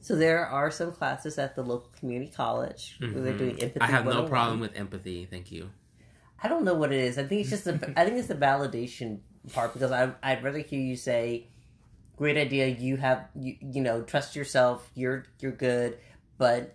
so 0.00 0.16
there 0.16 0.46
are 0.46 0.70
some 0.70 0.92
classes 0.92 1.38
at 1.38 1.54
the 1.54 1.62
local 1.62 1.90
community 1.98 2.32
college 2.34 2.96
where 2.98 3.10
they're 3.10 3.36
doing 3.36 3.60
empathy. 3.60 3.80
I 3.80 3.86
have 3.86 4.06
no 4.06 4.26
problem 4.26 4.60
with 4.60 4.74
empathy. 4.74 5.26
Thank 5.30 5.52
you. 5.52 5.70
I 6.42 6.48
don't 6.48 6.64
know 6.64 6.74
what 6.74 6.92
it 6.92 7.00
is. 7.00 7.18
I 7.18 7.24
think 7.24 7.42
it's 7.42 7.50
just 7.50 7.64
the. 7.64 7.92
I 7.96 8.04
think 8.04 8.16
it's 8.16 8.28
the 8.28 8.34
validation 8.34 9.20
part 9.52 9.74
because 9.74 9.92
I 9.92 10.12
I'd 10.22 10.42
rather 10.42 10.58
hear 10.58 10.80
you 10.80 10.96
say, 10.96 11.48
"Great 12.16 12.38
idea. 12.38 12.66
You 12.68 12.96
have 12.96 13.28
you 13.34 13.56
you 13.60 13.82
know 13.82 14.02
trust 14.02 14.34
yourself. 14.34 14.90
You're 14.94 15.26
you're 15.38 15.52
good." 15.52 15.98
But 16.38 16.74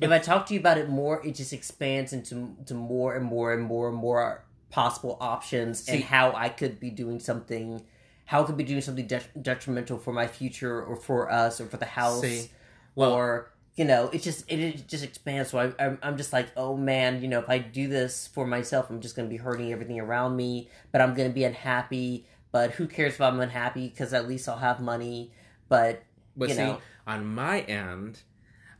if 0.00 0.10
I 0.10 0.18
talk 0.18 0.46
to 0.46 0.54
you 0.54 0.60
about 0.60 0.78
it 0.78 0.88
more, 0.88 1.24
it 1.24 1.34
just 1.34 1.52
expands 1.52 2.14
into 2.14 2.56
to 2.66 2.74
more 2.74 3.14
and 3.14 3.24
more 3.24 3.52
and 3.52 3.62
more 3.62 3.90
and 3.90 3.96
more 3.96 4.44
possible 4.70 5.18
options 5.20 5.86
and 5.88 6.02
how 6.02 6.32
I 6.34 6.48
could 6.48 6.80
be 6.80 6.88
doing 6.88 7.20
something. 7.20 7.84
How 8.32 8.40
could 8.44 8.56
be 8.56 8.64
doing 8.64 8.80
something 8.88 9.06
det- 9.06 9.42
detrimental 9.50 9.98
for 10.04 10.12
my 10.20 10.26
future 10.38 10.76
or 10.88 10.96
for 11.08 11.20
us 11.30 11.60
or 11.60 11.66
for 11.72 11.76
the 11.84 11.90
house 12.00 12.22
See, 12.26 12.50
well, 12.94 13.12
or 13.12 13.52
you 13.76 13.84
know 13.90 14.02
it 14.14 14.20
just 14.28 14.40
it, 14.52 14.58
it 14.58 14.88
just 14.88 15.04
expands 15.10 15.50
so 15.50 15.58
I, 15.58 15.66
I'm, 15.82 15.98
I'm 16.02 16.16
just 16.22 16.32
like 16.32 16.48
oh 16.56 16.76
man 16.76 17.22
you 17.22 17.28
know 17.32 17.40
if 17.44 17.48
i 17.48 17.58
do 17.58 17.88
this 17.88 18.26
for 18.34 18.44
myself 18.46 18.90
i'm 18.90 19.00
just 19.00 19.16
going 19.16 19.26
to 19.28 19.32
be 19.36 19.40
hurting 19.46 19.72
everything 19.72 19.98
around 20.06 20.36
me 20.36 20.68
but 20.92 21.00
i'm 21.00 21.14
going 21.14 21.30
to 21.30 21.34
be 21.34 21.44
unhappy 21.44 22.26
but 22.52 22.72
who 22.72 22.84
cares 22.86 23.14
if 23.14 23.20
i'm 23.22 23.40
unhappy 23.40 23.88
because 23.88 24.12
at 24.12 24.28
least 24.28 24.46
i'll 24.48 24.58
have 24.58 24.78
money 24.80 25.32
but 25.70 26.02
But 26.36 26.50
you 26.50 26.54
see, 26.54 26.62
know. 26.62 26.78
on 27.06 27.20
my 27.26 27.60
end, 27.60 28.20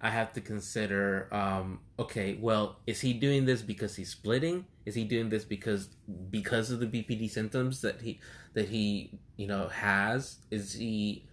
I 0.01 0.11
have 0.11 0.33
to 0.35 0.41
consider. 0.43 1.29
Um, 1.33 1.81
okay, 1.99 2.37
well, 2.41 2.77
is 2.87 3.01
he 3.01 3.13
doing 3.15 3.47
this 3.47 3.63
because 3.63 3.97
he's 3.97 4.11
splitting? 4.11 4.67
Is 4.85 4.95
he 4.95 5.05
doing 5.05 5.29
this 5.29 5.45
because 5.45 5.89
because 6.31 6.71
of 6.71 6.81
the 6.81 6.87
BPD 6.87 7.31
symptoms 7.31 7.81
that 7.83 8.01
he 8.01 8.21
that 8.55 8.69
he 8.69 9.19
you 9.37 9.47
know 9.47 9.69
has? 9.69 10.39
Is 10.51 10.75
he? 10.75 11.27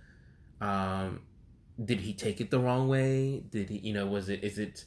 Um, 0.62 1.22
did 1.84 2.02
he 2.02 2.14
take 2.14 2.42
it 2.42 2.52
the 2.52 2.60
wrong 2.60 2.88
way? 2.88 3.44
Did 3.50 3.70
he? 3.70 3.80
You 3.80 3.94
know, 3.94 4.06
was 4.06 4.30
it? 4.30 4.44
Is 4.44 4.60
it? 4.60 4.86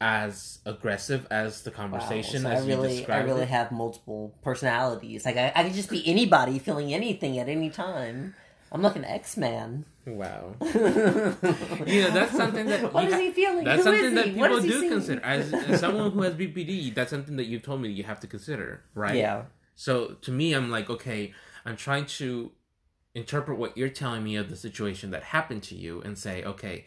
As 0.00 0.60
aggressive 0.64 1.26
as 1.28 1.62
the 1.62 1.70
wow, 1.70 1.76
conversation 1.76 2.42
so 2.42 2.48
as 2.48 2.62
i 2.62 2.68
really 2.68 3.00
you 3.00 3.06
i 3.08 3.18
really 3.18 3.42
it? 3.42 3.48
have 3.48 3.72
multiple 3.72 4.32
personalities 4.44 5.24
like 5.24 5.36
I, 5.36 5.50
I 5.52 5.64
could 5.64 5.74
just 5.74 5.90
be 5.90 6.06
anybody 6.06 6.60
feeling 6.60 6.94
anything 6.94 7.36
at 7.40 7.48
any 7.48 7.68
time 7.68 8.36
i'm 8.70 8.80
like 8.80 8.94
an 8.94 9.04
x-man 9.04 9.86
Wow. 10.16 10.54
you 10.60 10.72
know, 10.72 12.10
that's 12.10 12.36
something 12.36 12.66
that 12.66 12.92
what 12.92 13.04
you 13.04 13.10
is 13.10 13.20
he 13.20 13.30
feeling 13.32 13.64
That's 13.64 13.84
Who 13.84 13.92
is 13.92 14.00
something 14.00 14.14
that 14.14 14.26
he? 14.28 14.40
What 14.40 14.48
people 14.48 14.62
do 14.62 14.80
see? 14.80 14.88
consider. 14.88 15.24
As, 15.24 15.52
as 15.68 15.80
someone 15.80 16.10
who 16.10 16.22
has 16.22 16.34
BPD, 16.34 16.94
that's 16.94 17.10
something 17.10 17.36
that 17.36 17.46
you 17.46 17.58
told 17.58 17.80
me 17.80 17.90
you 17.90 18.04
have 18.04 18.20
to 18.20 18.26
consider, 18.26 18.82
right? 18.94 19.16
yeah 19.16 19.44
So 19.74 20.16
to 20.22 20.30
me, 20.30 20.54
I'm 20.54 20.70
like, 20.70 20.88
okay, 20.88 21.32
I'm 21.64 21.76
trying 21.76 22.06
to 22.06 22.52
interpret 23.14 23.58
what 23.58 23.76
you're 23.76 23.88
telling 23.88 24.24
me 24.24 24.36
of 24.36 24.48
the 24.48 24.56
situation 24.56 25.10
that 25.10 25.24
happened 25.24 25.62
to 25.64 25.74
you 25.74 26.00
and 26.02 26.16
say, 26.16 26.44
okay, 26.44 26.86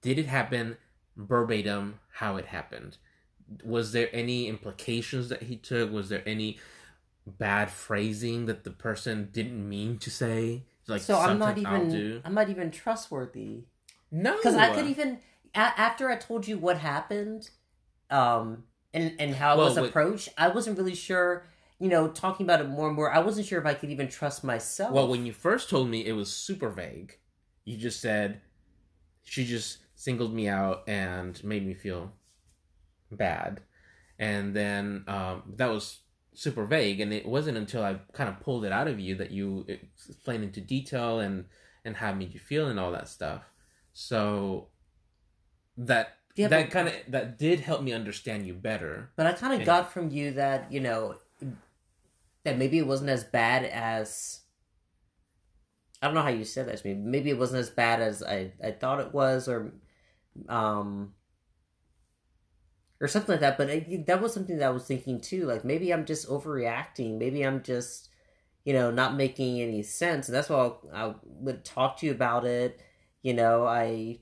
did 0.00 0.18
it 0.18 0.26
happen 0.26 0.76
verbatim 1.16 1.98
how 2.14 2.36
it 2.36 2.46
happened? 2.46 2.98
Was 3.64 3.92
there 3.92 4.08
any 4.12 4.48
implications 4.48 5.28
that 5.28 5.42
he 5.44 5.56
took? 5.56 5.92
Was 5.92 6.08
there 6.08 6.22
any 6.26 6.58
bad 7.26 7.70
phrasing 7.70 8.46
that 8.46 8.64
the 8.64 8.70
person 8.70 9.28
didn't 9.32 9.68
mean 9.68 9.98
to 9.98 10.10
say? 10.10 10.62
Like 10.88 11.00
so 11.02 11.16
i'm 11.18 11.38
not 11.38 11.58
even 11.58 12.20
i'm 12.24 12.34
not 12.34 12.48
even 12.50 12.70
trustworthy 12.70 13.64
No, 14.10 14.36
because 14.36 14.54
I 14.56 14.74
could 14.74 14.86
even 14.86 15.18
a- 15.54 15.58
after 15.80 16.10
I 16.10 16.16
told 16.16 16.46
you 16.48 16.58
what 16.58 16.76
happened, 16.78 17.48
um, 18.10 18.64
and 18.92 19.14
and 19.18 19.34
how 19.34 19.54
it 19.54 19.58
Well, 19.58 19.66
was 19.66 19.74
but- 19.76 19.88
approached, 19.90 20.28
I 20.36 20.48
wasn't 20.48 20.76
really 20.78 20.94
sure. 20.94 21.46
You 21.78 21.88
know, 21.88 22.08
talking 22.08 22.44
about 22.46 22.60
it 22.60 22.68
more 22.68 22.86
and 22.88 22.94
more, 22.96 23.10
I 23.12 23.18
wasn't 23.20 23.46
sure 23.46 23.58
if 23.58 23.66
I 23.66 23.74
could 23.74 23.90
even 23.90 24.08
trust 24.08 24.44
myself. 24.44 24.92
Well, 24.92 25.08
when 25.08 25.26
you 25.26 25.32
first 25.32 25.68
told 25.70 25.88
me, 25.88 26.04
it 26.06 26.12
was 26.12 26.30
super 26.32 26.68
vague. 26.70 27.18
You 27.64 27.76
just 27.76 28.00
said 28.00 28.40
she 29.22 29.44
just 29.46 29.78
singled 29.94 30.32
me 30.34 30.46
out 30.48 30.82
and 30.88 31.42
made 31.44 31.66
me 31.66 31.74
feel 31.74 32.12
bad, 33.10 33.60
and 34.18 34.54
then 34.54 35.04
um, 35.08 35.42
that 35.56 35.70
was 35.70 36.00
super 36.34 36.64
vague. 36.64 37.00
And 37.00 37.12
it 37.12 37.26
wasn't 37.26 37.58
until 37.58 37.82
I 37.84 37.96
kind 38.12 38.28
of 38.28 38.40
pulled 38.40 38.64
it 38.64 38.72
out 38.72 38.88
of 38.88 38.98
you 39.00 39.14
that 39.16 39.30
you 39.30 39.66
explained 39.68 40.44
into 40.44 40.60
detail 40.60 41.20
and 41.20 41.46
and 41.84 41.96
how 41.96 42.10
it 42.10 42.16
made 42.16 42.32
you 42.32 42.40
feel 42.40 42.68
and 42.68 42.78
all 42.78 42.92
that 42.92 43.08
stuff. 43.08 43.42
So 43.92 44.68
that 45.76 46.18
Yeah, 46.36 46.48
that 46.48 46.70
kind 46.70 46.88
of 46.88 46.94
that 47.08 47.38
did 47.38 47.60
help 47.60 47.82
me 47.82 47.92
understand 47.92 48.46
you 48.46 48.54
better. 48.54 49.10
but 49.16 49.26
I 49.26 49.32
kind 49.32 49.60
of 49.60 49.66
got 49.66 49.92
from 49.92 50.10
you 50.10 50.32
that 50.32 50.72
you 50.72 50.80
know 50.80 51.16
that 52.44 52.58
maybe 52.58 52.78
it 52.78 52.86
wasn't 52.86 53.10
as 53.10 53.24
bad 53.24 53.64
as 53.64 54.40
I 56.00 56.06
don't 56.06 56.14
know 56.14 56.22
how 56.22 56.30
you 56.30 56.44
said 56.44 56.66
that 56.66 56.78
to 56.78 56.88
me. 56.88 56.94
Maybe 56.94 57.30
it 57.30 57.38
wasn't 57.38 57.60
as 57.60 57.70
bad 57.70 58.00
as 58.00 58.22
I 58.22 58.52
I 58.62 58.72
thought 58.72 59.00
it 59.00 59.12
was, 59.12 59.48
or 59.48 59.72
um. 60.48 61.14
Or 63.02 63.08
something 63.08 63.32
like 63.32 63.40
that, 63.40 63.58
but 63.58 63.68
I, 63.68 64.04
that 64.06 64.22
was 64.22 64.32
something 64.32 64.58
that 64.58 64.68
I 64.68 64.70
was 64.70 64.86
thinking 64.86 65.20
too. 65.20 65.44
Like 65.44 65.64
maybe 65.64 65.92
I'm 65.92 66.06
just 66.06 66.28
overreacting. 66.28 67.18
Maybe 67.18 67.42
I'm 67.42 67.60
just, 67.64 68.10
you 68.64 68.72
know, 68.72 68.92
not 68.92 69.16
making 69.16 69.60
any 69.60 69.82
sense. 69.82 70.28
And 70.28 70.36
that's 70.36 70.48
why 70.48 70.70
I, 70.92 71.06
I 71.06 71.14
would 71.24 71.64
talk 71.64 71.96
to 71.98 72.06
you 72.06 72.12
about 72.12 72.44
it. 72.44 72.80
You 73.20 73.34
know, 73.34 73.66
I 73.66 74.20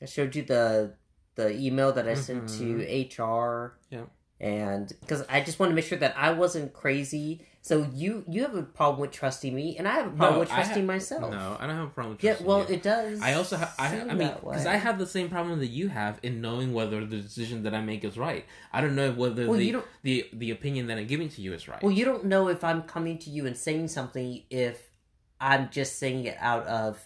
I 0.00 0.06
showed 0.06 0.34
you 0.34 0.42
the 0.42 0.94
the 1.34 1.54
email 1.54 1.92
that 1.92 2.08
I 2.08 2.14
sent 2.14 2.48
to 2.48 2.78
mm-hmm. 2.78 3.22
HR. 3.22 3.78
Yeah. 3.90 4.04
And 4.40 4.90
because 5.00 5.24
I 5.28 5.42
just 5.42 5.58
want 5.58 5.70
to 5.70 5.76
make 5.76 5.84
sure 5.84 5.98
that 5.98 6.14
I 6.16 6.32
wasn't 6.32 6.72
crazy. 6.72 7.46
So 7.66 7.84
you 7.92 8.22
you 8.28 8.42
have 8.42 8.54
a 8.54 8.62
problem 8.62 9.00
with 9.00 9.10
trusting 9.10 9.52
me, 9.52 9.76
and 9.76 9.88
I 9.88 9.94
have 9.94 10.06
a 10.06 10.10
problem 10.10 10.34
No, 10.34 10.38
with 10.38 10.52
I 10.52 10.54
ha- 10.54 10.62
trusting 10.62 10.86
myself. 10.86 11.32
No, 11.32 11.56
I 11.58 11.66
don't 11.66 11.74
have 11.74 11.88
a 11.88 11.90
problem 11.90 12.12
with 12.12 12.20
trusting. 12.20 12.46
Yeah, 12.46 12.48
well, 12.48 12.64
you. 12.68 12.74
it 12.76 12.82
does. 12.84 13.20
I 13.20 13.32
also 13.32 13.56
have, 13.56 13.74
I, 13.76 14.02
I 14.02 14.14
mean, 14.14 14.32
because 14.40 14.66
I 14.66 14.76
have 14.76 15.00
the 15.00 15.06
same 15.06 15.28
problem 15.28 15.58
that 15.58 15.66
you 15.66 15.88
have 15.88 16.20
in 16.22 16.40
knowing 16.40 16.72
whether 16.72 17.04
the 17.04 17.16
decision 17.16 17.64
that 17.64 17.74
I 17.74 17.80
make 17.80 18.04
is 18.04 18.16
right. 18.16 18.44
I 18.72 18.80
don't 18.80 18.94
know 18.94 19.10
whether 19.10 19.48
Well, 19.48 19.58
the, 19.58 19.82
the 20.04 20.28
the 20.32 20.52
opinion 20.52 20.86
that 20.86 20.96
I'm 20.96 21.08
giving 21.08 21.28
to 21.30 21.42
you 21.42 21.54
is 21.54 21.66
right. 21.66 21.82
Well, 21.82 21.90
you 21.90 22.04
don't 22.04 22.26
know 22.26 22.46
if 22.46 22.62
I'm 22.62 22.82
coming 22.82 23.18
to 23.18 23.30
you 23.30 23.46
and 23.46 23.56
saying 23.56 23.88
something 23.88 24.44
if 24.48 24.92
I'm 25.40 25.68
just 25.70 25.98
saying 25.98 26.24
it 26.26 26.36
out 26.38 26.68
of 26.68 27.04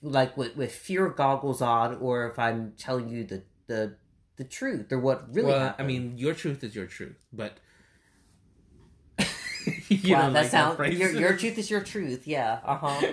like 0.00 0.38
with, 0.38 0.56
with 0.56 0.72
fear 0.72 1.10
goggles 1.10 1.60
on, 1.60 1.96
or 1.96 2.26
if 2.30 2.38
I'm 2.38 2.72
telling 2.78 3.10
you 3.10 3.24
the 3.24 3.42
the 3.66 3.96
the 4.36 4.44
truth 4.44 4.90
or 4.90 4.98
what 5.00 5.34
really 5.34 5.48
well, 5.48 5.60
happened. 5.60 5.84
I 5.84 5.86
mean, 5.86 6.16
your 6.16 6.32
truth 6.32 6.64
is 6.64 6.74
your 6.74 6.86
truth, 6.86 7.26
but 7.30 7.58
you 10.02 10.14
Wow, 10.14 10.30
that 10.30 10.32
like 10.42 10.50
sound 10.50 10.76
phrase? 10.76 10.98
your 10.98 11.10
your 11.10 11.36
truth 11.36 11.58
is 11.58 11.70
your 11.70 11.82
truth. 11.82 12.26
Yeah, 12.26 12.60
uh 12.64 12.76
huh. 12.76 13.12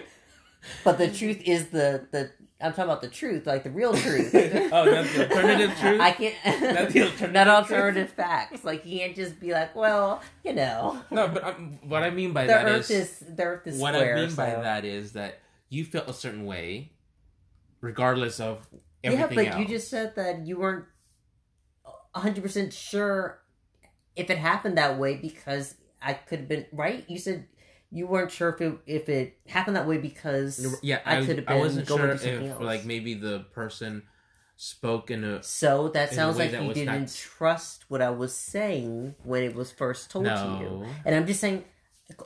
but 0.83 0.97
the 0.97 1.09
truth 1.09 1.41
is 1.45 1.67
the 1.69 2.07
the 2.11 2.31
I'm 2.63 2.71
talking 2.73 2.83
about 2.85 3.01
the 3.01 3.09
truth, 3.09 3.47
like 3.47 3.63
the 3.63 3.71
real 3.71 3.93
truth. 3.93 4.31
Oh, 4.73 4.85
that's 4.89 5.11
the 5.15 5.27
alternative 5.29 5.75
truth? 5.79 5.99
I 5.99 6.11
can't. 6.11 6.35
That's 6.43 6.93
the 6.93 7.01
alternative 7.03 7.33
not 7.45 7.67
truth? 7.67 8.11
facts. 8.11 8.63
Like 8.63 8.85
you 8.85 8.99
can't 8.99 9.15
just 9.15 9.39
be 9.39 9.51
like, 9.51 9.75
well, 9.75 10.21
you 10.45 10.53
know, 10.53 11.01
no, 11.09 11.27
but 11.27 11.43
um, 11.43 11.79
what 11.87 12.03
I 12.03 12.09
mean 12.11 12.33
by 12.33 12.43
the 12.43 12.53
that 12.53 12.65
Earth 12.67 12.91
is, 12.91 13.21
is, 13.21 13.35
the 13.35 13.43
Earth 13.43 13.65
is 13.67 13.79
what 13.79 13.95
square. 13.95 14.17
I 14.17 14.25
mean 14.27 14.35
by 14.35 14.51
that 14.51 14.85
is 14.85 15.13
that 15.13 15.39
you 15.69 15.83
felt 15.85 16.07
a 16.07 16.13
certain 16.13 16.45
way, 16.45 16.91
regardless 17.81 18.39
of 18.39 18.67
Yeah, 19.03 19.11
everything 19.11 19.45
but 19.45 19.47
else. 19.53 19.59
you 19.61 19.67
just 19.67 19.89
said 19.89 20.15
that 20.15 20.45
you 20.45 20.59
weren't 20.59 20.85
100% 22.15 22.71
sure 22.73 23.39
if 24.15 24.29
it 24.29 24.37
happened 24.37 24.77
that 24.77 24.99
way 24.99 25.15
because 25.15 25.75
I 26.01 26.13
could 26.13 26.39
have 26.39 26.47
been 26.47 26.65
right. 26.71 27.03
You 27.07 27.17
said 27.19 27.45
you 27.91 28.07
weren't 28.07 28.31
sure 28.31 28.49
if 28.49 28.61
it 28.61 28.77
if 28.85 29.09
it 29.09 29.37
happened 29.47 29.75
that 29.75 29.87
way 29.87 29.97
because 29.97 30.79
yeah, 30.81 30.99
I 31.05 31.17
I, 31.19 31.25
could 31.25 31.37
have 31.37 31.47
I 31.47 31.53
been 31.53 31.59
wasn't 31.61 31.87
going 31.87 31.99
sure 32.01 32.07
to 32.13 32.17
something 32.17 32.45
if 32.45 32.51
else. 32.53 32.61
like 32.63 32.85
maybe 32.85 33.13
the 33.13 33.39
person 33.53 34.03
spoke 34.55 35.09
in 35.11 35.23
a 35.23 35.41
So 35.43 35.89
that 35.89 36.13
sounds 36.13 36.37
like 36.37 36.51
that 36.51 36.63
you 36.63 36.73
didn't 36.73 36.99
not- 37.01 37.13
trust 37.13 37.85
what 37.89 38.01
I 38.01 38.11
was 38.11 38.33
saying 38.35 39.15
when 39.23 39.43
it 39.43 39.55
was 39.55 39.71
first 39.71 40.11
told 40.11 40.25
to 40.25 40.57
you. 40.61 40.85
And 41.03 41.15
I'm 41.15 41.25
just 41.25 41.39
saying, 41.39 41.65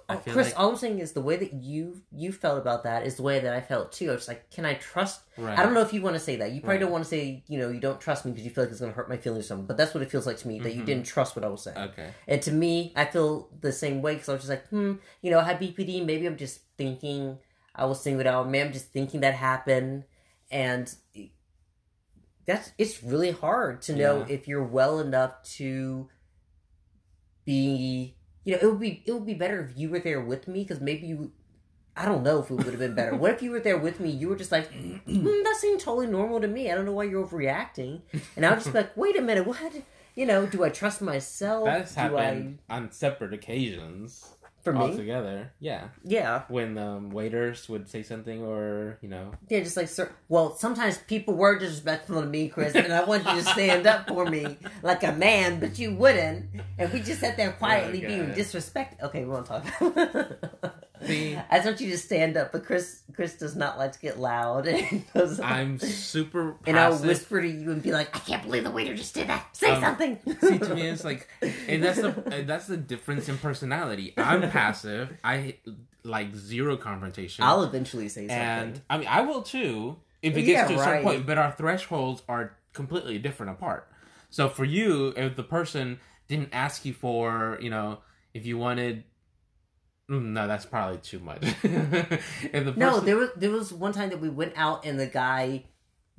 I 0.09 0.15
oh, 0.15 0.17
feel 0.19 0.33
Chris. 0.33 0.47
like- 0.47 0.59
all 0.59 0.69
I'm 0.69 0.75
saying 0.77 0.99
is 0.99 1.13
the 1.13 1.21
way 1.21 1.35
that 1.37 1.53
you 1.53 2.01
you 2.11 2.31
felt 2.31 2.57
about 2.57 2.83
that 2.83 3.05
is 3.05 3.15
the 3.15 3.23
way 3.23 3.39
that 3.39 3.53
I 3.53 3.61
felt 3.61 3.91
too. 3.91 4.09
I 4.11 4.13
was 4.15 4.27
like, 4.27 4.49
can 4.51 4.65
I 4.65 4.75
trust? 4.75 5.21
Right. 5.37 5.57
I 5.57 5.63
don't 5.63 5.73
know 5.73 5.81
if 5.81 5.93
you 5.93 6.01
want 6.01 6.15
to 6.15 6.19
say 6.19 6.35
that. 6.37 6.51
You 6.51 6.61
probably 6.61 6.75
Right. 6.75 6.79
don't 6.81 6.91
want 6.91 7.03
to 7.03 7.09
say, 7.09 7.43
you 7.47 7.57
know, 7.59 7.69
you 7.69 7.79
don't 7.79 7.99
trust 7.99 8.25
me 8.25 8.31
because 8.31 8.45
you 8.45 8.51
feel 8.51 8.63
like 8.65 8.71
it's 8.71 8.79
going 8.79 8.91
to 8.91 8.95
hurt 8.95 9.09
my 9.09 9.17
feelings 9.17 9.45
or 9.45 9.47
something. 9.47 9.65
But 9.67 9.77
that's 9.77 9.93
what 9.93 10.01
it 10.03 10.09
feels 10.11 10.25
like 10.25 10.37
to 10.37 10.47
me 10.47 10.59
that 10.59 10.73
you 10.75 10.81
Mhm. 10.83 10.85
didn't 10.85 11.05
trust 11.05 11.35
what 11.35 11.43
I 11.45 11.49
was 11.49 11.63
saying. 11.63 11.77
Okay. 11.77 12.09
And 12.27 12.41
to 12.43 12.51
me, 12.51 12.93
I 12.95 13.05
feel 13.05 13.49
the 13.61 13.71
same 13.71 14.01
way 14.01 14.13
because 14.13 14.29
I 14.29 14.33
was 14.33 14.41
just 14.41 14.49
like, 14.49 14.67
hmm, 14.69 14.93
you 15.21 15.31
know, 15.31 15.39
I 15.39 15.43
had 15.43 15.59
BPD. 15.59 16.01
Maybe 16.05 16.25
I'm 16.25 16.37
just 16.37 16.61
thinking 16.77 17.39
I 17.73 17.85
was 17.85 18.01
singled 18.01 18.27
out. 18.27 18.49
Maybe 18.49 18.65
I'm 18.67 18.73
just 18.73 18.91
thinking 18.91 19.19
that 19.21 19.33
happened, 19.35 20.05
and 20.49 20.93
that's 22.45 22.71
it's 22.77 23.01
really 23.03 23.31
hard 23.31 23.81
to 23.83 23.95
know 23.95 24.19
Yeah. 24.19 24.33
if 24.35 24.47
you're 24.47 24.63
well 24.63 24.99
enough 24.99 25.41
to 25.57 26.07
be. 27.43 28.15
You 28.45 28.53
know, 28.53 28.59
it 28.61 28.65
would 28.67 28.79
be 28.79 29.03
it 29.05 29.11
would 29.11 29.25
be 29.25 29.33
better 29.33 29.61
if 29.61 29.77
you 29.77 29.89
were 29.89 29.99
there 29.99 30.21
with 30.21 30.47
me 30.47 30.63
because 30.63 30.79
maybe 30.79 31.07
you 31.07 31.31
I 31.97 32.05
don't 32.05 32.23
know 32.23 32.39
if 32.39 32.49
it 32.51 32.55
would 32.55 32.65
have 32.67 32.79
been 32.79 32.95
better. 32.95 33.15
What 33.15 33.31
if 33.31 33.41
you 33.41 33.51
were 33.51 33.59
there 33.59 33.77
with 33.77 33.99
me? 33.99 34.09
You 34.09 34.29
were 34.29 34.35
just 34.35 34.51
like, 34.51 34.71
mm, 34.71 35.43
that 35.43 35.55
seemed 35.59 35.79
totally 35.79 36.07
normal 36.07 36.41
to 36.41 36.47
me. 36.47 36.69
I 36.69 36.75
don't 36.75 36.85
know 36.85 36.91
why 36.91 37.05
you're 37.05 37.25
overreacting. 37.25 38.01
And 38.35 38.45
I 38.45 38.53
was 38.53 38.65
just 38.65 38.75
like, 38.75 38.95
wait 38.97 39.17
a 39.17 39.21
minute, 39.21 39.47
what? 39.47 39.73
You 40.13 40.25
know, 40.25 40.45
do 40.45 40.63
I 40.63 40.69
trust 40.69 41.01
myself? 41.01 41.65
That's 41.65 41.95
do 41.95 42.01
happened 42.01 42.59
on 42.69 42.91
separate 42.91 43.33
occasions 43.33 44.34
I 44.34 44.34
for 44.65 44.73
me? 44.73 44.79
altogether. 44.79 45.51
Yeah, 45.59 45.89
Yeah, 46.03 46.41
when 46.49 46.77
um, 46.77 47.11
waiters 47.11 47.69
would 47.69 47.87
say 47.87 48.03
something, 48.03 48.41
or 48.43 48.97
you 49.01 49.07
know, 49.07 49.31
yeah, 49.47 49.61
just 49.61 49.77
like 49.77 49.87
sir. 49.87 50.11
Well, 50.27 50.55
sometimes 50.55 50.97
people 50.97 51.35
were 51.35 51.57
disrespectful 51.57 52.19
to 52.19 52.27
me, 52.27 52.49
Chris, 52.49 52.75
and 52.75 52.91
I 52.91 53.05
want 53.05 53.25
you 53.25 53.35
to 53.35 53.43
stand 53.43 53.87
up 53.87 54.07
for 54.09 54.25
me 54.25 54.57
like 54.83 55.03
a 55.03 55.13
man, 55.13 55.59
but 55.59 55.79
you 55.79 55.95
wouldn't. 55.95 56.47
And 56.77 56.91
we 56.91 56.99
just 56.99 57.21
sat 57.21 57.37
there 57.37 57.53
quietly 57.53 58.03
Oh, 58.03 58.07
being 58.07 58.25
disrespected. 58.33 59.01
Okay, 59.03 59.23
we 59.23 59.29
won't 59.29 59.45
talk. 59.45 59.65
I 61.49 61.57
just 61.57 61.65
want 61.65 61.81
you 61.81 61.91
to 61.91 61.97
stand 61.97 62.37
up, 62.37 62.51
but 62.51 62.65
Chris, 62.65 63.01
Chris 63.13 63.35
does 63.35 63.55
not 63.55 63.77
like 63.77 63.91
to 63.93 63.99
get 63.99 64.19
loud. 64.19 64.67
And 65.15 65.39
I'm 65.41 65.79
super 65.79 66.55
and 66.65 66.77
I'll 66.77 66.97
whisper 66.97 67.41
to 67.41 67.47
you 67.47 67.71
and 67.71 67.81
be 67.81 67.91
like, 67.91 68.15
"I 68.15 68.19
can't 68.19 68.43
believe 68.43 68.63
the 68.63 68.71
waiter 68.71 68.95
just 68.95 69.13
did 69.13 69.27
that. 69.27 69.55
Say 69.55 69.71
Um, 69.71 69.81
something." 69.81 70.19
See, 70.41 70.59
to 70.59 70.75
me, 70.75 70.87
it's 70.87 71.03
like, 71.03 71.27
and 71.67 71.83
that's 71.83 72.01
the 72.01 72.43
that's 72.47 72.67
the 72.67 72.77
difference 72.77 73.29
in 73.29 73.37
personality. 73.37 74.13
I'm 74.17 74.49
passive. 74.49 75.15
I 75.23 75.55
like 76.03 76.35
zero 76.35 76.77
confrontation, 76.77 77.43
I'll 77.43 77.63
eventually 77.63 78.09
say 78.09 78.27
something. 78.27 78.33
and 78.33 78.81
I 78.89 78.97
mean, 78.97 79.07
I 79.07 79.21
will 79.21 79.41
too 79.41 79.97
if 80.21 80.35
it 80.37 80.41
Yeah, 80.41 80.67
gets 80.67 80.69
to 80.71 80.75
a 80.79 80.83
certain 80.83 81.03
point. 81.03 81.25
But 81.25 81.37
our 81.37 81.51
thresholds 81.51 82.21
are 82.29 82.55
completely 82.73 83.17
different 83.17 83.51
apart. 83.53 83.87
So 84.29 84.49
for 84.49 84.65
you, 84.65 85.13
if 85.17 85.35
the 85.35 85.43
person 85.43 85.99
didn't 86.27 86.49
ask 86.51 86.85
you 86.85 86.93
for, 86.93 87.57
you 87.61 87.69
know, 87.69 87.99
if 88.33 88.45
you 88.45 88.57
wanted. 88.57 89.03
Mm, 90.09 90.33
No, 90.33 90.47
that's 90.47 90.65
probably 90.65 90.97
too 90.99 91.19
much. 91.19 91.41
if 91.43 91.61
the 91.61 92.19
person, 92.51 92.73
No, 92.77 92.99
there 92.99 93.17
was 93.17 93.29
there 93.35 93.51
was 93.51 93.73
one 93.73 93.91
time 93.93 94.09
that 94.09 94.19
we 94.21 94.29
went 94.29 94.53
out 94.55 94.85
and 94.85 94.99
the 94.99 95.07
guy 95.07 95.63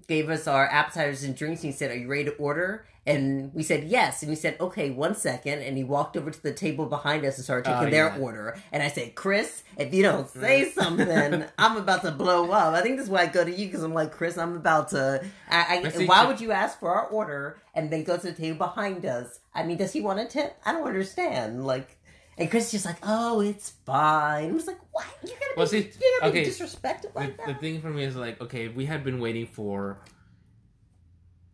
gave 0.08 0.28
us 0.28 0.46
our 0.46 0.66
appetizers 0.66 1.24
and 1.24 1.36
drinks 1.36 1.62
and 1.62 1.72
he 1.72 1.76
said, 1.76 1.90
Are 1.90 1.96
you 1.96 2.08
ready 2.08 2.24
to 2.24 2.32
order? 2.36 2.86
And 3.08 3.54
we 3.54 3.62
said 3.62 3.84
yes. 3.84 4.22
And 4.22 4.30
he 4.30 4.34
said, 4.36 4.56
Okay, 4.60 4.90
one 4.90 5.14
second. 5.14 5.62
And 5.62 5.76
he 5.76 5.84
walked 5.84 6.16
over 6.16 6.30
to 6.32 6.42
the 6.42 6.52
table 6.52 6.86
behind 6.86 7.24
us 7.24 7.36
and 7.36 7.44
started 7.44 7.70
taking 7.70 7.86
Oh, 7.86 7.90
their 7.90 8.12
order. 8.16 8.58
And 8.72 8.82
I 8.82 8.88
said, 8.88 9.14
Chris, 9.14 9.62
if 9.78 9.94
you 9.94 10.02
don't 10.02 10.28
say 10.28 10.68
something, 10.70 11.44
I'm 11.58 11.76
about 11.76 12.02
to 12.02 12.10
blow 12.10 12.50
up. 12.50 12.74
I 12.74 12.82
think 12.82 12.96
that's 12.96 13.08
why 13.08 13.20
I 13.22 13.26
go 13.26 13.44
to 13.44 13.50
you 13.50 13.66
because 13.66 13.84
I'm 13.84 13.94
like, 13.94 14.10
Chris, 14.10 14.36
I'm 14.36 14.56
about 14.56 14.88
to. 14.88 15.24
I, 15.48 15.82
I, 15.86 16.04
why 16.06 16.26
would 16.26 16.40
you 16.40 16.50
ask 16.50 16.80
for 16.80 16.92
our 16.92 17.06
order 17.06 17.58
and 17.74 17.90
then 17.90 18.02
go 18.02 18.16
to 18.16 18.22
the 18.22 18.32
table 18.32 18.58
behind 18.58 19.06
us? 19.06 19.38
I 19.54 19.62
mean, 19.62 19.76
does 19.76 19.92
he 19.92 20.00
want 20.00 20.18
a 20.18 20.24
tip? 20.26 20.56
I 20.64 20.72
don't 20.72 20.86
understand. 20.86 21.64
Like, 21.64 21.95
and 22.38 22.50
Chris 22.50 22.66
is 22.66 22.72
just 22.72 22.84
like, 22.86 22.98
oh, 23.02 23.40
it's 23.40 23.70
fine. 23.86 24.50
I 24.50 24.52
was 24.52 24.66
like, 24.66 24.78
what? 24.92 25.06
You're 25.22 25.32
gonna 25.38 25.54
be, 25.54 25.54
Well, 25.56 25.66
see, 25.66 25.78
you're 26.00 26.20
gonna 26.20 26.30
okay, 26.30 26.44
be 26.44 26.50
disrespected 26.50 27.12
the, 27.14 27.18
like 27.18 27.36
that? 27.38 27.46
the 27.46 27.54
thing 27.54 27.80
for 27.80 27.90
me 27.90 28.04
is 28.04 28.16
like, 28.16 28.40
okay, 28.40 28.66
if 28.66 28.74
we 28.74 28.86
had 28.86 29.04
been 29.04 29.20
waiting 29.20 29.46
for 29.46 29.98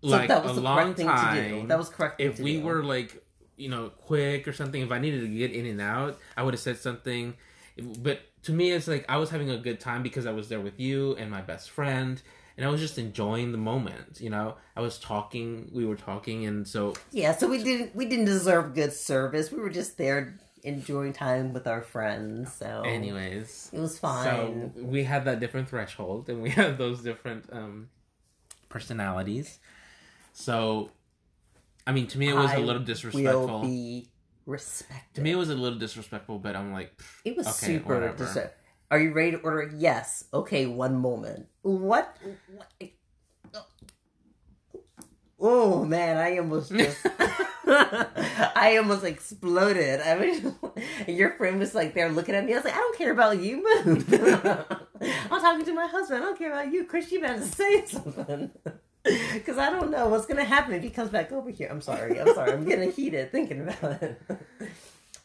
So 0.03 0.09
like 0.09 0.29
that 0.29 0.43
was 0.43 0.53
a 0.53 0.55
the 0.57 0.61
long 0.61 0.95
correct 0.95 0.97
thing 0.99 1.07
to 1.07 1.13
time, 1.13 1.61
do. 1.63 1.67
That 1.69 1.79
was 1.79 1.89
correct. 1.89 2.21
if 2.21 2.37
to 2.37 2.43
we 2.43 2.57
do. 2.59 2.65
were 2.65 2.83
like 2.83 3.23
you 3.57 3.69
know 3.69 3.91
quick 3.91 4.49
or 4.49 4.53
something 4.53 4.81
if 4.83 4.91
i 4.91 4.99
needed 4.99 5.21
to 5.21 5.29
get 5.29 5.53
in 5.53 5.67
and 5.67 5.81
out 5.81 6.19
i 6.39 6.43
would 6.43 6.55
have 6.55 6.61
said 6.61 6.79
something 6.79 7.35
but 7.99 8.21
to 8.43 8.51
me 8.51 8.73
it's 8.73 8.89
like 8.89 9.05
i 9.11 9.17
was 9.19 9.29
having 9.31 9.51
a 9.51 9.59
good 9.59 9.79
time 9.79 10.03
because 10.03 10.25
i 10.27 10.33
was 10.33 10.49
there 10.49 10.59
with 10.61 10.81
you 10.81 11.15
and 11.17 11.31
my 11.31 11.43
best 11.43 11.69
friend 11.71 12.23
and 12.57 12.67
i 12.67 12.69
was 12.71 12.81
just 12.81 12.97
enjoying 12.99 13.53
the 13.53 13.59
moment 13.59 14.19
you 14.21 14.31
know 14.31 14.57
i 14.75 14.81
was 14.81 14.99
talking 14.99 15.69
we 15.71 15.85
were 15.85 15.95
talking 15.97 16.47
and 16.47 16.67
so 16.67 16.95
yeah, 17.13 17.37
so 17.37 17.47
we 17.47 17.63
didn't 17.63 17.95
we 17.95 18.07
didn't 18.07 18.25
deserve 18.25 18.75
good 18.75 18.93
service. 18.93 19.53
We 19.53 19.59
were 19.61 19.71
just 19.71 19.99
there 19.99 20.39
enjoying 20.63 21.13
time 21.13 21.53
with 21.53 21.67
our 21.67 21.83
friends. 21.83 22.53
So 22.53 22.83
anyways 22.87 23.71
it 23.73 23.81
was 23.81 23.99
fine. 23.99 24.25
so 24.25 24.83
we 24.83 25.05
had 25.05 25.25
that 25.25 25.41
different 25.41 25.69
threshold 25.69 26.29
and 26.29 26.43
we 26.43 26.51
have 26.61 26.79
those 26.79 27.03
different 27.03 27.45
um 27.53 27.89
personalities 28.69 29.59
so 30.33 30.91
i 31.87 31.93
mean 31.93 32.07
to 32.07 32.17
me 32.19 32.29
it 32.31 32.35
was 32.35 32.51
a 32.53 32.55
I 32.55 32.59
little 32.59 32.81
will 32.81 32.87
disrespectful 32.87 33.61
be 33.63 34.09
respected. 34.47 35.15
to 35.17 35.21
me 35.21 35.33
it 35.33 35.35
was 35.37 35.51
a 35.51 35.55
little 35.55 35.79
disrespectful 35.79 36.39
but 36.39 36.57
i'm 36.57 36.73
like 36.73 36.99
it 37.25 37.37
was 37.37 37.47
okay, 37.49 37.67
super. 37.67 37.95
whatever. 37.95 38.25
dis- 38.25 38.39
Are 38.91 38.99
you 38.99 39.13
ready 39.13 39.33
to 39.33 39.39
order? 39.39 39.73
Yes. 39.77 40.25
Okay, 40.35 40.67
one 40.67 40.97
moment. 40.97 41.49
What? 41.63 42.15
what? 42.55 42.69
Oh 45.45 45.85
man, 45.85 46.17
I 46.17 46.39
almost 46.39 46.71
just. 46.71 47.05
I 47.67 48.77
almost 48.79 49.05
exploded. 49.05 50.01
I 50.01 50.19
mean, 50.19 50.55
your 51.09 51.31
friend 51.33 51.59
was 51.59 51.75
like 51.75 51.95
there 51.95 52.11
looking 52.11 52.35
at 52.35 52.45
me. 52.45 52.53
I 52.53 52.57
was 52.57 52.65
like, 52.65 52.75
I 52.75 52.79
don't 52.79 52.99
care 52.99 53.13
about 53.13 53.41
you. 53.41 53.63
Move. 53.85 54.13
I'm 55.31 55.41
talking 55.41 55.65
to 55.65 55.73
my 55.73 55.87
husband. 55.87 56.23
I 56.23 56.27
don't 56.27 56.39
care 56.39 56.53
about 56.53 56.73
you. 56.73 56.85
Chris, 56.85 57.11
you 57.11 57.21
better 57.21 57.43
say 57.43 57.85
something. 57.87 58.51
Because 59.05 59.59
I 59.59 59.71
don't 59.71 59.91
know 59.91 60.09
what's 60.09 60.27
going 60.27 60.39
to 60.39 60.45
happen 60.45 60.75
if 60.75 60.83
he 60.83 60.91
comes 60.91 61.11
back 61.11 61.33
over 61.33 61.51
here. 61.51 61.69
I'm 61.71 61.81
sorry. 61.81 62.21
I'm 62.21 62.35
sorry. 62.35 62.53
I'm 62.53 62.65
getting 62.65 62.93
heated 62.93 63.33
thinking 63.33 63.63
about 63.63 64.03
it. 64.03 64.21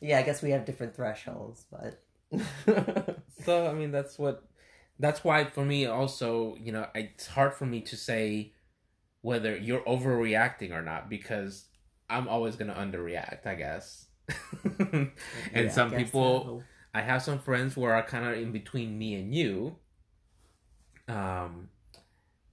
yeah, 0.02 0.20
I 0.20 0.24
guess 0.24 0.42
we 0.42 0.52
have 0.52 0.66
different 0.66 0.96
thresholds, 0.96 1.66
but. 1.72 2.02
So 3.46 3.68
I 3.68 3.74
mean, 3.74 3.92
that's 3.92 4.18
what. 4.18 4.44
That's 5.00 5.24
why 5.24 5.46
for 5.46 5.64
me 5.64 5.86
also, 5.86 6.56
you 6.60 6.72
know, 6.72 6.88
it's 6.96 7.28
hard 7.28 7.54
for 7.54 7.66
me 7.66 7.82
to 7.82 7.96
say 7.96 8.54
whether 9.22 9.56
you're 9.56 9.82
overreacting 9.82 10.72
or 10.72 10.82
not 10.82 11.10
because 11.10 11.66
I'm 12.10 12.28
always 12.28 12.56
gonna 12.56 12.76
underreact, 12.76 13.46
I 13.46 13.56
guess. 13.56 14.06
and 14.80 15.12
Yeah, 15.54 15.62
I 15.64 15.68
some 15.68 15.90
guess 15.90 16.00
people, 16.04 16.64
I 16.94 17.02
have 17.02 17.22
some 17.22 17.40
friends 17.40 17.76
who 17.76 17.84
are 17.84 18.02
kind 18.04 18.26
of 18.26 18.42
in 18.42 18.52
between 18.52 18.98
me 18.98 19.16
and 19.16 19.34
you. 19.34 19.78
Um, 21.08 21.70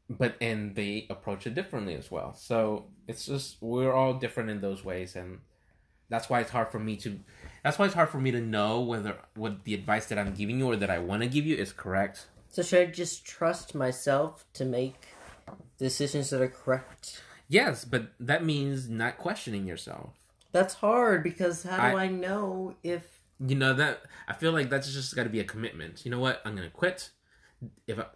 but 0.09 0.37
and 0.41 0.75
they 0.75 1.07
approach 1.11 1.47
it 1.47 1.55
differently 1.55 1.95
as 1.95 2.11
well. 2.11 2.35
So 2.35 2.87
it's 3.09 3.27
just 3.27 3.57
we're 3.61 3.93
all 3.93 4.15
different 4.15 4.51
in 4.51 4.61
those 4.61 4.85
ways, 4.85 5.17
and 5.17 5.41
that's 6.09 6.29
why 6.29 6.41
it's 6.41 6.51
hard 6.51 6.69
for 6.69 6.79
me 6.79 6.97
to. 6.99 7.19
That's 7.63 7.79
why 7.79 7.87
it's 7.87 7.95
hard 7.95 8.11
for 8.11 8.21
me 8.21 8.31
to 8.31 8.41
know 8.41 8.81
whether 8.81 9.17
what 9.35 9.65
the 9.65 9.75
advice 9.75 10.07
that 10.07 10.19
I'm 10.19 10.35
giving 10.35 10.59
you 10.59 10.67
or 10.67 10.77
that 10.77 10.91
I 10.91 10.99
want 10.99 11.23
to 11.23 11.29
give 11.29 11.47
you 11.47 11.57
is 11.57 11.73
correct. 11.73 12.27
So 12.51 12.63
should 12.63 12.89
I 12.89 12.91
just 12.91 13.25
trust 13.25 13.75
myself 13.75 14.45
to 14.53 14.65
make 14.65 15.09
decisions 15.79 16.31
that 16.31 16.41
are 16.41 16.49
correct? 16.49 17.23
Yes, 17.49 17.85
but 17.85 18.13
that 18.21 18.45
means 18.45 18.89
not 18.89 19.19
questioning 19.19 19.67
yourself. 19.67 20.11
That's 20.53 20.75
hard 20.75 21.23
because 21.23 21.63
how 21.65 21.77
do 21.91 21.97
I- 21.97 22.05
I, 22.05 22.09
know 22.09 22.77
if 22.83 23.21
You 23.41 23.57
know 23.57 23.75
that 23.75 24.03
I 24.29 24.33
feel 24.33 24.53
like 24.53 24.71
that's 24.71 24.93
just 24.93 25.15
got 25.17 25.25
to 25.25 25.29
be 25.29 25.41
a 25.41 25.45
commitment. 25.45 26.05
You 26.05 26.11
know 26.11 26.21
what? 26.21 26.41
I'm 26.45 26.55
gonna 26.55 26.71
quit. 26.71 27.11
If 27.87 27.99
I, 27.99 28.07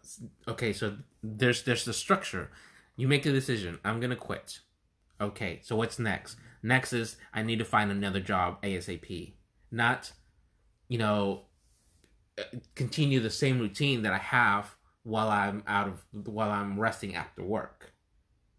okay, 0.48 0.72
so 0.72 0.96
there's 1.22 1.62
there's 1.62 1.84
the 1.84 1.92
structure. 1.92 2.50
You 2.96 3.08
make 3.08 3.26
a 3.26 3.32
decision. 3.32 3.78
I'm 3.84 4.00
gonna 4.00 4.16
quit. 4.16 4.60
Okay, 5.20 5.60
so 5.62 5.74
what's 5.76 5.98
next? 5.98 6.36
Next 6.62 6.92
is 6.92 7.16
I 7.34 7.42
need 7.42 7.58
to 7.58 7.64
find 7.64 7.90
another 7.90 8.20
job 8.20 8.62
ASAP. 8.62 9.34
Not, 9.70 10.12
you 10.88 10.98
know, 10.98 11.42
continue 12.74 13.20
the 13.20 13.30
same 13.30 13.58
routine 13.58 14.02
that 14.02 14.12
I 14.12 14.18
have 14.18 14.76
while 15.08 15.30
I'm 15.30 15.62
out 15.66 15.88
of 15.88 16.04
while 16.26 16.50
I'm 16.50 16.78
resting 16.78 17.14
after 17.14 17.42
work. 17.42 17.92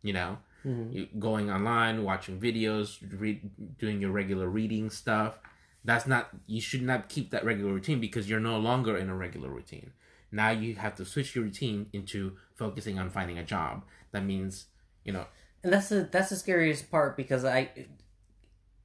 You 0.02 0.14
know, 0.14 0.38
mm-hmm. 0.66 0.91
you, 0.91 1.08
going 1.20 1.52
online, 1.52 2.04
watching 2.04 2.39
videos, 2.39 2.97
read, 3.20 3.78
doing 3.78 4.02
your 4.02 4.12
regular 4.12 4.50
reading 4.50 4.89
stuff. 4.89 5.39
That's 5.86 6.08
not 6.08 6.30
you 6.47 6.60
should 6.60 6.82
not 6.82 7.08
keep 7.08 7.30
that 7.32 7.45
regular 7.45 7.72
routine 7.72 8.00
because 8.00 8.30
you're 8.30 8.39
no 8.39 8.58
longer 8.58 8.97
in 8.97 9.10
a 9.10 9.16
regular 9.16 9.50
routine. 9.50 9.91
Now 10.32 10.50
you 10.50 10.76
have 10.76 10.95
to 10.95 11.06
switch 11.06 11.36
your 11.36 11.45
routine 11.45 11.88
into 11.93 12.38
focusing 12.56 12.97
on 12.97 13.10
finding 13.10 13.38
a 13.38 13.43
job. 13.43 13.84
That 14.12 14.26
means, 14.26 14.66
you 15.04 15.14
know, 15.14 15.26
and 15.64 15.72
that's 15.72 15.89
the 15.89 16.10
that's 16.12 16.30
the 16.30 16.36
scariest 16.36 16.89
part 16.89 17.16
because 17.16 17.45
I 17.45 17.70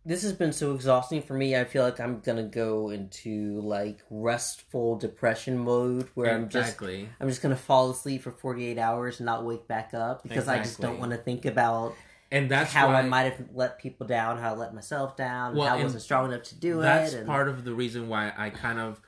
this 0.04 0.22
has 0.22 0.32
been 0.32 0.52
so 0.52 0.74
exhausting 0.74 1.22
for 1.22 1.34
me. 1.34 1.56
I 1.56 1.64
feel 1.64 1.82
like 1.82 2.00
I'm 2.00 2.20
gonna 2.20 2.42
go 2.42 2.90
into 2.90 3.60
like 3.60 4.00
restful 4.10 4.96
depression 4.96 5.58
mode 5.58 6.08
where 6.14 6.34
I'm 6.34 6.48
just. 6.48 6.80
I'm 6.82 7.28
just 7.28 7.42
gonna 7.42 7.56
fall 7.56 7.90
asleep 7.90 8.22
for 8.22 8.30
48 8.30 8.78
hours 8.78 9.20
and 9.20 9.26
not 9.26 9.44
wake 9.44 9.66
back 9.66 9.94
up 9.94 10.22
because 10.22 10.48
I 10.48 10.58
just 10.58 10.80
don't 10.80 10.98
want 10.98 11.12
to 11.12 11.18
think 11.18 11.44
about 11.44 11.94
and 12.34 12.50
that's 12.50 12.72
how 12.72 12.88
why 12.88 13.00
I 13.00 13.02
might 13.02 13.32
have 13.32 13.44
let 13.54 13.78
people 13.78 14.08
down, 14.08 14.38
how 14.38 14.54
I 14.54 14.56
let 14.56 14.74
myself 14.74 15.16
down, 15.16 15.54
Well, 15.54 15.68
how 15.68 15.76
I 15.76 15.82
wasn't 15.82 16.02
strong 16.02 16.32
enough 16.32 16.42
to 16.44 16.56
do 16.56 16.80
that's 16.80 17.12
it. 17.12 17.18
And, 17.18 17.26
part 17.28 17.48
of 17.48 17.64
the 17.64 17.72
reason 17.72 18.08
why 18.08 18.32
I 18.36 18.50
kind 18.50 18.80
of, 18.80 19.00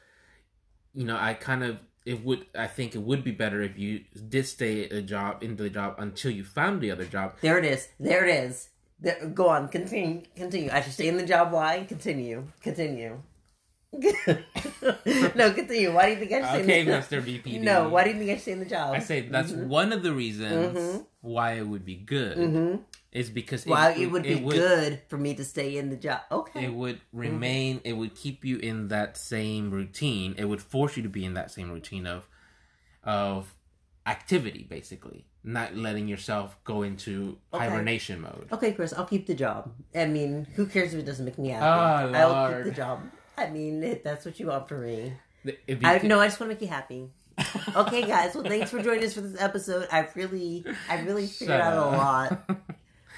you 0.94 1.04
know, 1.04 1.18
I 1.18 1.34
kind 1.34 1.64
of 1.64 1.82
it 2.04 2.24
would 2.24 2.46
I 2.56 2.68
think 2.68 2.94
it 2.94 3.00
would 3.00 3.24
be 3.24 3.32
better 3.32 3.60
if 3.62 3.76
you 3.76 4.04
did 4.28 4.46
stay 4.46 4.84
at 4.84 4.92
a 4.92 5.02
job 5.02 5.42
in 5.42 5.56
the 5.56 5.68
job 5.68 5.96
until 5.98 6.30
you 6.30 6.44
found 6.44 6.80
the 6.80 6.92
other 6.92 7.04
job. 7.04 7.34
There 7.40 7.58
it 7.58 7.64
is. 7.64 7.88
There 7.98 8.24
it 8.24 8.32
is. 8.32 8.68
There, 8.98 9.26
go 9.28 9.48
on. 9.48 9.68
Continue. 9.68 10.22
Continue. 10.34 10.70
I 10.72 10.80
should 10.80 10.92
stay 10.92 11.08
in 11.08 11.16
the 11.16 11.26
job. 11.26 11.52
Why? 11.52 11.84
Continue. 11.84 12.44
Continue. 12.62 13.20
no, 13.92 15.52
continue. 15.52 15.92
Why 15.92 16.06
do 16.06 16.12
you 16.12 16.26
think 16.26 16.32
I 16.32 16.56
should 16.56 16.64
stay 16.64 16.80
Okay, 16.80 16.80
in 16.80 16.86
the 16.86 16.92
Mr. 16.92 17.22
BPD. 17.22 17.60
No, 17.62 17.88
why 17.88 18.04
do 18.04 18.10
you 18.10 18.18
think 18.18 18.30
I 18.30 18.34
should 18.34 18.42
stay 18.42 18.52
in 18.52 18.58
the 18.60 18.66
job? 18.66 18.94
I 18.94 18.98
say 18.98 19.20
that's 19.22 19.52
one 19.52 19.92
of 19.92 20.02
the 20.02 20.12
reasons 20.12 20.76
Mhm. 20.76 21.06
why 21.20 21.52
it 21.54 21.66
would 21.66 21.84
be 21.84 21.94
good 21.96 22.36
Mhm. 22.36 22.80
is 23.12 23.30
because 23.30 23.64
Well, 23.66 23.94
it, 23.98 24.06
would 24.06 24.24
be 24.24 24.40
good 24.40 25.00
for 25.08 25.16
me 25.16 25.34
to 25.34 25.44
stay 25.44 25.76
in 25.78 25.88
the 25.90 25.96
job. 25.96 26.20
Okay. 26.30 26.64
It 26.64 26.74
would 26.74 27.00
remain. 27.12 27.80
It 27.84 27.94
would 27.94 28.14
keep 28.14 28.44
you 28.44 28.58
in 28.58 28.88
that 28.88 29.16
same 29.16 29.70
routine. 29.70 30.34
It 30.36 30.44
would 30.46 30.60
force 30.62 30.96
you 30.96 31.02
to 31.02 31.08
be 31.08 31.24
in 31.24 31.34
that 31.34 31.50
same 31.50 31.70
routine 31.70 32.06
of, 32.06 32.28
of 33.02 33.54
activity, 34.06 34.66
basically, 34.68 35.26
not 35.44 35.76
letting 35.76 36.06
yourself 36.08 36.56
go 36.64 36.82
into 36.82 37.38
Okay. 37.52 37.64
hibernation 37.68 38.20
mode. 38.20 38.48
Okay, 38.52 38.72
Chris, 38.72 38.92
I'll 38.92 39.04
keep 39.06 39.26
the 39.26 39.34
job. 39.34 39.72
I 39.94 40.06
mean, 40.06 40.46
who 40.54 40.66
cares 40.66 40.94
if 40.94 41.00
it 41.00 41.06
doesn't 41.06 41.24
make 41.24 41.38
me 41.38 41.48
happy? 41.50 41.64
Oh, 42.16 42.18
I'll 42.18 42.54
keep 42.54 42.64
the 42.64 42.70
job. 42.70 43.00
I 43.36 43.50
mean, 43.50 43.82
if 43.82 44.02
that's 44.02 44.24
what 44.24 44.38
you 44.40 44.46
want 44.46 44.68
from 44.68 44.84
me. 44.84 45.12
I 45.84 45.98
could- 45.98 46.04
no, 46.08 46.20
I 46.20 46.26
just 46.26 46.40
want 46.40 46.50
to 46.50 46.54
make 46.54 46.62
you 46.62 46.68
happy. 46.68 47.10
Okay, 47.76 48.06
guys. 48.06 48.34
Well, 48.34 48.44
thanks 48.44 48.70
for 48.70 48.82
joining 48.82 49.04
us 49.04 49.12
for 49.12 49.20
this 49.20 49.38
episode. 49.40 49.86
I 49.92 50.08
really, 50.14 50.64
I 50.88 51.02
really 51.02 51.26
figured 51.26 51.58
Shut 51.58 51.60
out 51.60 51.76
a 51.92 51.96
lot. 51.96 52.50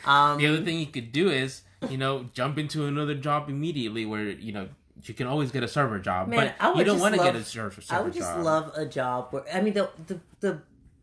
Um, 0.05 0.39
the 0.41 0.47
other 0.49 0.65
thing 0.65 0.81
you 0.81 0.87
could 0.87 1.13
do 1.13 1.31
is, 1.31 1.63
you 1.89 1.97
know, 1.99 2.25
jump 2.35 2.59
into 2.59 2.87
another 2.87 3.15
job 3.15 3.49
immediately 3.49 4.05
where 4.07 4.25
you 4.25 4.53
know 4.53 4.69
you 5.05 5.15
can 5.15 5.29
always 5.29 5.53
get 5.53 5.63
a 5.63 5.69
server 5.69 6.01
job, 6.01 6.27
Man, 6.27 6.53
I 6.59 6.67
but 6.67 6.75
would 6.75 6.79
you 6.81 6.93
don't 6.93 7.01
want 7.01 7.15
to 7.15 7.21
get 7.23 7.37
a 7.37 7.45
server, 7.45 7.81
I 7.91 8.01
would 8.01 8.13
just 8.13 8.29
job. 8.29 8.43
love 8.45 8.73
a 8.77 8.85
job 8.87 9.29
where 9.31 9.45
I 9.55 9.61
mean 9.61 9.75
the, 9.75 9.89
the 10.09 10.21
the 10.41 10.61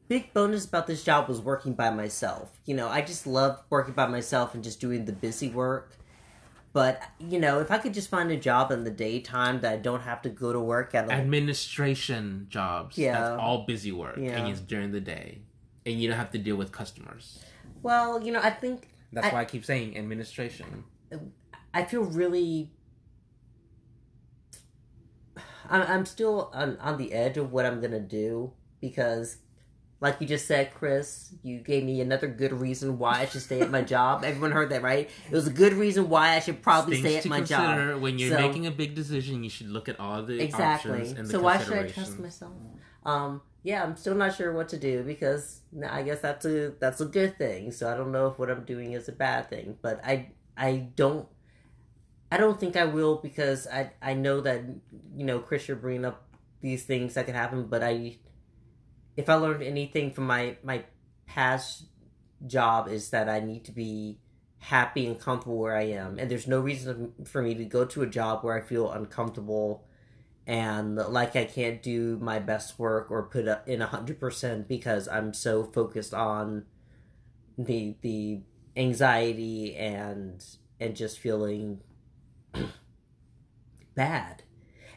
big 0.08 0.34
bonus 0.34 0.66
about 0.66 0.88
this 0.88 1.04
job 1.04 1.28
was 1.28 1.42
working 1.42 1.74
by 1.74 1.90
myself. 1.90 2.52
You 2.66 2.76
know, 2.76 2.88
I 2.88 3.02
just 3.02 3.26
love 3.28 3.62
working 3.70 3.94
by 3.94 4.08
myself 4.08 4.54
and 4.54 4.64
just 4.64 4.80
doing 4.80 5.06
the 5.06 5.14
busy 5.14 5.50
work. 5.50 5.98
But 6.74 7.02
you 7.20 7.40
know, 7.40 7.60
if 7.60 7.72
I 7.72 7.78
could 7.78 7.94
just 7.94 8.10
find 8.10 8.30
a 8.32 8.38
job 8.38 8.72
in 8.72 8.84
the 8.84 8.92
daytime 8.92 9.62
that 9.62 9.72
I 9.74 9.78
don't 9.78 10.02
have 10.02 10.22
to 10.24 10.30
go 10.30 10.52
to 10.52 10.60
work 10.60 10.94
at 10.94 11.10
a 11.10 11.14
administration 11.14 12.48
jobs. 12.50 12.98
Yeah. 12.98 13.14
that's 13.20 13.40
all 13.42 13.66
busy 13.66 13.92
work, 13.94 14.18
Yeah. 14.18 14.38
and 14.38 14.48
it's 14.50 14.60
during 14.60 14.92
the 14.92 15.00
day, 15.00 15.40
and 15.86 16.00
you 16.02 16.10
don't 16.10 16.18
have 16.18 16.32
to 16.32 16.38
deal 16.38 16.58
with 16.58 16.72
customers. 16.74 17.44
well, 17.82 18.22
you 18.22 18.32
know, 18.32 18.42
I 18.42 18.50
think 18.50 18.90
That's 19.14 19.28
I- 19.28 19.34
why 19.34 19.42
I 19.42 19.46
keep 19.46 19.64
saying 19.64 19.98
administration. 19.98 20.84
I 21.74 21.86
feel 21.86 22.02
really. 22.04 22.72
I'm, 25.70 25.82
I'm 25.84 26.06
still 26.06 26.52
on, 26.54 26.78
on 26.78 26.98
the 26.98 27.14
edge 27.14 27.38
of 27.38 27.52
what 27.52 27.66
I'm 27.66 27.82
gonna 27.82 28.00
do 28.00 28.54
because, 28.82 29.38
like 30.02 30.20
you 30.20 30.28
just 30.28 30.46
said, 30.48 30.74
Chris, 30.74 31.34
you 31.42 31.60
gave 31.60 31.84
me 31.84 32.02
another 32.02 32.28
good 32.28 32.52
reason 32.54 32.98
why 33.00 33.22
I 33.22 33.26
should 33.26 33.42
stay 33.42 33.62
at 33.62 33.72
my 33.72 33.82
job. 33.96 34.24
Everyone 34.26 34.52
heard 34.52 34.70
that, 34.72 34.82
right? 34.84 35.10
It 35.30 35.32
was 35.34 35.48
a 35.48 35.52
good 35.54 35.74
reason 35.74 36.10
why 36.10 36.36
I 36.36 36.40
should 36.40 36.62
probably 36.62 37.02
Things 37.02 37.08
stay 37.08 37.18
at 37.20 37.26
my 37.26 37.42
job. 37.42 38.02
when 38.02 38.20
you're 38.20 38.38
So- 38.38 38.48
making 38.48 38.68
a 38.68 38.72
big 38.72 38.94
decision. 38.94 39.44
You 39.44 39.50
should 39.50 39.70
look 39.70 39.88
at 39.90 40.00
all 40.00 40.22
the 40.24 40.40
Exactly. 40.42 40.92
options 40.92 41.12
and 41.18 41.28
the 41.28 41.32
So 41.32 41.42
why 41.42 41.58
should 41.64 41.74
I 41.78 41.88
trust 41.88 42.20
myself? 42.20 42.54
Um, 43.06 43.42
yeah, 43.64 43.84
I'm 43.84 43.96
still 43.96 44.16
not 44.16 44.36
sure 44.36 44.52
what 44.54 44.70
to 44.70 44.78
do 44.78 45.02
because 45.04 45.62
I 45.90 46.04
guess 46.04 46.20
that's 46.20 46.46
a 46.46 46.74
that's 46.80 47.02
a 47.02 47.06
good 47.06 47.38
thing. 47.38 47.72
So 47.72 47.90
I 47.92 47.96
don't 47.96 48.12
know 48.12 48.28
if 48.28 48.38
what 48.38 48.52
I'm 48.52 48.64
doing 48.66 48.92
is 48.94 49.08
a 49.10 49.12
bad 49.12 49.50
thing, 49.50 49.78
but 49.82 50.04
I 50.06 50.32
I 50.58 50.90
don't 50.96 51.28
I 52.32 52.38
don't 52.38 52.60
think 52.60 52.76
I 52.76 52.86
will 52.86 53.16
because 53.18 53.66
I 53.68 53.92
I 54.02 54.14
know 54.14 54.42
that 54.42 54.62
you 55.16 55.26
know 55.26 55.40
Chris, 55.40 55.68
you're 55.68 55.78
bringing 55.78 56.06
up 56.06 56.24
these 56.62 56.84
things 56.84 57.14
that 57.14 57.26
can 57.26 57.34
happen, 57.36 57.66
but 57.68 57.82
I 57.84 58.18
if 59.18 59.30
I 59.30 59.36
learned 59.36 59.64
anything 59.64 60.12
from 60.12 60.28
my 60.28 60.58
my 60.64 60.84
past 61.26 61.86
job 62.46 62.88
is 62.88 63.10
that 63.10 63.30
I 63.30 63.40
need 63.40 63.66
to 63.66 63.72
be 63.72 64.20
happy 64.60 65.06
and 65.06 65.20
comfortable 65.20 65.58
where 65.58 65.76
I 65.76 65.84
am, 65.84 66.18
and 66.20 66.30
there's 66.30 66.48
no 66.48 66.60
reason 66.60 67.14
for 67.26 67.42
me 67.42 67.56
to 67.56 67.66
go 67.66 67.86
to 67.86 68.02
a 68.02 68.08
job 68.08 68.44
where 68.44 68.58
I 68.58 68.62
feel 68.62 68.92
uncomfortable 68.92 69.86
and 70.48 70.96
like 70.96 71.36
I 71.36 71.46
can't 71.46 71.82
do 71.82 72.18
my 72.22 72.40
best 72.40 72.78
work 72.78 73.10
or 73.10 73.24
put 73.24 73.48
up 73.48 73.68
in 73.68 73.82
hundred 73.82 74.20
percent 74.20 74.68
because 74.68 75.08
I'm 75.08 75.34
so 75.34 75.64
focused 75.64 76.14
on 76.14 76.66
the 77.58 77.96
the 78.02 78.42
anxiety 78.76 79.76
and 79.76 80.44
and 80.80 80.96
just 80.96 81.20
feeling 81.20 81.82
bad 83.96 84.44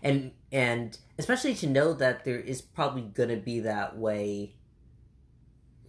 and 0.03 0.32
and 0.53 0.99
especially 1.18 1.55
to 1.55 1.66
know 1.66 1.92
that 1.92 2.24
there 2.24 2.38
is 2.40 2.62
probably 2.62 3.03
gonna 3.03 3.36
be 3.36 3.61
that 3.61 3.96
way 3.96 4.55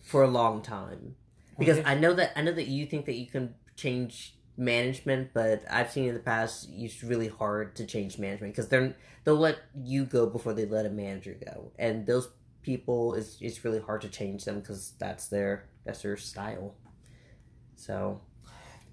for 0.02 0.24
a 0.24 0.28
long 0.28 0.62
time 0.62 1.16
because 1.58 1.80
Okay. 1.80 1.90
I 1.90 1.96
know 1.96 2.14
that 2.14 2.32
I 2.36 2.42
know 2.42 2.52
that 2.54 2.68
you 2.68 2.86
think 2.86 3.06
that 3.06 3.16
you 3.16 3.28
can 3.28 3.56
change 3.76 4.36
management, 4.58 5.32
but 5.34 5.64
I've 5.70 5.92
seen 5.92 6.06
in 6.08 6.14
the 6.14 6.20
past 6.20 6.70
it's 6.72 7.04
really 7.04 7.28
hard 7.28 7.76
to 7.78 7.86
change 7.86 8.18
management 8.18 8.54
because 8.54 8.70
they're 8.70 8.96
they'll 9.24 9.36
let 9.38 9.58
you 9.76 10.06
go 10.06 10.26
before 10.28 10.54
they 10.54 10.66
let 10.66 10.86
a 10.86 10.90
manager 10.90 11.38
go, 11.46 11.72
and 11.78 12.06
those 12.06 12.30
people 12.62 13.14
is 13.14 13.38
it's 13.42 13.64
really 13.64 13.80
hard 13.80 14.02
to 14.02 14.10
change 14.10 14.46
them 14.46 14.60
because 14.60 14.94
that's 15.00 15.28
their 15.28 15.70
that's 15.86 16.02
their 16.02 16.18
style. 16.18 16.76
So. 17.76 18.22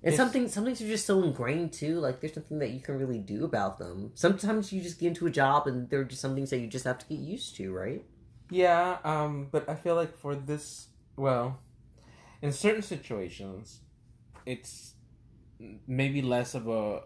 And 0.03 0.13
If- 0.13 0.17
something 0.17 0.49
some 0.49 0.65
things 0.65 0.81
are 0.83 0.87
just 0.87 1.07
so 1.07 1.23
ingrained 1.23 1.73
too. 1.73 1.99
Like 2.01 2.21
there's 2.21 2.37
nothing 2.37 2.59
that 2.61 2.71
you 2.71 2.81
can 2.81 2.99
really 2.99 3.19
do 3.19 3.45
about 3.45 3.79
them. 3.79 4.13
Sometimes 4.15 4.73
you 4.73 4.81
just 4.83 4.99
get 5.01 5.09
into 5.09 5.27
a 5.27 5.31
job 5.31 5.67
and 5.67 5.89
there 5.91 6.01
are 6.01 6.05
just 6.05 6.21
some 6.21 6.35
things 6.35 6.51
that 6.51 6.59
you 6.59 6.67
just 6.69 6.85
have 6.85 6.99
to 6.99 7.07
get 7.07 7.19
used 7.19 7.57
to, 7.57 7.73
right? 7.73 8.05
Yeah, 8.51 8.99
um, 9.03 9.49
but 9.51 9.69
I 9.69 9.75
feel 9.75 9.97
like 9.97 10.17
for 10.17 10.37
this, 10.37 10.89
well, 11.17 11.59
in 12.43 12.53
certain 12.53 12.83
situations, 12.83 13.81
it's 14.45 14.93
maybe 15.89 16.23
less 16.23 16.55
of 16.55 16.69
a. 16.69 17.01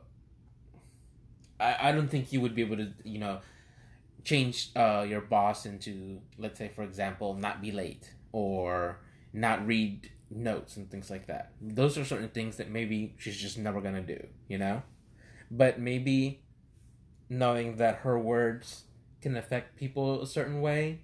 I, 1.58 1.88
I 1.88 1.92
don't 1.92 2.08
think 2.08 2.32
you 2.32 2.40
would 2.42 2.54
be 2.54 2.62
able 2.62 2.76
to, 2.76 2.92
you 3.04 3.18
know, 3.18 3.40
change 4.24 4.70
uh, 4.76 5.06
your 5.08 5.20
boss 5.22 5.64
into, 5.64 6.20
let's 6.36 6.58
say, 6.58 6.68
for 6.68 6.82
example, 6.82 7.34
not 7.34 7.62
be 7.62 7.72
late 7.72 8.12
or 8.32 8.98
not 9.32 9.66
read 9.66 10.10
notes 10.30 10.76
and 10.76 10.90
things 10.90 11.10
like 11.10 11.26
that. 11.26 11.52
Those 11.60 11.98
are 11.98 12.04
certain 12.04 12.28
things 12.28 12.56
that 12.56 12.70
maybe 12.70 13.14
she's 13.18 13.36
just 13.36 13.58
never 13.58 13.80
gonna 13.80 14.02
do, 14.02 14.26
you 14.48 14.58
know? 14.58 14.82
But 15.50 15.80
maybe 15.80 16.42
knowing 17.28 17.76
that 17.76 17.96
her 17.96 18.18
words 18.18 18.84
can 19.20 19.36
affect 19.36 19.76
people 19.76 20.22
a 20.22 20.26
certain 20.26 20.60
way 20.60 21.00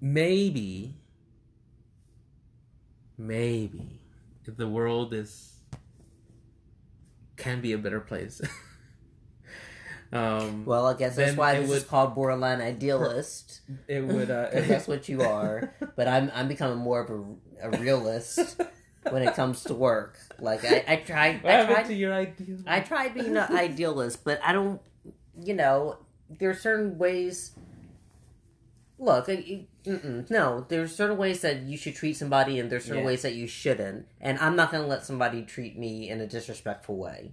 maybe 0.00 0.94
maybe 3.16 4.00
if 4.44 4.56
the 4.56 4.68
world 4.68 5.12
is 5.12 5.60
can 7.36 7.60
be 7.60 7.72
a 7.72 7.78
better 7.78 8.00
place 8.00 8.40
um 10.12 10.64
Well, 10.64 10.86
I 10.86 10.94
guess 10.94 11.16
that's 11.16 11.36
why 11.36 11.54
it 11.54 11.60
this 11.66 11.70
is 11.70 11.84
called 11.84 12.14
borderline 12.14 12.60
idealist. 12.60 13.60
it 13.88 14.00
would 14.06 14.30
uh 14.30 14.48
that's 14.52 14.88
what 14.88 15.08
you 15.08 15.22
are. 15.22 15.72
But 15.96 16.08
I'm 16.08 16.30
I'm 16.34 16.48
becoming 16.48 16.78
more 16.78 17.00
of 17.00 17.10
a, 17.10 17.68
a 17.68 17.70
realist 17.78 18.60
when 19.10 19.22
it 19.22 19.34
comes 19.34 19.64
to 19.64 19.74
work. 19.74 20.18
Like 20.38 20.64
I, 20.64 20.84
I 20.86 20.96
tried 20.96 21.42
what 21.42 21.52
I 21.52 21.64
tried 21.66 21.86
to 21.86 21.94
your 21.94 22.12
ideal? 22.14 22.58
I 22.66 22.80
tried 22.80 23.14
being 23.14 23.36
an 23.36 23.50
idealist, 23.52 24.24
but 24.24 24.40
I 24.44 24.52
don't. 24.52 24.80
You 25.40 25.54
know, 25.54 25.98
there 26.30 26.50
are 26.50 26.54
certain 26.54 26.98
ways. 26.98 27.52
Look, 29.00 29.28
I- 29.28 29.66
mm-mm, 29.86 30.28
no, 30.30 30.66
there's 30.68 30.94
certain 30.94 31.16
ways 31.18 31.40
that 31.42 31.62
you 31.62 31.76
should 31.76 31.94
treat 31.94 32.14
somebody, 32.16 32.58
and 32.58 32.70
there's 32.70 32.84
certain 32.84 33.00
Yeah. 33.02 33.06
ways 33.06 33.22
that 33.22 33.34
you 33.34 33.46
shouldn't. 33.46 34.06
And 34.20 34.38
I'm 34.40 34.56
not 34.56 34.72
going 34.72 34.82
to 34.82 34.88
let 34.88 35.04
somebody 35.06 35.42
treat 35.42 35.78
me 35.78 36.08
in 36.10 36.20
a 36.20 36.26
disrespectful 36.26 36.96
way, 36.96 37.32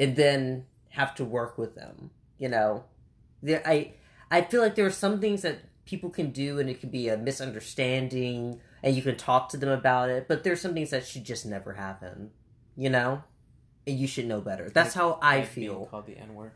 and 0.00 0.16
then 0.16 0.66
have 0.96 1.14
to 1.16 1.24
work 1.24 1.56
with 1.58 1.74
them. 1.74 2.10
You 2.38 2.48
know, 2.48 2.84
there 3.42 3.62
I 3.64 3.92
I 4.30 4.42
feel 4.42 4.60
like 4.62 4.74
there 4.74 4.86
are 4.86 4.90
some 5.04 5.20
things 5.20 5.42
that 5.42 5.58
people 5.84 6.10
can 6.10 6.30
do, 6.30 6.58
and 6.58 6.68
it 6.68 6.80
could 6.80 6.90
be 6.90 7.08
a 7.08 7.16
misunderstanding, 7.16 8.60
and 8.82 8.96
you 8.96 9.02
can 9.02 9.16
talk 9.16 9.48
to 9.50 9.56
them 9.56 9.70
about 9.70 10.10
it. 10.10 10.26
But 10.28 10.42
there's 10.44 10.60
some 10.60 10.74
things 10.74 10.90
that 10.90 11.06
should 11.06 11.24
just 11.24 11.46
never 11.46 11.74
happen. 11.74 12.30
You 12.76 12.90
know, 12.90 13.22
and 13.86 13.98
you 13.98 14.06
should 14.06 14.26
know 14.26 14.40
better. 14.40 14.68
That's 14.68 14.94
Like- 14.96 15.02
how 15.04 15.18
I 15.22 15.36
Like 15.40 15.54
being 15.54 15.68
feel. 15.70 15.86
called 15.86 16.06
the 16.06 16.18
n 16.18 16.34
word 16.34 16.52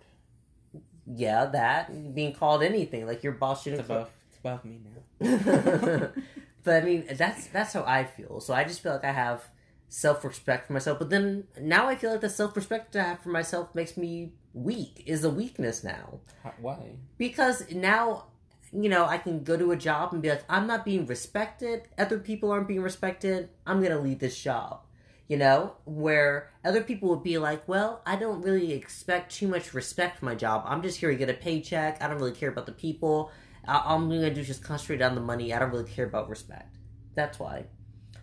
Yeah, 1.07 1.47
that 1.47 2.15
being 2.15 2.35
called 2.35 2.63
anything 2.63 3.07
like 3.07 3.23
your 3.25 3.33
boss 3.33 3.59
it's 3.59 3.65
shouldn't. 3.65 3.81
above 3.91 4.11
it's 4.29 4.39
above 4.39 4.65
me 4.65 4.79
now 4.85 5.01
but 6.65 6.83
I 6.83 6.85
mean, 6.85 7.05
that's 7.15 7.47
that's 7.49 7.73
how 7.73 7.85
I 7.85 8.05
feel. 8.05 8.41
So 8.41 8.53
I 8.55 8.65
just 8.65 8.81
feel 8.83 8.93
like 8.93 9.05
I 9.05 9.13
have 9.13 9.49
self 9.91 10.25
respect 10.25 10.69
for 10.69 10.73
myself. 10.73 10.99
But 10.99 11.11
then 11.11 11.45
now 11.61 11.89
I 11.89 11.97
feel 11.97 12.13
like 12.13 12.23
the 12.23 12.31
self 12.31 12.57
respect 12.57 12.97
I 12.97 13.03
have 13.03 13.23
for 13.23 13.29
myself 13.29 13.75
makes 13.75 13.99
me 13.99 14.33
weak. 14.55 15.03
Is 15.05 15.25
a 15.25 15.31
weakness 15.31 15.85
now 15.85 16.21
why 16.61 16.97
because 17.19 17.71
now 17.71 18.27
you 18.73 18.89
know 18.89 19.05
I 19.05 19.19
can 19.19 19.45
go 19.45 19.57
to 19.57 19.73
a 19.73 19.77
job 19.77 20.15
and 20.15 20.23
be 20.23 20.31
like, 20.31 20.45
I'm 20.49 20.67
not 20.67 20.85
being 20.87 21.05
respected. 21.05 21.83
Other 21.99 22.19
people 22.19 22.51
aren't 22.51 22.69
being 22.69 22.83
respected. 22.83 23.51
I'm 23.67 23.83
gonna 23.83 24.01
leave 24.01 24.21
this 24.21 24.41
job. 24.41 24.81
You 25.29 25.37
know, 25.37 25.75
where 25.85 26.51
other 26.65 26.83
people 26.83 27.09
would 27.11 27.23
be 27.23 27.39
like, 27.39 27.69
well, 27.69 28.03
I 28.05 28.17
don't 28.17 28.43
really 28.43 28.73
expect 28.73 29.33
too 29.33 29.47
much 29.47 29.75
respect 29.75 30.19
for 30.19 30.25
my 30.25 30.35
job. 30.35 30.65
I'm 30.67 30.83
just 30.83 30.99
here 30.99 31.11
to 31.11 31.17
get 31.17 31.31
a 31.31 31.35
paycheck. 31.35 32.03
I 32.03 32.09
don't 32.09 32.19
really 32.19 32.33
care 32.33 32.49
about 32.49 32.67
the 32.67 32.73
people. 32.73 33.31
All 33.69 33.97
I'm 33.97 34.09
going 34.09 34.23
to 34.23 34.35
do 34.35 34.41
is 34.41 34.49
just 34.49 34.65
concentrate 34.65 35.03
on 35.03 35.15
the 35.15 35.21
money. 35.21 35.55
I 35.55 35.61
don't 35.61 35.71
really 35.71 35.89
care 35.89 36.05
about 36.05 36.29
respect. 36.29 36.75
That's 37.15 37.39
why. 37.39 37.67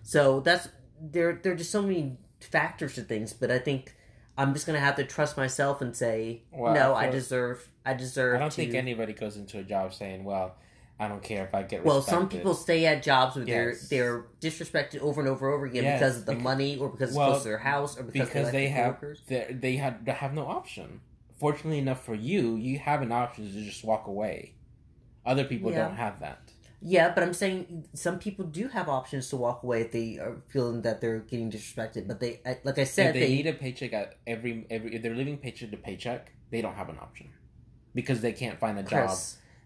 So 0.04 0.42
that's 0.42 0.68
there. 1.02 1.40
There 1.42 1.54
are 1.54 1.56
just 1.56 1.72
so 1.72 1.82
many 1.82 2.18
factors 2.40 2.96
to 2.96 3.02
things, 3.02 3.34
but 3.34 3.52
I 3.52 3.60
think 3.60 3.96
I'm 4.38 4.54
just 4.54 4.66
going 4.66 4.76
to 4.80 4.84
have 4.86 4.96
to 4.98 5.04
trust 5.04 5.38
myself 5.38 5.82
and 5.82 5.96
say, 5.96 6.44
Well, 6.52 6.74
no, 6.74 6.94
I 6.94 7.10
deserve. 7.10 7.70
I 7.86 7.94
deserve. 7.94 8.36
I 8.36 8.40
don't 8.40 8.50
to... 8.50 8.56
think 8.56 8.74
anybody 8.74 9.14
goes 9.14 9.38
into 9.38 9.60
a 9.60 9.64
job 9.64 9.94
saying, 9.94 10.24
"Well, 10.24 10.56
I 11.00 11.08
don't 11.08 11.24
care 11.24 11.44
if 11.46 11.54
I 11.54 11.64
get. 11.64 11.86
Well, 11.86 12.02
some 12.02 12.28
people 12.28 12.54
stay 12.54 12.86
at 12.86 13.04
jobs 13.04 13.36
where 13.36 13.46
Yes. 13.48 13.88
they're 13.88 14.26
they're 14.42 14.52
disrespected 14.52 15.00
over 15.00 15.22
and 15.22 15.30
over 15.30 15.48
and 15.48 15.56
over 15.56 15.66
again 15.66 15.84
Yes, 15.84 16.00
because 16.00 16.18
of 16.18 16.26
the 16.26 16.32
because- 16.34 16.44
money 16.44 16.78
or 16.78 16.90
because 16.90 17.10
it's 17.10 17.18
well, 17.18 17.30
close 17.32 17.44
to 17.44 17.50
their 17.50 17.58
house 17.60 17.98
or 17.98 18.04
because, 18.04 18.28
because 18.28 18.52
they, 18.52 18.68
have 18.68 18.98
they 19.28 19.48
they 19.58 19.76
have 19.78 20.04
they 20.06 20.12
have 20.12 20.34
no 20.34 20.46
option. 20.48 21.02
Fortunately 21.40 21.78
enough 21.78 22.04
for 22.04 22.16
you, 22.16 22.56
you 22.56 22.80
have 22.80 23.04
an 23.04 23.12
option 23.12 23.46
to 23.46 23.62
just 23.62 23.84
walk 23.84 24.08
away. 24.08 24.56
Other 25.24 25.44
people 25.44 25.72
Yeah. 25.72 25.88
don't 25.88 25.98
have 25.98 26.20
that. 26.22 26.52
Yeah, 26.82 27.12
but 27.14 27.24
I'm 27.24 27.34
saying 27.34 27.88
some 27.94 28.20
people 28.20 28.46
do 28.46 28.68
have 28.68 28.88
options 28.88 29.30
to 29.30 29.36
walk 29.36 29.64
away 29.64 29.82
if 29.82 29.92
they 29.92 30.20
are 30.20 30.44
feeling 30.48 30.84
that 30.84 31.02
they're 31.02 31.20
getting 31.20 31.52
disrespected. 31.52 32.08
But 32.08 32.20
they, 32.20 32.40
like 32.64 32.78
I 32.78 32.84
said, 32.84 33.08
if 33.08 33.14
they, 33.14 33.20
they, 33.22 33.36
need 33.36 33.48
a 33.48 33.54
paycheck 33.54 33.94
at 33.94 34.20
every 34.28 34.68
every 34.70 34.96
if 34.96 35.02
they're 35.02 35.16
living 35.16 35.38
paycheck 35.38 35.72
to 35.72 35.78
paycheck, 35.78 36.32
they 36.52 36.62
don't 36.62 36.76
have 36.76 36.90
an 36.90 36.98
option 37.00 37.30
because 37.96 38.22
they 38.22 38.32
can't 38.32 38.60
find 38.60 38.78
a 38.78 38.84
job 38.84 39.18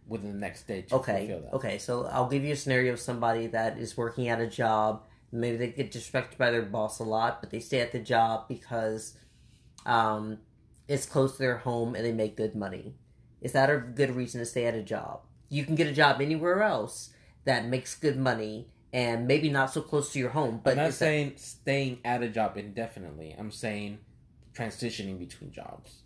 within 0.07 0.31
the 0.31 0.39
next 0.39 0.67
day 0.67 0.83
to 0.83 0.95
okay, 0.95 1.27
fulfill 1.27 1.41
that. 1.41 1.53
okay. 1.55 1.77
So 1.77 2.05
I'll 2.05 2.29
give 2.29 2.45
you 2.45 2.53
a 2.53 2.55
scenario 2.55 2.93
of 2.93 2.99
somebody 2.99 3.47
that 3.47 3.77
is 3.77 3.97
working 3.97 4.29
at 4.29 4.39
a 4.39 4.47
job. 4.47 5.05
Maybe 5.33 5.57
they 5.57 5.67
get 5.67 5.91
disrespected 5.91 6.37
by 6.37 6.49
their 6.51 6.61
boss 6.61 6.99
a 6.99 7.03
lot, 7.03 7.41
but 7.41 7.51
they 7.51 7.59
stay 7.59 7.81
at 7.81 7.91
the 7.91 7.99
job 7.99 8.47
because 8.47 9.17
um, 9.85 10.39
it's 10.87 11.05
close 11.05 11.33
to 11.33 11.39
their 11.39 11.57
home 11.57 11.93
and 11.95 12.05
they 12.05 12.13
make 12.13 12.37
good 12.37 12.55
money. 12.55 12.95
Is 13.41 13.51
that 13.53 13.69
a 13.69 13.77
good 13.77 14.15
reason 14.15 14.39
to 14.39 14.45
stay 14.45 14.65
at 14.65 14.75
a 14.75 14.83
job? 14.83 15.21
You 15.51 15.65
can 15.65 15.75
get 15.75 15.85
a 15.85 15.91
job 15.91 16.21
anywhere 16.21 16.63
else 16.63 17.09
that 17.43 17.65
makes 17.65 17.93
good 17.93 18.17
money 18.17 18.69
and 18.93 19.27
maybe 19.27 19.49
not 19.49 19.71
so 19.71 19.81
close 19.81 20.13
to 20.13 20.19
your 20.19 20.29
home. 20.29 20.61
But 20.63 20.71
I'm 20.71 20.77
not 20.77 20.87
is 20.87 20.99
that- 20.99 21.05
saying 21.05 21.33
staying 21.35 21.99
at 22.05 22.23
a 22.23 22.29
job 22.29 22.57
indefinitely. 22.57 23.35
I'm 23.37 23.51
saying 23.51 23.99
transitioning 24.53 25.19
between 25.19 25.51
jobs. 25.51 26.03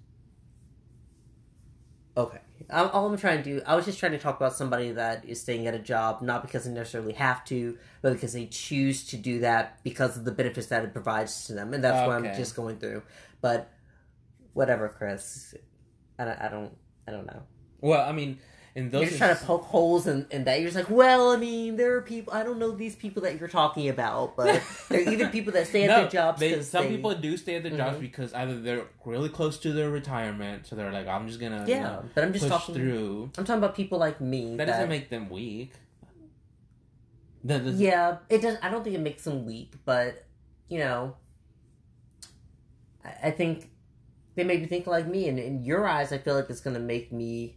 Okay. 2.17 2.39
All 2.71 2.87
all 2.89 3.07
I'm 3.07 3.17
trying 3.17 3.43
to 3.43 3.43
do, 3.43 3.61
I 3.67 3.75
was 3.75 3.85
just 3.85 3.99
trying 3.99 4.13
to 4.13 4.17
talk 4.17 4.37
about 4.37 4.55
somebody 4.55 4.91
that 4.93 5.25
is 5.25 5.41
staying 5.41 5.67
at 5.67 5.75
a 5.75 5.79
job, 5.79 6.21
not 6.21 6.41
because 6.41 6.63
they 6.63 6.71
necessarily 6.71 7.13
have 7.13 7.43
to, 7.45 7.77
but 8.01 8.13
because 8.13 8.33
they 8.33 8.45
choose 8.47 9.05
to 9.07 9.17
do 9.17 9.39
that 9.41 9.83
because 9.83 10.15
of 10.17 10.23
the 10.25 10.31
benefits 10.31 10.67
that 10.67 10.83
it 10.83 10.93
provides 10.93 11.45
to 11.47 11.53
them. 11.53 11.73
And 11.73 11.83
that's 11.83 12.07
what 12.07 12.15
I'm 12.15 12.23
just 12.35 12.55
going 12.55 12.77
through. 12.77 13.03
But 13.41 13.69
whatever, 14.53 14.89
Chris. 14.89 15.53
I 16.17 16.25
don't, 16.25 16.41
I 16.41 16.47
don't, 16.47 16.77
I 17.07 17.11
don't 17.11 17.25
know. 17.27 17.43
Well, 17.81 18.07
I 18.07 18.13
mean, 18.13 18.39
in 18.75 18.89
those 18.89 19.01
you're 19.03 19.07
just 19.11 19.17
trying 19.19 19.35
to 19.37 19.45
poke 19.45 19.63
holes 19.63 20.05
in, 20.05 20.25
in 20.31 20.43
that. 20.43 20.59
You're 20.59 20.69
just 20.69 20.75
like, 20.75 20.89
well, 20.95 21.31
I 21.31 21.37
mean, 21.37 21.77
there 21.77 21.95
are 21.95 22.01
people, 22.01 22.33
I 22.33 22.43
don't 22.43 22.59
know 22.59 22.71
these 22.71 22.93
people 22.95 23.21
that 23.23 23.39
you're 23.39 23.47
talking 23.47 23.87
about, 23.87 24.35
but 24.35 24.61
there 24.89 24.99
are 24.99 25.11
even 25.11 25.29
people 25.29 25.53
that 25.53 25.67
stay 25.67 25.83
at 25.85 25.87
No, 25.87 26.01
their 26.01 26.09
jobs 26.09 26.41
they- 26.41 26.49
because 26.49 26.69
some 26.69 26.83
they, 26.83 26.91
people 26.97 27.15
do 27.15 27.37
stay 27.37 27.55
at 27.55 27.63
their 27.63 27.75
jobs 27.77 27.97
Mhm. 27.97 28.01
because 28.01 28.33
either 28.33 28.59
they're 28.59 28.83
really 29.05 29.29
close 29.29 29.57
to 29.59 29.71
their 29.71 29.89
retirement, 29.89 30.67
so 30.67 30.75
they're 30.75 30.91
like, 30.91 31.07
I'm 31.07 31.25
just 31.27 31.39
gonna 31.39 31.61
you 31.65 31.73
Yeah, 31.75 31.83
know, 31.83 32.05
but 32.13 32.25
I'm 32.25 32.33
just 32.33 32.43
push 32.43 32.51
talking, 32.51 32.75
through. 32.75 33.31
I'm 33.37 33.45
talking 33.45 33.63
about 33.63 33.75
people 33.75 33.97
like 33.97 34.19
me. 34.19 34.57
That 34.57 34.65
doesn't 34.67 34.89
make 34.89 35.09
them 35.09 35.29
weak. 35.29 35.71
That 37.45 37.63
doesn't- 37.63 37.79
Yeah, 37.79 38.17
it 38.27 38.41
does. 38.41 38.57
I 38.61 38.69
don't 38.69 38.83
think 38.83 38.95
it 38.97 39.01
makes 39.01 39.23
them 39.23 39.45
weak, 39.45 39.73
but 39.85 40.25
you 40.67 40.79
know, 40.79 41.15
I, 43.05 43.27
I 43.27 43.31
think 43.31 43.69
they 44.35 44.43
make 44.43 44.59
me 44.59 44.67
think 44.67 44.85
like 44.87 45.07
me. 45.07 45.29
And 45.29 45.39
in 45.39 45.63
your 45.63 45.87
eyes, 45.87 46.11
I 46.11 46.17
feel 46.17 46.35
like 46.35 46.49
it's 46.49 46.59
gonna 46.59 46.79
make 46.79 47.13
me 47.13 47.55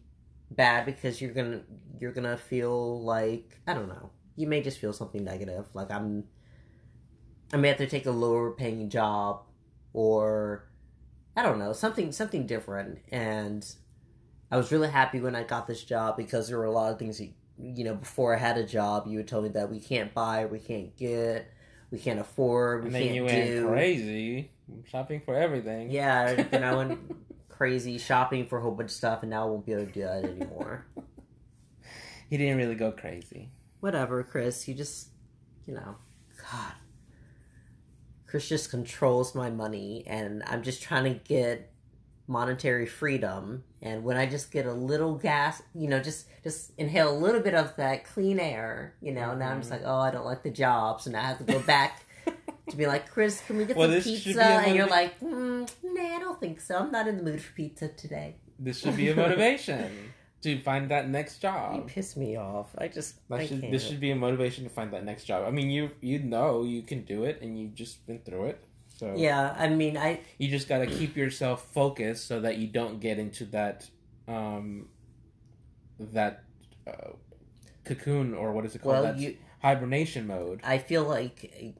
bad 0.50 0.86
because 0.86 1.20
you're 1.20 1.32
gonna 1.32 1.62
you're 2.00 2.12
gonna 2.12 2.36
feel 2.36 3.02
like 3.02 3.60
I 3.66 3.74
don't 3.74 3.88
know. 3.88 4.10
You 4.36 4.46
may 4.46 4.62
just 4.62 4.78
feel 4.78 4.92
something 4.92 5.24
negative, 5.24 5.66
like 5.74 5.90
I'm. 5.90 6.24
I 7.52 7.56
may 7.56 7.68
have 7.68 7.78
to 7.78 7.86
take 7.86 8.06
a 8.06 8.10
lower 8.10 8.50
paying 8.52 8.90
job, 8.90 9.42
or 9.92 10.68
I 11.36 11.42
don't 11.42 11.58
know 11.58 11.72
something 11.72 12.12
something 12.12 12.46
different. 12.46 12.98
And 13.10 13.66
I 14.50 14.56
was 14.56 14.70
really 14.70 14.88
happy 14.88 15.20
when 15.20 15.34
I 15.34 15.42
got 15.44 15.66
this 15.66 15.82
job 15.82 16.16
because 16.16 16.48
there 16.48 16.58
were 16.58 16.64
a 16.64 16.70
lot 16.70 16.92
of 16.92 16.98
things 16.98 17.18
that 17.18 17.30
you 17.60 17.84
know, 17.84 17.94
before 17.94 18.34
I 18.34 18.38
had 18.38 18.56
a 18.56 18.64
job, 18.64 19.06
you 19.08 19.16
would 19.18 19.28
tell 19.28 19.42
me 19.42 19.48
that 19.50 19.70
we 19.70 19.80
can't 19.80 20.14
buy, 20.14 20.46
we 20.46 20.60
can't 20.60 20.96
get, 20.96 21.50
we 21.90 21.98
can't 21.98 22.20
afford, 22.20 22.82
we 22.82 22.86
and 22.86 22.94
then 22.94 23.02
can't 23.02 23.14
you 23.14 23.24
went 23.24 23.46
do. 23.46 23.68
crazy 23.68 24.50
shopping 24.84 25.20
for 25.24 25.34
everything. 25.34 25.90
Yeah, 25.90 26.44
and 26.52 26.64
I 26.64 26.74
went 26.74 27.00
crazy 27.58 27.98
shopping 27.98 28.46
for 28.46 28.58
a 28.58 28.62
whole 28.62 28.70
bunch 28.70 28.90
of 28.90 28.96
stuff, 28.96 29.22
and 29.22 29.30
now 29.30 29.42
I 29.42 29.50
won't 29.50 29.66
be 29.66 29.72
able 29.72 29.86
to 29.86 29.92
do 29.92 30.02
that 30.02 30.24
anymore. 30.24 30.86
He 32.30 32.36
didn't 32.36 32.58
really 32.58 32.74
go 32.74 32.92
crazy. 32.92 33.48
Whatever, 33.80 34.22
Chris. 34.22 34.68
You 34.68 34.74
just, 34.74 35.08
you 35.64 35.72
know, 35.72 35.96
God. 36.36 36.74
Chris 38.26 38.46
just 38.46 38.70
controls 38.70 39.34
my 39.34 39.48
money, 39.48 40.04
and 40.06 40.42
I'm 40.46 40.62
just 40.62 40.82
trying 40.82 41.04
to 41.04 41.18
get 41.20 41.72
monetary 42.26 42.84
freedom. 42.84 43.64
And 43.80 44.04
when 44.04 44.18
I 44.18 44.26
just 44.26 44.50
get 44.50 44.66
a 44.66 44.74
little 44.74 45.14
gas, 45.14 45.62
you 45.74 45.88
know, 45.88 46.00
just 46.00 46.26
just 46.44 46.72
inhale 46.76 47.10
a 47.10 47.16
little 47.16 47.40
bit 47.40 47.54
of 47.54 47.74
that 47.76 48.04
clean 48.04 48.38
air, 48.38 48.94
you 49.00 49.12
know. 49.12 49.34
Now 49.34 49.50
I'm 49.50 49.60
just 49.60 49.72
mm-hmm. 49.72 49.82
like, 49.82 49.90
oh, 49.90 50.00
I 50.00 50.10
don't 50.10 50.26
like 50.26 50.42
the 50.42 50.50
job, 50.50 51.00
so 51.00 51.10
now 51.10 51.20
I 51.20 51.28
have 51.28 51.38
to 51.38 51.44
go 51.44 51.60
back 51.60 52.02
to 52.70 52.76
be 52.76 52.86
like, 52.86 53.10
Chris, 53.10 53.42
can 53.46 53.56
we 53.56 53.64
get 53.64 53.76
Well, 53.76 53.90
some 53.90 54.02
pizza? 54.02 54.42
And 54.42 54.76
you're 54.76 54.86
like, 54.86 55.18
mm, 55.20 55.70
nah, 55.82 56.16
I 56.16 56.18
don't 56.18 56.40
think 56.40 56.60
so. 56.60 56.78
I'm 56.78 56.90
not 56.90 57.08
in 57.08 57.16
the 57.16 57.22
mood 57.22 57.42
for 57.42 57.52
pizza 57.52 57.88
today. 57.88 58.36
This 58.58 58.80
should 58.80 58.96
be 58.96 59.08
a 59.08 59.14
motivation 59.14 60.12
to 60.42 60.58
find 60.60 60.90
that 60.90 61.08
next 61.08 61.38
job. 61.38 61.74
You 61.74 61.82
piss 61.82 62.16
me 62.16 62.36
off. 62.36 62.70
I 62.76 62.88
just, 62.88 63.20
I 63.30 63.46
should, 63.46 63.62
this 63.62 63.86
should 63.86 64.00
be 64.00 64.10
a 64.10 64.16
motivation 64.16 64.64
to 64.64 64.70
find 64.70 64.92
that 64.92 65.04
next 65.04 65.24
job. 65.24 65.44
I 65.46 65.50
mean, 65.50 65.70
you 65.70 65.90
you 66.00 66.18
know 66.18 66.64
you 66.64 66.82
can 66.82 67.04
do 67.04 67.24
it, 67.24 67.40
and 67.42 67.58
you've 67.58 67.74
just 67.74 68.06
been 68.06 68.20
through 68.20 68.46
it. 68.46 68.64
So 68.98 69.14
Yeah, 69.16 69.54
I 69.56 69.68
mean, 69.68 69.96
I 69.96 70.20
you 70.38 70.48
just 70.48 70.68
got 70.68 70.78
to 70.78 70.86
keep 70.86 71.16
yourself 71.16 71.72
focused 71.72 72.26
so 72.26 72.40
that 72.40 72.58
you 72.58 72.66
don't 72.66 73.00
get 73.00 73.18
into 73.18 73.44
that 73.46 73.88
um 74.26 74.88
that 75.98 76.44
uh, 76.86 77.12
cocoon 77.84 78.34
or 78.34 78.52
what 78.52 78.64
is 78.64 78.74
it 78.74 78.82
called 78.82 79.04
well, 79.04 79.16
you, 79.16 79.36
hibernation 79.62 80.26
mode 80.26 80.60
I 80.62 80.78
feel 80.78 81.04
like 81.04 81.74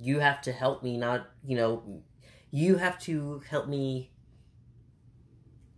you 0.00 0.20
have 0.20 0.40
to 0.42 0.52
help 0.52 0.82
me. 0.82 0.96
Not, 0.96 1.28
you 1.44 1.56
know, 1.56 2.02
you 2.50 2.76
have 2.76 2.98
to 3.00 3.42
help 3.48 3.68
me. 3.68 4.10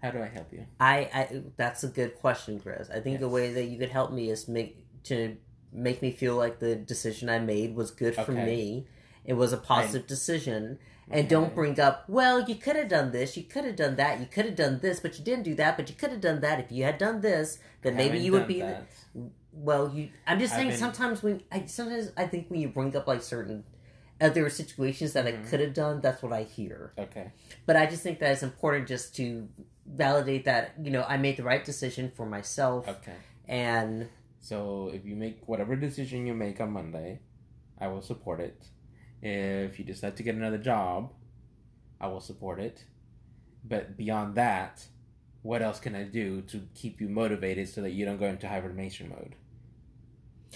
how 0.02 0.10
do 0.10 0.22
i 0.22 0.26
help 0.26 0.52
you 0.52 0.66
I, 0.80 0.96
I 1.14 1.42
that's 1.56 1.82
a 1.84 1.88
good 1.88 2.16
question, 2.16 2.60
Chris. 2.60 2.90
I 2.90 3.00
think 3.00 3.20
the 3.20 3.28
way 3.28 3.52
that 3.52 3.64
you 3.64 3.78
could 3.78 3.90
help 3.90 4.12
me 4.12 4.28
is 4.30 4.48
make 4.48 4.84
to 5.04 5.36
make 5.72 6.02
me 6.02 6.10
feel 6.10 6.36
like 6.36 6.58
the 6.58 6.76
decision 6.76 7.28
I 7.28 7.38
made 7.38 7.74
was 7.74 7.90
good 7.90 8.14
for 8.14 8.32
Okay. 8.32 8.44
me. 8.44 8.86
It 9.24 9.34
was 9.34 9.52
a 9.52 9.56
positive 9.56 10.06
decision. 10.06 10.78
And 11.10 11.26
Okay. 11.26 11.28
don't 11.28 11.54
bring 11.54 11.78
up, 11.80 12.04
well, 12.08 12.42
you 12.48 12.54
could 12.54 12.76
have 12.76 12.88
done 12.88 13.12
this, 13.12 13.36
you 13.36 13.44
could 13.44 13.64
have 13.64 13.76
done 13.76 13.96
that, 13.96 14.20
you 14.20 14.26
could 14.26 14.46
have 14.46 14.56
done 14.56 14.80
this, 14.80 15.00
but 15.00 15.18
you 15.18 15.24
didn't 15.24 15.44
do 15.44 15.54
that, 15.56 15.76
but 15.76 15.88
you 15.88 15.94
could 15.94 16.10
have 16.10 16.20
done 16.20 16.40
that. 16.40 16.60
If 16.60 16.72
you 16.72 16.84
had 16.84 16.98
done 16.98 17.20
this, 17.20 17.58
then 17.82 17.96
maybe 17.96 18.18
you 18.18 18.32
would 18.32 18.46
be. 18.46 18.60
that. 18.60 18.86
Well, 19.52 19.90
you. 19.94 20.08
I'm 20.26 20.38
just 20.40 20.54
saying. 20.54 20.72
Sometimes 20.72 21.22
when 21.22 21.42
I 21.52 21.66
sometimes 21.66 22.10
I 22.16 22.26
think 22.26 22.50
when 22.50 22.60
you 22.60 22.68
bring 22.68 22.94
up 22.96 23.06
like 23.06 23.22
certain 23.22 23.64
other 24.20 24.48
situations 24.48 25.12
that 25.14 25.24
Mhm. 25.26 25.40
I 25.46 25.48
could 25.48 25.60
have 25.60 25.74
done, 25.74 26.00
that's 26.00 26.22
what 26.22 26.32
I 26.32 26.44
hear. 26.44 26.92
okay. 26.98 27.32
But 27.66 27.76
I 27.76 27.86
just 27.86 28.02
think 28.02 28.18
that 28.20 28.30
it's 28.32 28.42
important 28.42 28.86
just 28.88 29.14
to 29.16 29.48
validate 29.86 30.44
that 30.46 30.72
you 30.82 30.90
know 30.90 31.04
I 31.06 31.16
made 31.18 31.36
the 31.36 31.42
right 31.42 31.64
decision 31.64 32.10
for 32.16 32.24
myself, 32.24 32.88
okay. 32.88 33.16
and 33.46 34.08
so 34.40 34.88
if 34.94 35.04
you 35.04 35.14
make 35.16 35.36
whatever 35.46 35.74
decision 35.76 36.26
you 36.26 36.34
make 36.34 36.58
on 36.60 36.70
monday 36.70 37.20
i 37.78 37.86
will 37.88 38.00
support 38.02 38.40
it. 38.40 38.58
If 39.22 39.78
you 39.78 39.84
decide 39.84 40.16
to 40.18 40.22
get 40.22 40.34
another 40.36 40.58
job 40.58 41.12
i 42.00 42.06
will 42.06 42.20
support 42.30 42.58
it. 42.60 42.84
But 43.72 43.96
beyond 43.96 44.28
that 44.36 44.86
what 45.42 45.60
else 45.60 45.78
can 45.80 45.94
i 45.94 46.04
do 46.04 46.40
to 46.52 46.56
keep 46.74 47.00
you 47.02 47.08
motivated 47.22 47.68
so 47.68 47.82
that 47.82 47.90
you 47.96 48.04
don't 48.06 48.18
go 48.24 48.26
into 48.34 48.48
hibernation 48.48 49.06
mode? 49.10 49.34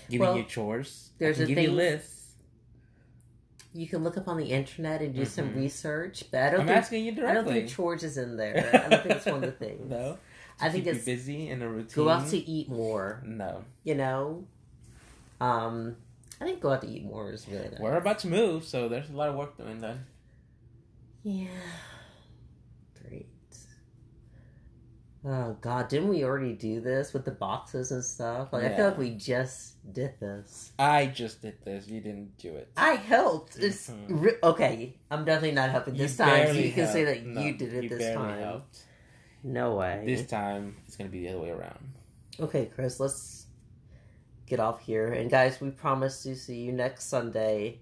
Giving 0.08 0.26
Well, 0.26 0.36
you 0.38 0.44
chores. 0.44 1.10
There's 1.18 1.38
I 1.40 1.42
a 1.42 1.46
can 1.46 1.54
give 1.54 1.64
you 1.64 1.72
lists 1.72 2.17
you 3.74 3.86
can 3.86 4.02
look 4.02 4.16
up 4.16 4.26
on 4.28 4.36
the 4.38 4.46
internet 4.50 5.02
and 5.02 5.14
do 5.14 5.24
some 5.24 5.50
Mhm. 5.50 5.56
research. 5.56 6.24
But 6.30 6.42
I 6.42 6.50
don't 6.50 6.60
i'm 6.60 6.66
think 6.66 6.78
asking 6.78 7.04
you 7.04 7.12
I 7.26 7.34
don't 7.34 7.44
think 7.46 7.68
chores 7.68 8.02
is 8.02 8.16
in 8.18 8.36
there. 8.36 8.56
I 8.86 8.88
don't 8.88 9.02
think 9.02 9.14
it's 9.16 9.26
one 9.26 9.36
of 9.36 9.42
the 9.42 9.52
things. 9.52 9.88
no 9.90 10.18
I 10.60 10.70
think 10.70 10.86
it's 10.86 11.04
busy 11.04 11.48
in 11.50 11.62
a 11.62 11.68
routine 11.68 11.94
go 11.94 12.08
out 12.08 12.28
to 12.28 12.36
eat 12.38 12.68
more. 12.68 13.22
no 13.24 13.64
You 13.84 13.94
know, 13.94 14.44
um, 15.40 15.96
I 16.40 16.44
think 16.44 16.60
go 16.60 16.70
out 16.72 16.82
to 16.82 16.88
eat 16.88 17.04
more 17.04 17.30
is 17.32 17.46
really 17.48 17.68
nice. 17.70 17.78
we're 17.78 17.96
about 17.96 18.18
to 18.20 18.28
move 18.28 18.64
so 18.64 18.88
there's 18.88 19.10
a 19.10 19.12
lot 19.12 19.28
of 19.28 19.34
work 19.36 19.56
doing 19.56 19.80
done 19.80 20.04
Yeah. 21.22 21.46
Great. 23.08 23.26
Oh 25.24 25.56
God, 25.60 25.88
didn't 25.88 26.08
we 26.08 26.22
already 26.24 26.52
do 26.52 26.80
this 26.80 27.12
with 27.12 27.24
the 27.24 27.32
boxes 27.32 27.90
and 27.90 28.04
stuff? 28.04 28.52
Like 28.52 28.64
I 28.64 28.76
feel 28.76 28.86
like 28.88 28.98
we 28.98 29.10
just 29.10 29.74
did 29.92 30.18
this. 30.20 30.70
i 30.78 31.06
just 31.06 31.42
did 31.42 31.56
this 31.64 31.88
you 31.88 32.00
didn't 32.00 32.38
do 32.38 32.54
it 32.54 32.70
I 32.76 32.92
helped. 32.94 33.56
It's 33.58 33.90
Mhm. 33.90 34.06
re- 34.22 34.36
okay. 34.42 34.94
I'm 35.10 35.24
definitely 35.24 35.52
not 35.56 35.70
helping 35.70 35.94
this 35.96 36.18
You 36.18 36.24
time, 36.24 36.46
so 36.48 36.52
you 36.52 36.72
can 36.72 36.86
say 36.86 37.04
that. 37.04 37.24
No, 37.26 37.40
you 37.40 37.52
did 37.54 37.74
it 37.74 37.82
you 37.84 37.88
this 37.88 38.14
time. 38.14 38.38
helped. 38.40 38.84
No 39.42 39.74
way. 39.76 40.04
This 40.06 40.26
time 40.26 40.76
it's 40.86 40.96
gonna 40.96 41.10
be 41.10 41.20
the 41.22 41.30
other 41.30 41.40
way 41.40 41.50
around. 41.50 41.78
Okay, 42.38 42.66
Chris, 42.66 43.00
let's 43.00 43.46
get 44.46 44.60
off 44.60 44.80
here. 44.82 45.12
And 45.12 45.28
guys, 45.30 45.60
we 45.60 45.70
promise 45.70 46.22
to 46.22 46.36
see 46.36 46.60
you 46.60 46.72
next 46.72 47.06
Sunday, 47.06 47.80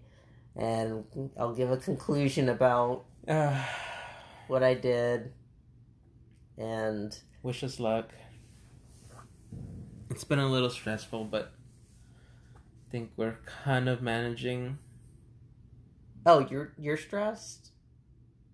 and 0.57 1.05
I'll 1.39 1.55
give 1.55 1.71
a 1.71 1.77
conclusion 1.77 2.49
about 2.49 3.05
Uh, 3.29 3.63
what 4.49 4.63
I 4.63 4.73
did. 4.75 5.33
And 6.59 7.19
wish 7.43 7.63
us 7.63 7.79
luck. 7.79 8.11
It's 10.11 10.25
been 10.25 10.39
a 10.39 10.49
little 10.49 10.71
stressful, 10.71 11.25
but 11.25 11.53
I 12.55 12.91
think 12.91 13.11
we're 13.17 13.39
kind 13.45 13.89
of 13.89 14.01
managing. 14.01 14.79
Oh, 16.25 16.47
you're 16.51 16.73
you're 16.79 16.97
stressed. 16.97 17.71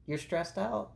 You're 0.06 0.18
stressed 0.18 0.58
out. 0.58 0.92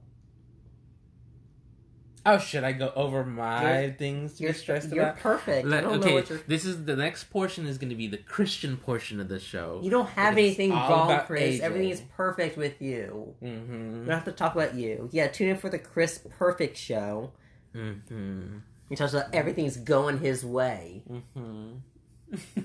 Oh, 2.29 2.39
should 2.39 2.65
I 2.65 2.73
go 2.73 2.93
over 2.97 3.25
my 3.25 3.81
You're- 3.83 3.93
things 3.95 4.35
to 4.35 4.43
You're 4.43 4.53
get 4.53 4.61
stressed 4.61 4.91
You're 4.93 5.05
about? 5.05 5.19
perfect. 5.21 5.67
I 5.67 5.69
Let- 5.71 5.85
don't 5.85 5.99
okay, 6.01 6.09
know 6.11 6.15
what 6.17 6.29
you're. 6.29 6.41
this 6.49 6.65
is 6.65 6.85
the 6.85 6.97
next 6.97 7.25
portion 7.31 7.67
is 7.67 7.79
going 7.79 7.91
to 7.91 7.95
be 7.97 8.09
the 8.09 8.19
Christian 8.19 8.77
portion 8.77 9.21
of 9.21 9.29
the 9.29 9.39
show. 9.39 9.81
You 9.83 9.91
don't 9.91 10.09
have 10.09 10.33
anything 10.35 10.71
wrong, 10.71 11.21
Chris. 11.27 11.59
AJ. 11.59 11.61
Everything 11.61 11.91
is 11.91 12.01
perfect 12.17 12.57
with 12.57 12.83
you. 12.83 13.35
Mm-hmm. 13.43 14.01
We 14.01 14.07
don't 14.07 14.15
have 14.15 14.25
to 14.25 14.33
talk 14.33 14.55
about 14.55 14.75
you. 14.75 15.09
Yeah, 15.13 15.29
tune 15.29 15.49
in 15.51 15.57
for 15.57 15.69
the 15.71 15.79
Chris 15.79 16.21
Perfect 16.39 16.77
Show. 16.77 17.31
Mm-hmm. 17.75 18.59
He 18.89 18.97
talks 18.97 19.13
about 19.15 19.35
everything's 19.35 19.77
going 19.77 20.19
his 20.19 20.45
way. 20.45 21.03
Mm-hmm. 21.11 21.75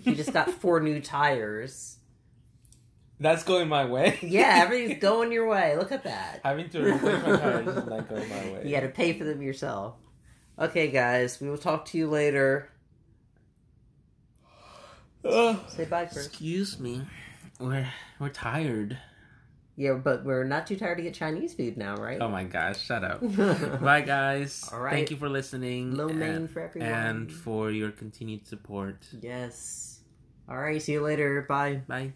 He 0.03 0.16
just 0.16 0.34
got 0.34 0.49
four 0.49 0.80
new 0.80 0.99
tires. 0.99 1.97
That's 3.22 3.44
going 3.44 3.70
my 3.70 3.86
way. 3.86 4.18
Yeah, 4.24 4.52
everything's 4.64 5.00
going 5.00 5.32
your 5.32 5.48
way. 5.48 5.78
Look 5.78 5.92
at 5.92 6.04
that. 6.06 6.42
Having 6.44 6.70
to 6.72 6.84
replace 6.94 7.24
my 7.24 7.38
tires 7.38 7.68
is 7.68 7.86
not 7.86 8.10
going 8.10 8.28
my 8.28 8.52
way. 8.52 8.62
You 8.66 8.74
had 8.74 8.82
to 8.82 8.90
pay 8.90 9.14
for 9.14 9.24
them 9.24 9.44
yourself. 9.44 9.96
Okay, 10.58 10.90
guys, 10.90 11.40
we 11.40 11.48
will 11.48 11.60
talk 11.60 11.86
to 11.86 11.98
you 12.00 12.10
later. 12.10 12.68
Ugh. 15.24 15.60
Say 15.70 15.86
bye, 15.86 16.06
Chris. 16.06 16.26
excuse 16.26 16.80
me. 16.80 17.04
We're 17.60 17.88
we're 18.20 18.30
tired. 18.30 18.98
Yeah, 19.76 19.94
but 19.94 20.26
we're 20.26 20.44
not 20.44 20.66
too 20.68 20.76
tired 20.76 20.98
to 20.98 21.04
get 21.04 21.14
Chinese 21.14 21.54
food 21.54 21.78
now, 21.78 21.96
right? 21.96 22.20
Oh 22.20 22.28
my 22.28 22.44
gosh! 22.44 22.84
Shut 22.84 23.04
up. 23.04 23.22
Bye, 23.82 24.02
guys. 24.02 24.68
All 24.72 24.80
right. 24.80 24.94
Thank 24.94 25.12
you 25.12 25.18
for 25.18 25.30
listening. 25.30 25.96
Lo 25.96 26.10
mein 26.10 26.48
for 26.48 26.60
everyone. 26.62 26.90
and 26.92 27.32
for 27.32 27.72
your 27.72 27.92
continued 27.92 28.46
support. 28.48 28.98
Yes. 29.22 30.00
All 30.50 30.58
right, 30.58 30.82
see 30.82 30.94
you 30.94 31.02
later. 31.02 31.46
Bye. 31.48 31.82
Bye. 31.88 32.14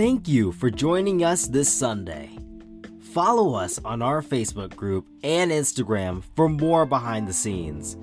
Thank 0.00 0.26
you 0.28 0.52
for 0.52 0.70
joining 0.70 1.24
us 1.24 1.46
this 1.46 1.70
Sunday. 1.70 2.30
Follow 3.12 3.52
us 3.54 3.78
on 3.84 4.00
our 4.00 4.22
Facebook 4.22 4.74
group 4.74 5.06
and 5.22 5.50
Instagram 5.50 6.24
for 6.34 6.48
more 6.48 6.86
behind 6.86 7.28
the 7.28 7.34
scenes. 7.34 7.98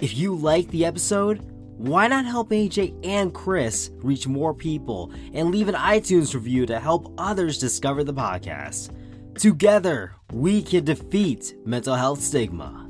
If 0.00 0.16
you 0.16 0.34
like 0.34 0.68
the 0.68 0.86
episode, 0.86 1.42
why 1.76 2.06
not 2.08 2.24
help 2.24 2.48
AJ 2.48 2.98
and 3.04 3.34
Chris 3.34 3.90
reach 3.96 4.26
more 4.26 4.54
people 4.54 5.12
and 5.34 5.50
leave 5.50 5.68
an 5.68 5.74
iTunes 5.74 6.32
review 6.32 6.64
to 6.64 6.80
help 6.80 7.12
others 7.18 7.58
discover 7.58 8.02
the 8.02 8.14
podcast? 8.14 8.88
Together, 9.38 10.14
we 10.32 10.62
can 10.62 10.86
defeat 10.86 11.54
mental 11.66 11.96
health 11.96 12.22
stigma. 12.22 12.81